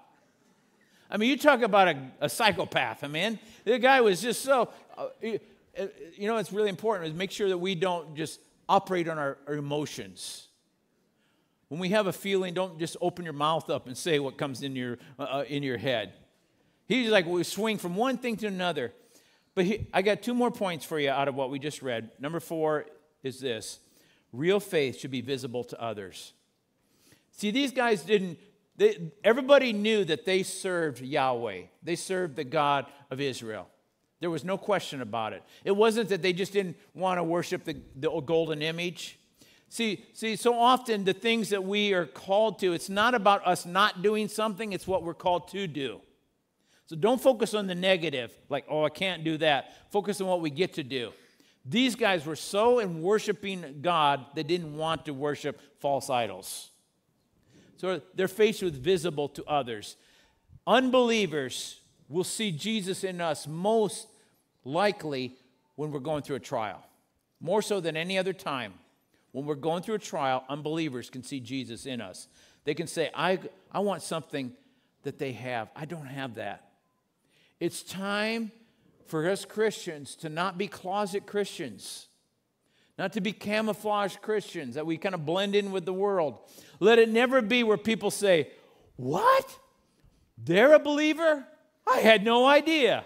I 1.14 1.16
mean, 1.16 1.30
you 1.30 1.36
talk 1.36 1.62
about 1.62 1.86
a, 1.86 1.96
a 2.22 2.28
psychopath. 2.28 3.04
I 3.04 3.06
mean, 3.06 3.38
the 3.64 3.78
guy 3.78 4.00
was 4.00 4.20
just 4.20 4.42
so, 4.42 4.68
uh, 4.98 5.06
you 5.22 6.26
know, 6.26 6.38
it's 6.38 6.52
really 6.52 6.68
important 6.68 7.08
is 7.08 7.14
make 7.14 7.30
sure 7.30 7.48
that 7.48 7.58
we 7.58 7.76
don't 7.76 8.16
just 8.16 8.40
operate 8.68 9.08
on 9.08 9.16
our, 9.16 9.38
our 9.46 9.54
emotions. 9.54 10.48
When 11.68 11.78
we 11.78 11.90
have 11.90 12.08
a 12.08 12.12
feeling, 12.12 12.52
don't 12.52 12.80
just 12.80 12.96
open 13.00 13.24
your 13.24 13.32
mouth 13.32 13.70
up 13.70 13.86
and 13.86 13.96
say 13.96 14.18
what 14.18 14.36
comes 14.36 14.64
in 14.64 14.74
your, 14.74 14.98
uh, 15.16 15.22
uh 15.22 15.44
in 15.48 15.62
your 15.62 15.78
head. 15.78 16.14
He's 16.88 17.10
like, 17.10 17.26
we 17.26 17.44
swing 17.44 17.78
from 17.78 17.94
one 17.94 18.18
thing 18.18 18.36
to 18.38 18.48
another. 18.48 18.92
But 19.54 19.66
he, 19.66 19.86
I 19.94 20.02
got 20.02 20.20
two 20.20 20.34
more 20.34 20.50
points 20.50 20.84
for 20.84 20.98
you 20.98 21.10
out 21.10 21.28
of 21.28 21.36
what 21.36 21.48
we 21.48 21.60
just 21.60 21.80
read. 21.80 22.10
Number 22.18 22.40
four 22.40 22.86
is 23.22 23.38
this 23.38 23.78
real 24.32 24.58
faith 24.58 24.98
should 24.98 25.12
be 25.12 25.20
visible 25.20 25.62
to 25.62 25.80
others. 25.80 26.32
See, 27.30 27.52
these 27.52 27.70
guys 27.70 28.02
didn't, 28.02 28.40
they, 28.76 29.12
everybody 29.22 29.72
knew 29.72 30.04
that 30.04 30.24
they 30.24 30.42
served 30.42 31.00
Yahweh, 31.00 31.62
they 31.82 31.96
served 31.96 32.36
the 32.36 32.44
God 32.44 32.86
of 33.10 33.20
Israel. 33.20 33.68
There 34.20 34.30
was 34.30 34.44
no 34.44 34.56
question 34.56 35.02
about 35.02 35.32
it. 35.32 35.42
It 35.64 35.72
wasn't 35.72 36.08
that 36.08 36.22
they 36.22 36.32
just 36.32 36.52
didn't 36.52 36.76
want 36.94 37.18
to 37.18 37.24
worship 37.24 37.64
the, 37.64 37.76
the 37.96 38.08
golden 38.20 38.62
image. 38.62 39.18
See, 39.68 40.04
see, 40.14 40.36
so 40.36 40.58
often 40.58 41.04
the 41.04 41.12
things 41.12 41.50
that 41.50 41.64
we 41.64 41.92
are 41.92 42.06
called 42.06 42.58
to, 42.60 42.72
it's 42.72 42.88
not 42.88 43.14
about 43.14 43.46
us 43.46 43.66
not 43.66 44.02
doing 44.02 44.28
something, 44.28 44.72
it's 44.72 44.86
what 44.86 45.02
we're 45.02 45.14
called 45.14 45.48
to 45.48 45.66
do. 45.66 46.00
So 46.86 46.96
don't 46.96 47.20
focus 47.20 47.54
on 47.54 47.66
the 47.66 47.74
negative, 47.74 48.32
like, 48.48 48.66
oh, 48.68 48.84
I 48.84 48.90
can't 48.90 49.24
do 49.24 49.36
that. 49.38 49.90
Focus 49.90 50.20
on 50.20 50.26
what 50.26 50.40
we 50.40 50.50
get 50.50 50.74
to 50.74 50.82
do. 50.82 51.12
These 51.64 51.96
guys 51.96 52.26
were 52.26 52.36
so 52.36 52.78
in 52.78 53.02
worshiping 53.02 53.78
God, 53.80 54.26
they 54.34 54.42
didn't 54.42 54.76
want 54.76 55.06
to 55.06 55.14
worship 55.14 55.60
false 55.80 56.10
idols. 56.10 56.70
So 57.76 58.00
their 58.14 58.28
faith 58.28 58.62
was 58.62 58.72
visible 58.72 59.28
to 59.30 59.44
others. 59.44 59.96
Unbelievers 60.66 61.80
will 62.08 62.24
see 62.24 62.52
Jesus 62.52 63.04
in 63.04 63.20
us 63.20 63.46
most 63.46 64.08
likely 64.64 65.36
when 65.76 65.90
we're 65.90 66.00
going 66.00 66.22
through 66.22 66.36
a 66.36 66.40
trial, 66.40 66.84
more 67.40 67.62
so 67.62 67.80
than 67.80 67.96
any 67.96 68.16
other 68.16 68.32
time. 68.32 68.74
When 69.32 69.46
we're 69.46 69.56
going 69.56 69.82
through 69.82 69.96
a 69.96 69.98
trial, 69.98 70.44
unbelievers 70.48 71.10
can 71.10 71.24
see 71.24 71.40
Jesus 71.40 71.86
in 71.86 72.00
us. 72.00 72.28
They 72.64 72.74
can 72.74 72.86
say, 72.86 73.10
I, 73.14 73.40
I 73.72 73.80
want 73.80 74.02
something 74.02 74.52
that 75.02 75.18
they 75.18 75.32
have. 75.32 75.70
I 75.74 75.84
don't 75.84 76.06
have 76.06 76.36
that. 76.36 76.68
It's 77.60 77.82
time 77.82 78.52
for 79.06 79.28
us 79.28 79.44
Christians 79.44 80.14
to 80.16 80.28
not 80.28 80.56
be 80.56 80.68
closet 80.68 81.26
Christians, 81.26 82.06
not 82.98 83.12
to 83.14 83.20
be 83.20 83.32
camouflage 83.32 84.16
Christians, 84.16 84.76
that 84.76 84.86
we 84.86 84.96
kind 84.96 85.14
of 85.14 85.26
blend 85.26 85.54
in 85.54 85.72
with 85.72 85.84
the 85.84 85.92
world. 85.92 86.38
Let 86.80 86.98
it 86.98 87.08
never 87.08 87.42
be 87.42 87.64
where 87.64 87.76
people 87.76 88.10
say, 88.10 88.50
What? 88.96 89.58
They're 90.38 90.74
a 90.74 90.78
believer? 90.78 91.44
I 91.86 91.98
had 91.98 92.24
no 92.24 92.46
idea. 92.46 93.04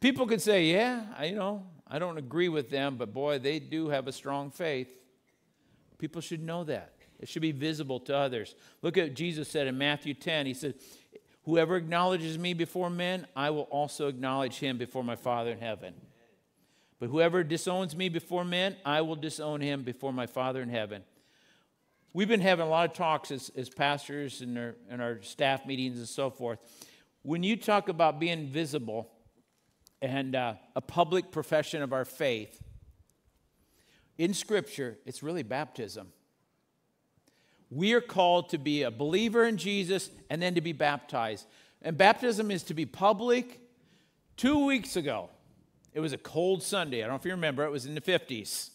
People 0.00 0.26
could 0.26 0.42
say, 0.42 0.66
Yeah, 0.66 1.02
I, 1.16 1.26
you 1.26 1.36
know, 1.36 1.64
I 1.86 1.98
don't 1.98 2.18
agree 2.18 2.48
with 2.48 2.70
them, 2.70 2.96
but 2.96 3.14
boy, 3.14 3.38
they 3.38 3.58
do 3.58 3.88
have 3.88 4.06
a 4.06 4.12
strong 4.12 4.50
faith. 4.50 4.88
People 5.98 6.20
should 6.20 6.42
know 6.42 6.64
that. 6.64 6.92
It 7.18 7.28
should 7.28 7.42
be 7.42 7.52
visible 7.52 8.00
to 8.00 8.16
others. 8.16 8.54
Look 8.82 8.98
at 8.98 9.04
what 9.04 9.14
Jesus 9.14 9.48
said 9.48 9.66
in 9.66 9.78
Matthew 9.78 10.12
10. 10.12 10.44
He 10.44 10.52
said, 10.52 10.74
Whoever 11.44 11.76
acknowledges 11.76 12.38
me 12.38 12.54
before 12.54 12.90
men, 12.90 13.26
I 13.36 13.50
will 13.50 13.62
also 13.62 14.08
acknowledge 14.08 14.58
him 14.58 14.76
before 14.76 15.04
my 15.04 15.16
Father 15.16 15.50
in 15.50 15.58
heaven. 15.58 15.94
But 17.04 17.10
whoever 17.10 17.44
disowns 17.44 17.94
me 17.94 18.08
before 18.08 18.46
men, 18.46 18.76
I 18.82 19.02
will 19.02 19.14
disown 19.14 19.60
him 19.60 19.82
before 19.82 20.10
my 20.10 20.24
Father 20.24 20.62
in 20.62 20.70
heaven. 20.70 21.02
We've 22.14 22.28
been 22.28 22.40
having 22.40 22.64
a 22.64 22.68
lot 22.70 22.88
of 22.88 22.96
talks 22.96 23.30
as, 23.30 23.50
as 23.54 23.68
pastors 23.68 24.40
and 24.40 24.56
our, 24.56 24.74
and 24.88 25.02
our 25.02 25.20
staff 25.20 25.66
meetings 25.66 25.98
and 25.98 26.08
so 26.08 26.30
forth. 26.30 26.60
When 27.20 27.42
you 27.42 27.58
talk 27.58 27.90
about 27.90 28.18
being 28.18 28.46
visible 28.46 29.10
and 30.00 30.34
uh, 30.34 30.54
a 30.74 30.80
public 30.80 31.30
profession 31.30 31.82
of 31.82 31.92
our 31.92 32.06
faith, 32.06 32.58
in 34.16 34.32
Scripture, 34.32 34.96
it's 35.04 35.22
really 35.22 35.42
baptism. 35.42 36.10
We 37.68 37.92
are 37.92 38.00
called 38.00 38.48
to 38.48 38.56
be 38.56 38.82
a 38.82 38.90
believer 38.90 39.44
in 39.44 39.58
Jesus 39.58 40.08
and 40.30 40.40
then 40.40 40.54
to 40.54 40.62
be 40.62 40.72
baptized. 40.72 41.46
And 41.82 41.98
baptism 41.98 42.50
is 42.50 42.62
to 42.62 42.72
be 42.72 42.86
public. 42.86 43.60
Two 44.38 44.64
weeks 44.64 44.96
ago, 44.96 45.28
it 45.94 46.00
was 46.00 46.12
a 46.12 46.18
cold 46.18 46.62
Sunday. 46.62 46.98
I 46.98 47.00
don't 47.02 47.10
know 47.10 47.16
if 47.16 47.24
you 47.24 47.30
remember, 47.30 47.64
it 47.64 47.70
was 47.70 47.86
in 47.86 47.94
the 47.94 48.00
50s. 48.00 48.70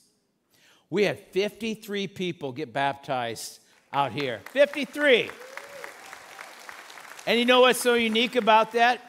We 0.89 1.03
had 1.03 1.19
53 1.19 2.07
people 2.07 2.51
get 2.51 2.73
baptized 2.73 3.59
out 3.93 4.11
here. 4.13 4.41
53. 4.51 5.29
And 7.27 7.37
you 7.37 7.45
know 7.45 7.61
what's 7.61 7.79
so 7.79 7.93
unique 7.93 8.35
about 8.35 8.71
that? 8.71 9.01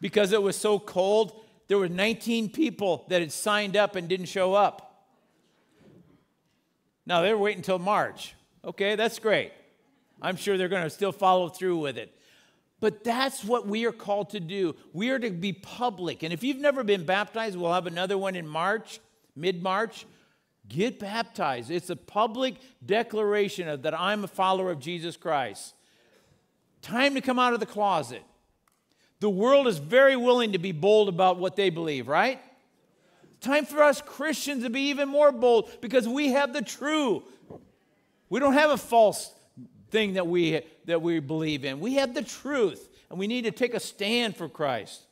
Because 0.00 0.32
it 0.32 0.40
was 0.40 0.54
so 0.54 0.78
cold, 0.78 1.42
there 1.66 1.78
were 1.78 1.88
19 1.88 2.50
people 2.50 3.06
that 3.08 3.22
had 3.22 3.32
signed 3.32 3.76
up 3.76 3.96
and 3.96 4.06
didn't 4.08 4.26
show 4.26 4.54
up. 4.54 5.06
Now, 7.06 7.22
they're 7.22 7.38
waiting 7.38 7.60
until 7.60 7.78
March. 7.78 8.34
Okay, 8.64 8.96
that's 8.96 9.18
great. 9.18 9.52
I'm 10.20 10.36
sure 10.36 10.58
they're 10.58 10.68
going 10.68 10.82
to 10.82 10.90
still 10.90 11.12
follow 11.12 11.48
through 11.48 11.78
with 11.78 11.98
it. 11.98 12.12
But 12.80 13.04
that's 13.04 13.42
what 13.42 13.66
we 13.66 13.86
are 13.86 13.92
called 13.92 14.30
to 14.30 14.40
do. 14.40 14.76
We 14.92 15.10
are 15.10 15.18
to 15.18 15.30
be 15.30 15.52
public. 15.52 16.22
And 16.22 16.32
if 16.32 16.44
you've 16.44 16.58
never 16.58 16.84
been 16.84 17.04
baptized, 17.04 17.56
we'll 17.56 17.72
have 17.72 17.86
another 17.86 18.18
one 18.18 18.36
in 18.36 18.46
March, 18.46 19.00
mid 19.34 19.62
March. 19.62 20.06
Get 20.68 20.98
baptized. 20.98 21.70
It's 21.70 21.90
a 21.90 21.96
public 21.96 22.56
declaration 22.84 23.68
of 23.68 23.82
that 23.82 23.98
I'm 23.98 24.24
a 24.24 24.28
follower 24.28 24.70
of 24.72 24.80
Jesus 24.80 25.16
Christ. 25.16 25.74
Time 26.82 27.14
to 27.14 27.20
come 27.20 27.38
out 27.38 27.54
of 27.54 27.60
the 27.60 27.66
closet. 27.66 28.22
The 29.20 29.30
world 29.30 29.68
is 29.68 29.78
very 29.78 30.16
willing 30.16 30.52
to 30.52 30.58
be 30.58 30.72
bold 30.72 31.08
about 31.08 31.38
what 31.38 31.56
they 31.56 31.70
believe, 31.70 32.08
right? 32.08 32.40
Time 33.40 33.64
for 33.64 33.82
us 33.82 34.02
Christians 34.02 34.64
to 34.64 34.70
be 34.70 34.88
even 34.88 35.08
more 35.08 35.32
bold 35.32 35.70
because 35.80 36.08
we 36.08 36.32
have 36.32 36.52
the 36.52 36.62
true. 36.62 37.22
We 38.28 38.40
don't 38.40 38.54
have 38.54 38.70
a 38.70 38.76
false 38.76 39.32
thing 39.90 40.14
that 40.14 40.26
we, 40.26 40.62
that 40.86 41.02
we 41.02 41.20
believe 41.20 41.64
in. 41.64 41.80
We 41.80 41.94
have 41.94 42.14
the 42.14 42.22
truth, 42.22 42.88
and 43.10 43.18
we 43.18 43.26
need 43.26 43.42
to 43.44 43.50
take 43.50 43.74
a 43.74 43.80
stand 43.80 44.36
for 44.36 44.48
Christ. 44.48 45.02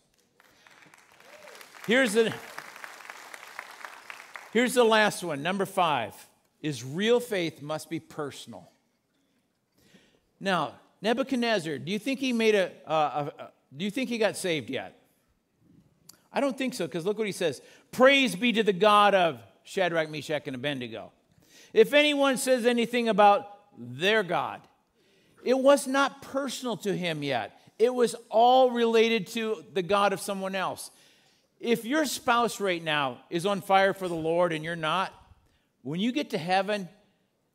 Here's 1.87 2.14
the, 2.14 2.33
here's 4.53 4.75
the 4.75 4.85
last 4.85 5.22
one, 5.22 5.43
number 5.43 5.66
five, 5.66 6.14
is 6.62 6.83
real 6.83 7.20
faith 7.20 7.61
must 7.61 7.91
be 7.91 8.01
personal. 8.01 8.70
Now, 10.41 10.72
Nebuchadnezzar, 11.03 11.79
do 11.79 11.93
you 11.93 11.99
think 11.99 12.20
he 12.20 12.33
made 12.33 12.55
a, 12.55 12.72
a, 12.87 12.95
a 12.95 13.51
do 13.77 13.85
you 13.85 13.91
think 13.91 14.09
he 14.09 14.18
got 14.18 14.37
saved 14.37 14.70
yet? 14.70 14.99
I 16.33 16.41
don't 16.41 16.57
think 16.57 16.75
so, 16.75 16.87
because 16.87 17.05
look 17.05 17.18
what 17.18 17.27
he 17.27 17.33
says. 17.33 17.61
Praise 17.93 18.35
be 18.35 18.53
to 18.53 18.62
the 18.62 18.72
God 18.72 19.14
of 19.14 19.41
Shadrach, 19.62 20.11
Meshach, 20.11 20.47
and 20.47 20.57
Abednego. 20.57 21.12
If 21.72 21.93
anyone 21.93 22.37
says 22.39 22.66
anything 22.66 23.09
about 23.09 23.54
their 23.79 24.22
God. 24.22 24.61
It 25.45 25.59
was 25.59 25.87
not 25.87 26.22
personal 26.22 26.77
to 26.79 26.97
him 26.97 27.22
yet, 27.22 27.61
it 27.79 27.93
was 27.93 28.14
all 28.31 28.70
related 28.70 29.27
to 29.29 29.64
the 29.72 29.83
God 29.83 30.12
of 30.12 30.20
someone 30.20 30.55
else. 30.55 30.91
If 31.61 31.85
your 31.85 32.05
spouse 32.05 32.61
right 32.61 32.83
now 32.83 33.18
is 33.31 33.47
on 33.47 33.62
fire 33.62 33.95
for 33.95 34.07
the 34.07 34.14
Lord 34.14 34.53
and 34.53 34.64
you're 34.64 34.77
not, 34.77 35.12
when 35.83 35.99
you 35.99 36.12
get 36.12 36.31
to 36.31 36.39
heaven, 36.39 36.89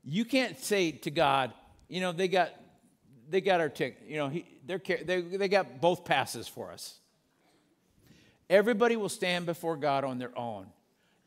you 0.03 0.26
can't 0.26 0.57
say 0.57 0.91
to 0.91 1.11
God, 1.11 1.53
you 1.88 2.01
know, 2.01 2.11
they 2.11 2.28
got 2.28 2.51
they 3.30 3.41
got 3.41 3.59
our 3.59 3.70
ticket. 3.70 4.03
you 4.07 4.17
know, 4.17 4.28
he, 4.28 4.45
they're, 4.65 4.82
they, 5.05 5.22
they 5.22 5.47
got 5.47 5.80
both 5.80 6.03
passes 6.03 6.47
for 6.47 6.72
us. 6.72 6.99
Everybody 8.49 8.95
will 8.95 9.09
stand 9.09 9.45
before 9.45 9.76
God 9.78 10.03
on 10.03 10.17
their 10.17 10.36
own. 10.38 10.65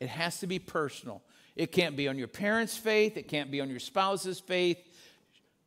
It 0.01 0.09
has 0.09 0.41
to 0.41 0.49
be 0.49 0.59
personal. 0.59 1.23
It 1.55 1.73
can't 1.73 1.97
be 1.97 2.09
on 2.09 2.19
your 2.19 2.29
parents' 2.29 2.77
faith, 2.77 3.17
it 3.17 3.29
can't 3.29 3.51
be 3.51 3.61
on 3.61 3.69
your 3.69 3.81
spouse's 3.81 4.41
faith. 4.41 4.79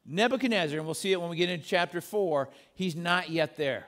Nebuchadnezzar, 0.05 0.77
and 0.77 0.85
we'll 0.85 0.93
see 0.93 1.11
it 1.11 1.19
when 1.19 1.29
we 1.29 1.35
get 1.35 1.49
into 1.49 1.65
chapter 1.65 1.99
4, 1.99 2.49
he's 2.75 2.95
not 2.95 3.29
yet 3.29 3.57
there. 3.57 3.87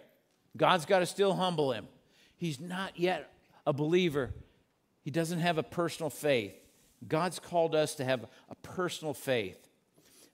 God's 0.55 0.85
got 0.85 0.99
to 0.99 1.05
still 1.05 1.33
humble 1.33 1.71
him. 1.71 1.87
He's 2.35 2.59
not 2.59 2.99
yet 2.99 3.31
a 3.65 3.73
believer. 3.73 4.33
He 5.03 5.11
doesn't 5.11 5.39
have 5.39 5.57
a 5.57 5.63
personal 5.63 6.09
faith. 6.09 6.55
God's 7.07 7.37
called 7.37 7.75
us 7.75 7.95
to 7.95 8.05
have 8.05 8.25
a 8.49 8.55
personal 8.55 9.13
faith. 9.13 9.67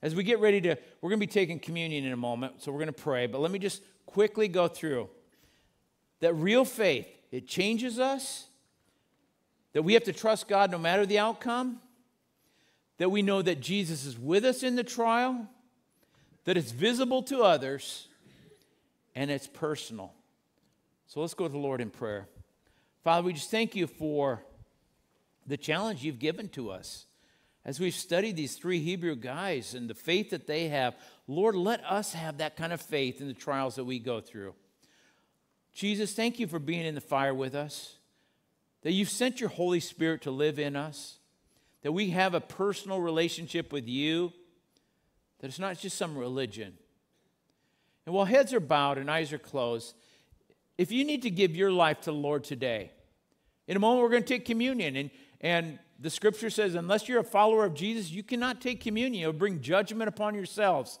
As 0.00 0.14
we 0.14 0.22
get 0.22 0.40
ready 0.40 0.60
to, 0.62 0.76
we're 1.00 1.10
going 1.10 1.20
to 1.20 1.26
be 1.26 1.32
taking 1.32 1.58
communion 1.58 2.04
in 2.04 2.12
a 2.12 2.16
moment, 2.16 2.62
so 2.62 2.72
we're 2.72 2.78
going 2.78 2.86
to 2.86 2.92
pray, 2.92 3.26
but 3.26 3.40
let 3.40 3.50
me 3.50 3.58
just 3.58 3.82
quickly 4.06 4.48
go 4.48 4.68
through 4.68 5.08
that 6.20 6.34
real 6.34 6.64
faith, 6.64 7.06
it 7.30 7.46
changes 7.46 7.98
us, 7.98 8.46
that 9.74 9.82
we 9.82 9.92
have 9.94 10.04
to 10.04 10.12
trust 10.12 10.48
God 10.48 10.70
no 10.70 10.78
matter 10.78 11.04
the 11.04 11.18
outcome, 11.18 11.80
that 12.98 13.10
we 13.10 13.22
know 13.22 13.42
that 13.42 13.60
Jesus 13.60 14.06
is 14.06 14.18
with 14.18 14.44
us 14.44 14.62
in 14.62 14.76
the 14.76 14.84
trial, 14.84 15.48
that 16.44 16.56
it's 16.56 16.70
visible 16.70 17.22
to 17.24 17.42
others, 17.42 18.08
and 19.14 19.30
it's 19.30 19.48
personal. 19.48 20.14
So 21.08 21.20
let's 21.20 21.34
go 21.34 21.46
to 21.46 21.52
the 21.52 21.58
Lord 21.58 21.80
in 21.80 21.90
prayer. 21.90 22.28
Father, 23.02 23.24
we 23.24 23.32
just 23.32 23.50
thank 23.50 23.74
you 23.74 23.86
for 23.86 24.42
the 25.46 25.56
challenge 25.56 26.02
you've 26.02 26.18
given 26.18 26.48
to 26.50 26.70
us. 26.70 27.06
As 27.64 27.80
we've 27.80 27.94
studied 27.94 28.36
these 28.36 28.56
three 28.56 28.78
Hebrew 28.78 29.16
guys 29.16 29.74
and 29.74 29.90
the 29.90 29.94
faith 29.94 30.30
that 30.30 30.46
they 30.46 30.68
have, 30.68 30.94
Lord, 31.26 31.54
let 31.54 31.84
us 31.84 32.12
have 32.12 32.38
that 32.38 32.56
kind 32.56 32.72
of 32.72 32.80
faith 32.80 33.20
in 33.20 33.26
the 33.26 33.34
trials 33.34 33.74
that 33.74 33.84
we 33.84 33.98
go 33.98 34.20
through. 34.20 34.54
Jesus, 35.74 36.12
thank 36.12 36.38
you 36.38 36.46
for 36.46 36.58
being 36.58 36.84
in 36.84 36.94
the 36.94 37.00
fire 37.00 37.34
with 37.34 37.54
us 37.54 37.96
that 38.84 38.92
you've 38.92 39.10
sent 39.10 39.40
your 39.40 39.50
Holy 39.50 39.80
Spirit 39.80 40.22
to 40.22 40.30
live 40.30 40.58
in 40.58 40.76
us, 40.76 41.18
that 41.82 41.92
we 41.92 42.10
have 42.10 42.34
a 42.34 42.40
personal 42.40 43.00
relationship 43.00 43.72
with 43.72 43.88
you, 43.88 44.32
that 45.40 45.48
it's 45.48 45.58
not 45.58 45.78
just 45.78 45.98
some 45.98 46.16
religion. 46.16 46.74
And 48.06 48.14
while 48.14 48.26
heads 48.26 48.52
are 48.52 48.60
bowed 48.60 48.98
and 48.98 49.10
eyes 49.10 49.32
are 49.32 49.38
closed, 49.38 49.94
if 50.76 50.92
you 50.92 51.04
need 51.04 51.22
to 51.22 51.30
give 51.30 51.56
your 51.56 51.72
life 51.72 52.00
to 52.02 52.10
the 52.10 52.16
Lord 52.16 52.44
today, 52.44 52.92
in 53.66 53.76
a 53.76 53.80
moment 53.80 54.02
we're 54.02 54.10
going 54.10 54.22
to 54.22 54.28
take 54.28 54.44
communion. 54.44 54.96
And, 54.96 55.10
and 55.40 55.78
the 55.98 56.10
scripture 56.10 56.50
says, 56.50 56.74
unless 56.74 57.08
you're 57.08 57.20
a 57.20 57.24
follower 57.24 57.64
of 57.64 57.74
Jesus, 57.74 58.10
you 58.10 58.22
cannot 58.22 58.60
take 58.60 58.80
communion. 58.80 59.22
It'll 59.22 59.32
bring 59.32 59.60
judgment 59.62 60.08
upon 60.08 60.34
yourselves. 60.34 60.98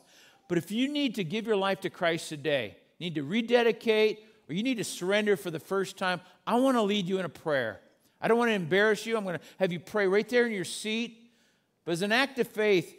But 0.48 0.56
if 0.56 0.70
you 0.70 0.88
need 0.88 1.14
to 1.16 1.24
give 1.24 1.46
your 1.46 1.56
life 1.56 1.80
to 1.80 1.90
Christ 1.90 2.30
today, 2.30 2.78
need 2.98 3.14
to 3.16 3.22
rededicate 3.22 4.20
or 4.48 4.54
you 4.54 4.62
need 4.62 4.76
to 4.76 4.84
surrender 4.84 5.36
for 5.36 5.50
the 5.50 5.60
first 5.60 5.96
time, 5.96 6.20
I 6.46 6.56
want 6.56 6.76
to 6.76 6.82
lead 6.82 7.06
you 7.06 7.18
in 7.18 7.24
a 7.24 7.30
prayer. 7.30 7.80
I 8.20 8.28
don't 8.28 8.38
want 8.38 8.50
to 8.50 8.54
embarrass 8.54 9.06
you. 9.06 9.16
I'm 9.16 9.24
going 9.24 9.38
to 9.38 9.44
have 9.58 9.72
you 9.72 9.80
pray 9.80 10.06
right 10.06 10.28
there 10.28 10.46
in 10.46 10.52
your 10.52 10.64
seat. 10.64 11.30
But 11.84 11.92
as 11.92 12.02
an 12.02 12.12
act 12.12 12.38
of 12.38 12.48
faith, 12.48 12.94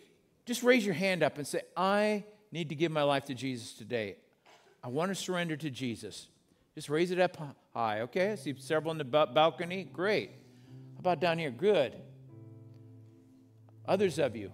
just 0.45 0.63
raise 0.63 0.85
your 0.85 0.93
hand 0.93 1.23
up 1.23 1.37
and 1.37 1.47
say, 1.47 1.61
I 1.75 2.23
need 2.51 2.69
to 2.69 2.75
give 2.75 2.91
my 2.91 3.03
life 3.03 3.25
to 3.25 3.33
Jesus 3.33 3.73
today. 3.73 4.17
I 4.83 4.89
want 4.89 5.09
to 5.09 5.15
surrender 5.15 5.57
to 5.57 5.69
Jesus. 5.69 6.27
Just 6.75 6.89
raise 6.89 7.09
it 7.09 7.19
up 7.19 7.37
high, 7.73 8.01
okay? 8.01 8.33
I 8.33 8.35
see 8.35 8.53
several 8.59 8.91
in 8.91 8.97
the 8.97 9.03
balcony. 9.03 9.87
Great. 9.91 10.29
How 10.95 10.99
about 10.99 11.19
down 11.19 11.39
here? 11.39 11.49
Good. 11.49 11.95
Others 13.87 14.19
of 14.19 14.35
you. 14.35 14.51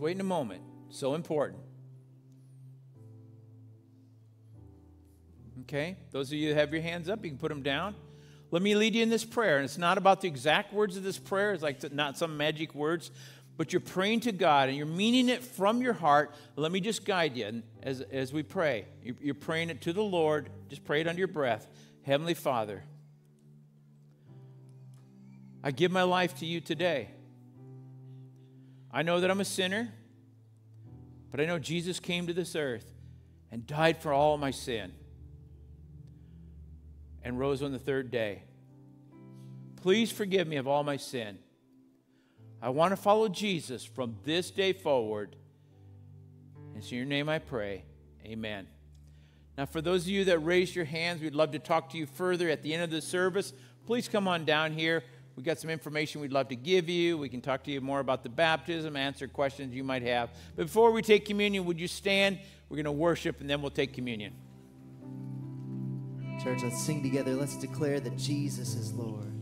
Wait 0.00 0.16
in 0.16 0.20
a 0.20 0.24
moment. 0.24 0.62
So 0.88 1.14
important. 1.14 1.60
Okay? 5.62 5.96
Those 6.10 6.32
of 6.32 6.38
you 6.38 6.48
that 6.48 6.56
have 6.56 6.72
your 6.72 6.82
hands 6.82 7.08
up, 7.08 7.22
you 7.22 7.30
can 7.30 7.38
put 7.38 7.50
them 7.50 7.62
down. 7.62 7.94
Let 8.50 8.62
me 8.62 8.74
lead 8.74 8.96
you 8.96 9.02
in 9.02 9.10
this 9.10 9.24
prayer. 9.24 9.56
And 9.56 9.64
it's 9.64 9.78
not 9.78 9.98
about 9.98 10.20
the 10.20 10.28
exact 10.28 10.72
words 10.72 10.96
of 10.96 11.04
this 11.04 11.18
prayer, 11.18 11.52
it's 11.52 11.62
like 11.62 11.92
not 11.92 12.18
some 12.18 12.36
magic 12.36 12.74
words, 12.74 13.10
but 13.56 13.72
you're 13.72 13.80
praying 13.80 14.20
to 14.20 14.32
God 14.32 14.68
and 14.68 14.76
you're 14.76 14.86
meaning 14.86 15.28
it 15.28 15.44
from 15.44 15.82
your 15.82 15.92
heart. 15.92 16.34
Let 16.56 16.72
me 16.72 16.80
just 16.80 17.04
guide 17.04 17.36
you 17.36 17.62
as, 17.82 18.00
as 18.00 18.32
we 18.32 18.42
pray. 18.42 18.86
You're 19.02 19.34
praying 19.34 19.70
it 19.70 19.82
to 19.82 19.92
the 19.92 20.02
Lord. 20.02 20.48
Just 20.68 20.82
pray 20.84 21.02
it 21.02 21.06
under 21.06 21.18
your 21.18 21.28
breath. 21.28 21.68
Heavenly 22.02 22.34
Father, 22.34 22.82
I 25.62 25.70
give 25.72 25.92
my 25.92 26.04
life 26.04 26.38
to 26.38 26.46
you 26.46 26.60
today. 26.60 27.10
I 28.92 29.02
know 29.02 29.20
that 29.20 29.30
I'm 29.30 29.40
a 29.40 29.44
sinner, 29.44 29.92
but 31.30 31.40
I 31.40 31.46
know 31.46 31.58
Jesus 31.58 32.00
came 32.00 32.26
to 32.26 32.32
this 32.32 32.56
earth 32.56 32.92
and 33.52 33.66
died 33.66 33.98
for 33.98 34.12
all 34.12 34.36
my 34.38 34.50
sin. 34.50 34.92
and 37.22 37.38
rose 37.38 37.62
on 37.62 37.72
the 37.72 37.78
third 37.78 38.10
day. 38.10 38.42
Please 39.82 40.10
forgive 40.10 40.46
me 40.46 40.56
of 40.56 40.66
all 40.66 40.82
my 40.82 40.96
sin. 40.96 41.38
I 42.62 42.70
want 42.70 42.92
to 42.92 42.96
follow 42.96 43.28
Jesus 43.28 43.84
from 43.84 44.16
this 44.24 44.50
day 44.50 44.72
forward. 44.72 45.36
It's 46.76 46.90
in 46.90 46.98
your 46.98 47.06
name 47.06 47.28
I 47.28 47.38
pray. 47.38 47.84
Amen. 48.24 48.66
Now, 49.56 49.66
for 49.66 49.80
those 49.80 50.02
of 50.02 50.08
you 50.08 50.24
that 50.26 50.38
raised 50.38 50.74
your 50.74 50.84
hands, 50.84 51.20
we'd 51.20 51.34
love 51.34 51.52
to 51.52 51.58
talk 51.58 51.90
to 51.90 51.98
you 51.98 52.06
further 52.06 52.48
at 52.48 52.62
the 52.62 52.72
end 52.72 52.82
of 52.82 52.90
the 52.90 53.02
service. 53.02 53.52
Please 53.86 54.08
come 54.08 54.28
on 54.28 54.44
down 54.44 54.72
here. 54.72 55.02
We've 55.40 55.46
got 55.46 55.58
some 55.58 55.70
information 55.70 56.20
we'd 56.20 56.34
love 56.34 56.48
to 56.48 56.54
give 56.54 56.90
you. 56.90 57.16
We 57.16 57.30
can 57.30 57.40
talk 57.40 57.64
to 57.64 57.70
you 57.70 57.80
more 57.80 58.00
about 58.00 58.22
the 58.22 58.28
baptism, 58.28 58.94
answer 58.94 59.26
questions 59.26 59.74
you 59.74 59.82
might 59.82 60.02
have. 60.02 60.28
But 60.54 60.66
before 60.66 60.90
we 60.90 61.00
take 61.00 61.24
communion, 61.24 61.64
would 61.64 61.80
you 61.80 61.88
stand? 61.88 62.40
We're 62.68 62.76
going 62.76 62.84
to 62.84 62.92
worship 62.92 63.40
and 63.40 63.48
then 63.48 63.62
we'll 63.62 63.70
take 63.70 63.94
communion. 63.94 64.34
Church, 66.44 66.62
let's 66.62 66.84
sing 66.84 67.02
together. 67.02 67.32
Let's 67.36 67.56
declare 67.56 68.00
that 68.00 68.18
Jesus 68.18 68.74
is 68.74 68.92
Lord. 68.92 69.32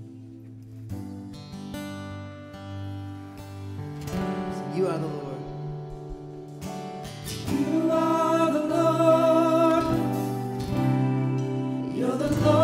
You 4.77 4.87
are 4.87 4.99
the 4.99 5.07
Lord. 5.09 5.41
You 7.51 7.91
are 7.91 8.53
the 8.53 8.61
Lord. 8.61 9.85
You're 11.93 12.17
the 12.17 12.31
Lord 12.47 12.58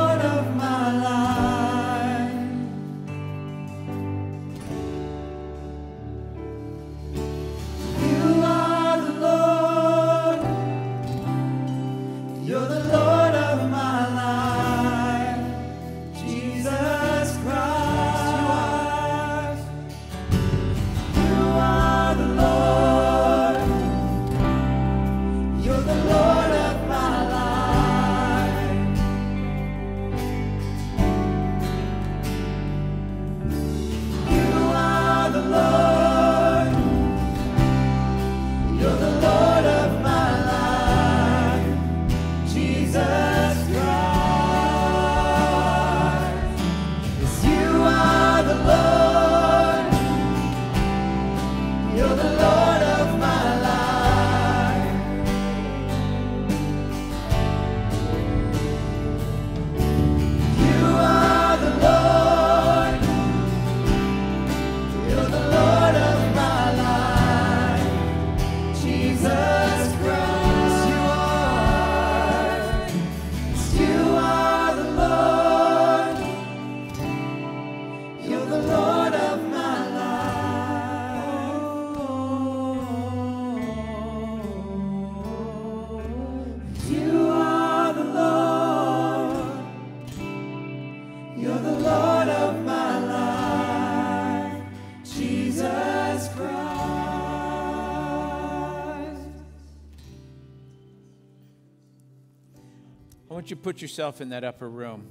I 103.35 103.37
want 103.37 103.51
you 103.51 103.57
to 103.57 103.63
put 103.63 103.83
yourself 103.83 104.21
in 104.21 104.29
that 104.29 104.45
upper 104.45 104.71
room 104.71 105.09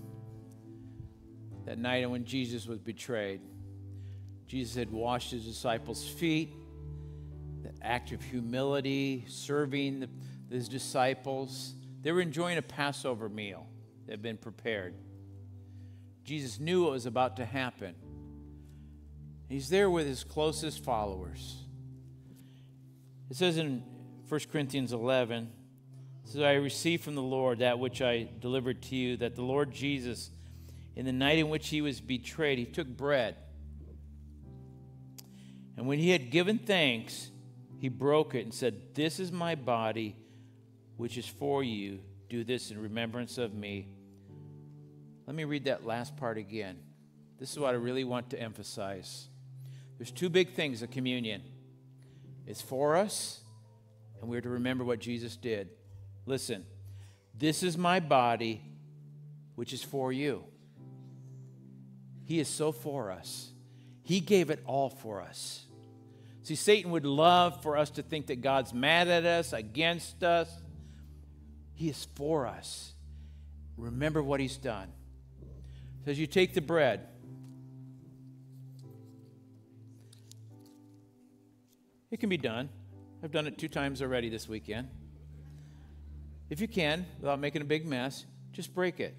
that 1.65 1.78
night 1.78 2.09
when 2.09 2.24
Jesus 2.24 2.65
was 2.65 2.80
betrayed. 2.80 3.41
Jesus 4.47 4.78
had 4.78 4.89
washed 4.93 5.32
his 5.32 5.43
disciples' 5.43 6.07
feet, 6.07 6.53
the 7.63 7.74
act 7.82 8.13
of 8.13 8.24
humility, 8.24 9.26
serving 9.28 9.99
the, 9.99 10.09
his 10.49 10.69
disciples. 10.69 11.74
They 12.01 12.13
were 12.13 12.21
enjoying 12.21 12.57
a 12.57 12.61
Passover 12.61 13.28
meal 13.28 13.67
that 14.05 14.13
had 14.13 14.21
been 14.21 14.38
prepared. 14.38 14.93
Jesus 16.24 16.61
knew 16.61 16.84
what 16.84 16.93
was 16.93 17.05
about 17.05 17.36
to 17.36 17.45
happen. 17.45 17.93
He's 19.49 19.67
there 19.67 19.89
with 19.89 20.07
his 20.07 20.24
closest 20.24 20.82
followers. 20.82 21.57
It 23.30 23.36
says 23.36 23.57
in 23.57 23.84
1 24.30 24.39
Corinthians 24.49 24.93
11, 24.93 25.43
it 25.43 25.62
says, 26.26 26.41
I 26.41 26.53
received 26.53 27.03
from 27.03 27.15
the 27.15 27.21
Lord 27.21 27.59
that 27.59 27.80
which 27.80 28.01
I 28.01 28.28
delivered 28.39 28.82
to 28.84 28.95
you, 28.95 29.17
that 29.17 29.36
the 29.36 29.41
Lord 29.41 29.71
Jesus, 29.71 30.32
in 30.95 31.05
the 31.05 31.11
night 31.11 31.39
in 31.39 31.49
which 31.49 31.69
he 31.69 31.82
was 31.82 31.99
betrayed, 31.99 32.57
he 32.57 32.65
took 32.65 32.88
bread. 32.88 33.36
And 35.76 35.88
when 35.88 35.99
he 35.99 36.11
had 36.11 36.30
given 36.30 36.59
thanks, 36.59 37.32
he 37.80 37.89
broke 37.89 38.36
it 38.36 38.45
and 38.45 38.53
said, 38.53 38.95
This 38.95 39.19
is 39.19 39.32
my 39.32 39.55
body, 39.55 40.15
which 40.97 41.17
is 41.17 41.28
for 41.28 41.63
you. 41.63 41.99
Do 42.30 42.43
this 42.43 42.71
in 42.71 42.82
remembrance 42.82 43.38
of 43.38 43.53
me. 43.53 43.88
Let 45.28 45.36
me 45.36 45.43
read 45.43 45.65
that 45.65 45.86
last 45.86 46.15
part 46.17 46.38
again. 46.38 46.78
This 47.39 47.51
is 47.51 47.59
what 47.59 47.71
I 47.71 47.78
really 47.78 48.03
want 48.03 48.30
to 48.30 48.39
emphasize. 48.39 49.28
There's 49.97 50.11
two 50.11 50.30
big 50.30 50.53
things 50.53 50.82
of 50.82 50.91
communion 50.91 51.41
it's 52.45 52.61
for 52.61 52.97
us, 52.97 53.41
and 54.19 54.30
we're 54.30 54.41
to 54.41 54.49
remember 54.49 54.84
what 54.84 54.99
Jesus 54.99 55.38
did. 55.38 55.69
Listen, 56.26 56.65
this 57.38 57.63
is 57.63 57.78
my 57.78 57.99
body, 57.99 58.61
which 59.55 59.74
is 59.74 59.84
for 59.84 60.11
you. 60.11 60.43
He 62.26 62.39
is 62.39 62.47
so 62.47 62.71
for 62.71 63.11
us. 63.11 63.51
He 64.03 64.19
gave 64.19 64.49
it 64.49 64.61
all 64.65 64.89
for 64.89 65.21
us. 65.21 65.65
See, 66.43 66.55
Satan 66.55 66.91
would 66.91 67.05
love 67.05 67.61
for 67.61 67.78
us 67.78 67.89
to 67.91 68.03
think 68.03 68.28
that 68.28 68.41
God's 68.41 68.74
mad 68.74 69.07
at 69.07 69.26
us, 69.26 69.53
against 69.53 70.24
us. 70.24 70.49
He 71.74 71.89
is 71.89 72.07
for 72.15 72.45
us. 72.45 72.93
Remember 73.78 74.21
what 74.21 74.39
he's 74.39 74.57
done. 74.57 74.89
So 76.03 76.11
as 76.11 76.19
you 76.19 76.28
take 76.28 76.53
the 76.53 76.61
bread, 76.61 77.07
it 82.11 82.19
can 82.19 82.30
be 82.30 82.38
done. 82.38 82.69
I've 83.24 83.32
done 83.32 83.47
it 83.47 83.57
two 83.57 83.69
times 83.69 84.01
already 84.01 84.30
this 84.30 84.47
weekend. 84.47 84.89
If 86.49 86.61
you 86.61 86.67
can, 86.67 87.05
without 87.19 87.39
making 87.39 87.61
a 87.61 87.65
big 87.65 87.85
mess, 87.85 88.25
just 88.51 88.73
break 88.73 88.99
it. 88.99 89.15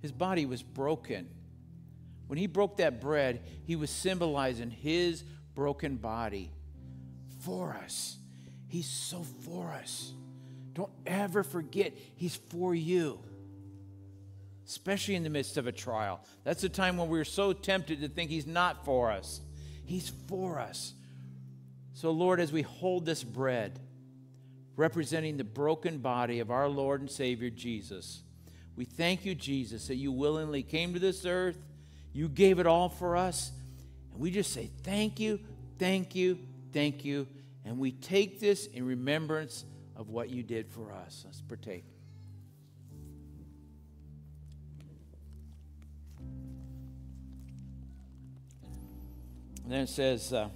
His 0.00 0.12
body 0.12 0.46
was 0.46 0.62
broken. 0.62 1.28
When 2.26 2.38
he 2.38 2.46
broke 2.46 2.78
that 2.78 3.00
bread, 3.00 3.42
he 3.66 3.76
was 3.76 3.90
symbolizing 3.90 4.70
his 4.70 5.24
broken 5.54 5.96
body 5.96 6.50
for 7.40 7.74
us. 7.74 8.16
He's 8.68 8.88
so 8.88 9.22
for 9.22 9.72
us. 9.72 10.12
Don't 10.72 10.92
ever 11.06 11.42
forget, 11.42 11.92
he's 12.16 12.34
for 12.34 12.74
you, 12.74 13.20
especially 14.66 15.14
in 15.14 15.22
the 15.22 15.30
midst 15.30 15.56
of 15.56 15.66
a 15.66 15.72
trial. 15.72 16.20
That's 16.42 16.62
the 16.62 16.68
time 16.68 16.96
when 16.96 17.08
we're 17.08 17.24
so 17.24 17.52
tempted 17.52 18.00
to 18.00 18.08
think 18.08 18.30
he's 18.30 18.46
not 18.46 18.84
for 18.84 19.12
us. 19.12 19.40
He's 19.84 20.10
for 20.28 20.58
us. 20.58 20.94
So, 21.94 22.10
Lord, 22.10 22.40
as 22.40 22.52
we 22.52 22.62
hold 22.62 23.06
this 23.06 23.22
bread, 23.22 23.78
representing 24.76 25.36
the 25.36 25.44
broken 25.44 25.98
body 25.98 26.40
of 26.40 26.50
our 26.50 26.68
Lord 26.68 27.00
and 27.00 27.10
Savior 27.10 27.50
Jesus, 27.50 28.22
we 28.74 28.84
thank 28.84 29.24
you, 29.24 29.36
Jesus, 29.36 29.86
that 29.86 29.94
you 29.94 30.10
willingly 30.10 30.64
came 30.64 30.92
to 30.94 30.98
this 30.98 31.24
earth. 31.24 31.56
You 32.12 32.28
gave 32.28 32.58
it 32.58 32.66
all 32.66 32.88
for 32.88 33.16
us. 33.16 33.52
And 34.10 34.20
we 34.20 34.32
just 34.32 34.52
say, 34.52 34.70
thank 34.82 35.20
you, 35.20 35.38
thank 35.78 36.16
you, 36.16 36.40
thank 36.72 37.04
you. 37.04 37.28
And 37.64 37.78
we 37.78 37.92
take 37.92 38.40
this 38.40 38.66
in 38.66 38.84
remembrance 38.84 39.64
of 39.94 40.10
what 40.10 40.30
you 40.30 40.42
did 40.42 40.68
for 40.68 40.92
us. 40.92 41.22
Let's 41.24 41.40
partake. 41.42 41.84
And 49.62 49.72
then 49.72 49.82
it 49.82 49.88
says, 49.88 50.32
uh, 50.32 50.48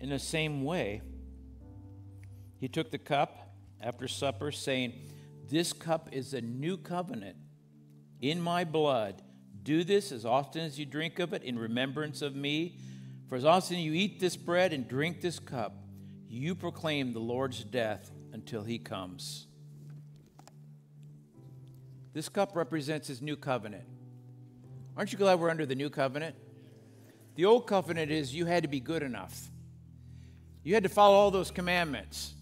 in 0.00 0.08
the 0.08 0.18
same 0.18 0.64
way, 0.64 1.02
he 2.58 2.68
took 2.68 2.90
the 2.90 2.98
cup 2.98 3.54
after 3.80 4.08
supper, 4.08 4.52
saying, 4.52 4.92
This 5.48 5.72
cup 5.72 6.08
is 6.12 6.34
a 6.34 6.40
new 6.40 6.76
covenant 6.76 7.36
in 8.20 8.40
my 8.40 8.64
blood. 8.64 9.22
Do 9.62 9.84
this 9.84 10.12
as 10.12 10.24
often 10.24 10.62
as 10.62 10.78
you 10.78 10.86
drink 10.86 11.18
of 11.18 11.32
it 11.32 11.42
in 11.42 11.58
remembrance 11.58 12.22
of 12.22 12.34
me. 12.34 12.76
For 13.28 13.36
as 13.36 13.44
often 13.44 13.76
as 13.76 13.82
you 13.82 13.92
eat 13.92 14.20
this 14.20 14.36
bread 14.36 14.72
and 14.72 14.88
drink 14.88 15.20
this 15.20 15.38
cup, 15.38 15.74
you 16.28 16.54
proclaim 16.54 17.12
the 17.12 17.20
Lord's 17.20 17.62
death 17.64 18.10
until 18.32 18.64
he 18.64 18.78
comes. 18.78 19.46
This 22.12 22.28
cup 22.28 22.56
represents 22.56 23.08
his 23.08 23.22
new 23.22 23.36
covenant. 23.36 23.84
Aren't 24.96 25.12
you 25.12 25.18
glad 25.18 25.38
we're 25.38 25.50
under 25.50 25.66
the 25.66 25.74
new 25.74 25.90
covenant? 25.90 26.36
The 27.36 27.44
old 27.44 27.66
covenant 27.66 28.10
is 28.10 28.34
you 28.34 28.46
had 28.46 28.64
to 28.64 28.68
be 28.68 28.80
good 28.80 29.02
enough, 29.02 29.49
you 30.62 30.74
had 30.74 30.82
to 30.82 30.88
follow 30.88 31.14
all 31.14 31.30
those 31.30 31.50
commandments. 31.50 32.34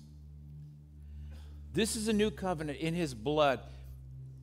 This 1.72 1.96
is 1.96 2.08
a 2.08 2.12
new 2.12 2.30
covenant 2.30 2.78
in 2.78 2.94
his 2.94 3.14
blood. 3.14 3.60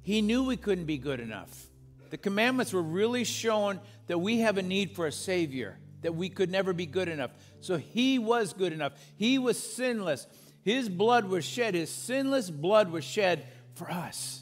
He 0.02 0.22
knew 0.22 0.44
we 0.44 0.58
couldn't 0.58 0.86
be 0.86 0.98
good 0.98 1.20
enough. 1.20 1.66
The 2.10 2.18
commandments 2.18 2.72
were 2.72 2.82
really 2.82 3.24
showing 3.24 3.80
that 4.08 4.20
we 4.20 4.40
have 4.40 4.58
a 4.58 4.62
need 4.62 4.92
for 4.92 5.08
a 5.08 5.12
Savior, 5.12 5.78
that 6.02 6.16
we 6.16 6.30
could 6.30 6.50
never 6.50 6.72
be 6.72 6.86
good 6.86 7.10
enough. 7.10 7.32
So 7.62 7.78
he 7.78 8.20
was 8.20 8.54
good 8.54 8.72
enough. 8.72 8.94
He 9.18 9.40
was 9.40 9.62
sinless. 9.62 10.28
His 10.64 10.88
blood 10.88 11.26
was 11.26 11.44
shed, 11.44 11.74
his 11.74 11.90
sinless 11.90 12.50
blood 12.50 12.90
was 12.90 13.04
shed 13.04 13.46
for 13.74 13.92
us. 13.92 14.42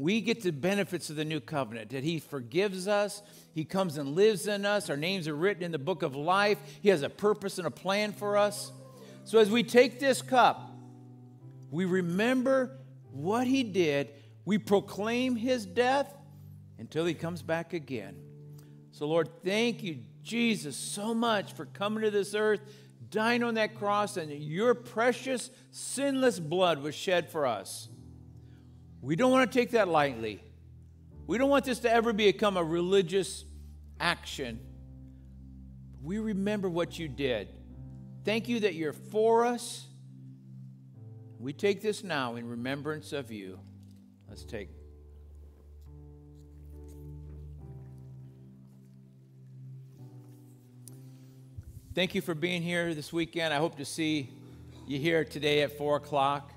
We 0.00 0.22
get 0.22 0.42
the 0.42 0.50
benefits 0.50 1.10
of 1.10 1.16
the 1.16 1.26
new 1.26 1.40
covenant 1.40 1.90
that 1.90 2.02
he 2.02 2.20
forgives 2.20 2.88
us, 2.88 3.20
he 3.54 3.66
comes 3.66 3.98
and 3.98 4.14
lives 4.14 4.46
in 4.46 4.64
us, 4.64 4.88
our 4.88 4.96
names 4.96 5.28
are 5.28 5.36
written 5.36 5.62
in 5.62 5.72
the 5.72 5.78
book 5.78 6.02
of 6.02 6.16
life, 6.16 6.56
he 6.80 6.88
has 6.88 7.02
a 7.02 7.10
purpose 7.10 7.58
and 7.58 7.66
a 7.66 7.70
plan 7.70 8.12
for 8.12 8.38
us. 8.38 8.72
So 9.24 9.38
as 9.38 9.50
we 9.50 9.62
take 9.62 10.00
this 10.00 10.22
cup, 10.22 10.72
we 11.70 11.84
remember 11.84 12.78
what 13.12 13.46
he 13.46 13.62
did, 13.62 14.08
we 14.46 14.56
proclaim 14.56 15.36
his 15.36 15.66
death 15.66 16.10
until 16.78 17.04
he 17.04 17.12
comes 17.12 17.42
back 17.42 17.74
again. 17.74 18.16
So, 18.92 19.06
Lord, 19.06 19.28
thank 19.44 19.82
you, 19.82 19.98
Jesus, 20.22 20.76
so 20.76 21.12
much 21.12 21.52
for 21.52 21.66
coming 21.66 22.04
to 22.04 22.10
this 22.10 22.34
earth, 22.34 22.62
dying 23.10 23.42
on 23.42 23.52
that 23.56 23.74
cross, 23.74 24.16
and 24.16 24.32
your 24.32 24.72
precious, 24.72 25.50
sinless 25.70 26.40
blood 26.40 26.82
was 26.82 26.94
shed 26.94 27.28
for 27.28 27.44
us. 27.44 27.90
We 29.02 29.16
don't 29.16 29.30
want 29.30 29.50
to 29.50 29.58
take 29.58 29.70
that 29.70 29.88
lightly. 29.88 30.42
We 31.26 31.38
don't 31.38 31.50
want 31.50 31.64
this 31.64 31.78
to 31.80 31.92
ever 31.92 32.12
become 32.12 32.56
a 32.56 32.64
religious 32.64 33.44
action. 33.98 34.60
We 36.02 36.18
remember 36.18 36.68
what 36.68 36.98
you 36.98 37.08
did. 37.08 37.48
Thank 38.24 38.48
you 38.48 38.60
that 38.60 38.74
you're 38.74 38.92
for 38.92 39.44
us. 39.46 39.86
We 41.38 41.52
take 41.52 41.80
this 41.80 42.04
now 42.04 42.36
in 42.36 42.48
remembrance 42.48 43.12
of 43.12 43.30
you. 43.30 43.58
Let's 44.28 44.44
take. 44.44 44.68
Thank 51.94 52.14
you 52.14 52.20
for 52.20 52.34
being 52.34 52.62
here 52.62 52.94
this 52.94 53.12
weekend. 53.12 53.52
I 53.52 53.56
hope 53.56 53.76
to 53.78 53.84
see 53.84 54.30
you 54.86 54.98
here 54.98 55.24
today 55.24 55.62
at 55.62 55.76
4 55.76 55.96
o'clock. 55.96 56.52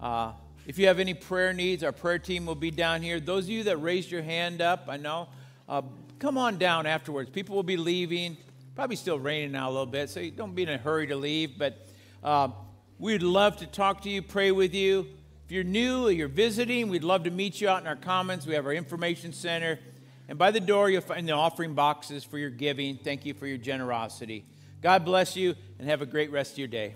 Uh, 0.00 0.32
if 0.66 0.78
you 0.78 0.86
have 0.86 0.98
any 0.98 1.14
prayer 1.14 1.52
needs, 1.52 1.82
our 1.82 1.92
prayer 1.92 2.18
team 2.18 2.46
will 2.46 2.54
be 2.54 2.70
down 2.70 3.02
here. 3.02 3.20
Those 3.20 3.44
of 3.44 3.50
you 3.50 3.64
that 3.64 3.76
raised 3.78 4.10
your 4.10 4.22
hand 4.22 4.62
up, 4.62 4.86
I 4.88 4.96
know, 4.96 5.28
uh, 5.68 5.82
come 6.18 6.38
on 6.38 6.58
down 6.58 6.86
afterwards. 6.86 7.30
People 7.30 7.54
will 7.54 7.62
be 7.62 7.76
leaving. 7.76 8.36
Probably 8.74 8.96
still 8.96 9.18
raining 9.18 9.52
now 9.52 9.68
a 9.68 9.72
little 9.72 9.86
bit, 9.86 10.10
so 10.10 10.28
don't 10.30 10.54
be 10.54 10.62
in 10.62 10.68
a 10.68 10.78
hurry 10.78 11.06
to 11.06 11.16
leave. 11.16 11.58
But 11.58 11.86
uh, 12.22 12.48
we'd 12.98 13.22
love 13.22 13.58
to 13.58 13.66
talk 13.66 14.02
to 14.02 14.10
you, 14.10 14.22
pray 14.22 14.50
with 14.50 14.74
you. 14.74 15.06
If 15.44 15.52
you're 15.52 15.64
new 15.64 16.06
or 16.06 16.10
you're 16.10 16.26
visiting, 16.28 16.88
we'd 16.88 17.04
love 17.04 17.24
to 17.24 17.30
meet 17.30 17.60
you 17.60 17.68
out 17.68 17.82
in 17.82 17.86
our 17.86 17.96
commons. 17.96 18.46
We 18.46 18.54
have 18.54 18.64
our 18.64 18.72
information 18.72 19.32
center. 19.32 19.78
And 20.28 20.38
by 20.38 20.50
the 20.50 20.60
door, 20.60 20.88
you'll 20.88 21.02
find 21.02 21.28
the 21.28 21.32
offering 21.32 21.74
boxes 21.74 22.24
for 22.24 22.38
your 22.38 22.50
giving. 22.50 22.96
Thank 22.96 23.26
you 23.26 23.34
for 23.34 23.46
your 23.46 23.58
generosity. 23.58 24.46
God 24.80 25.04
bless 25.04 25.36
you 25.36 25.54
and 25.78 25.88
have 25.88 26.00
a 26.00 26.06
great 26.06 26.32
rest 26.32 26.52
of 26.52 26.58
your 26.58 26.68
day. 26.68 26.94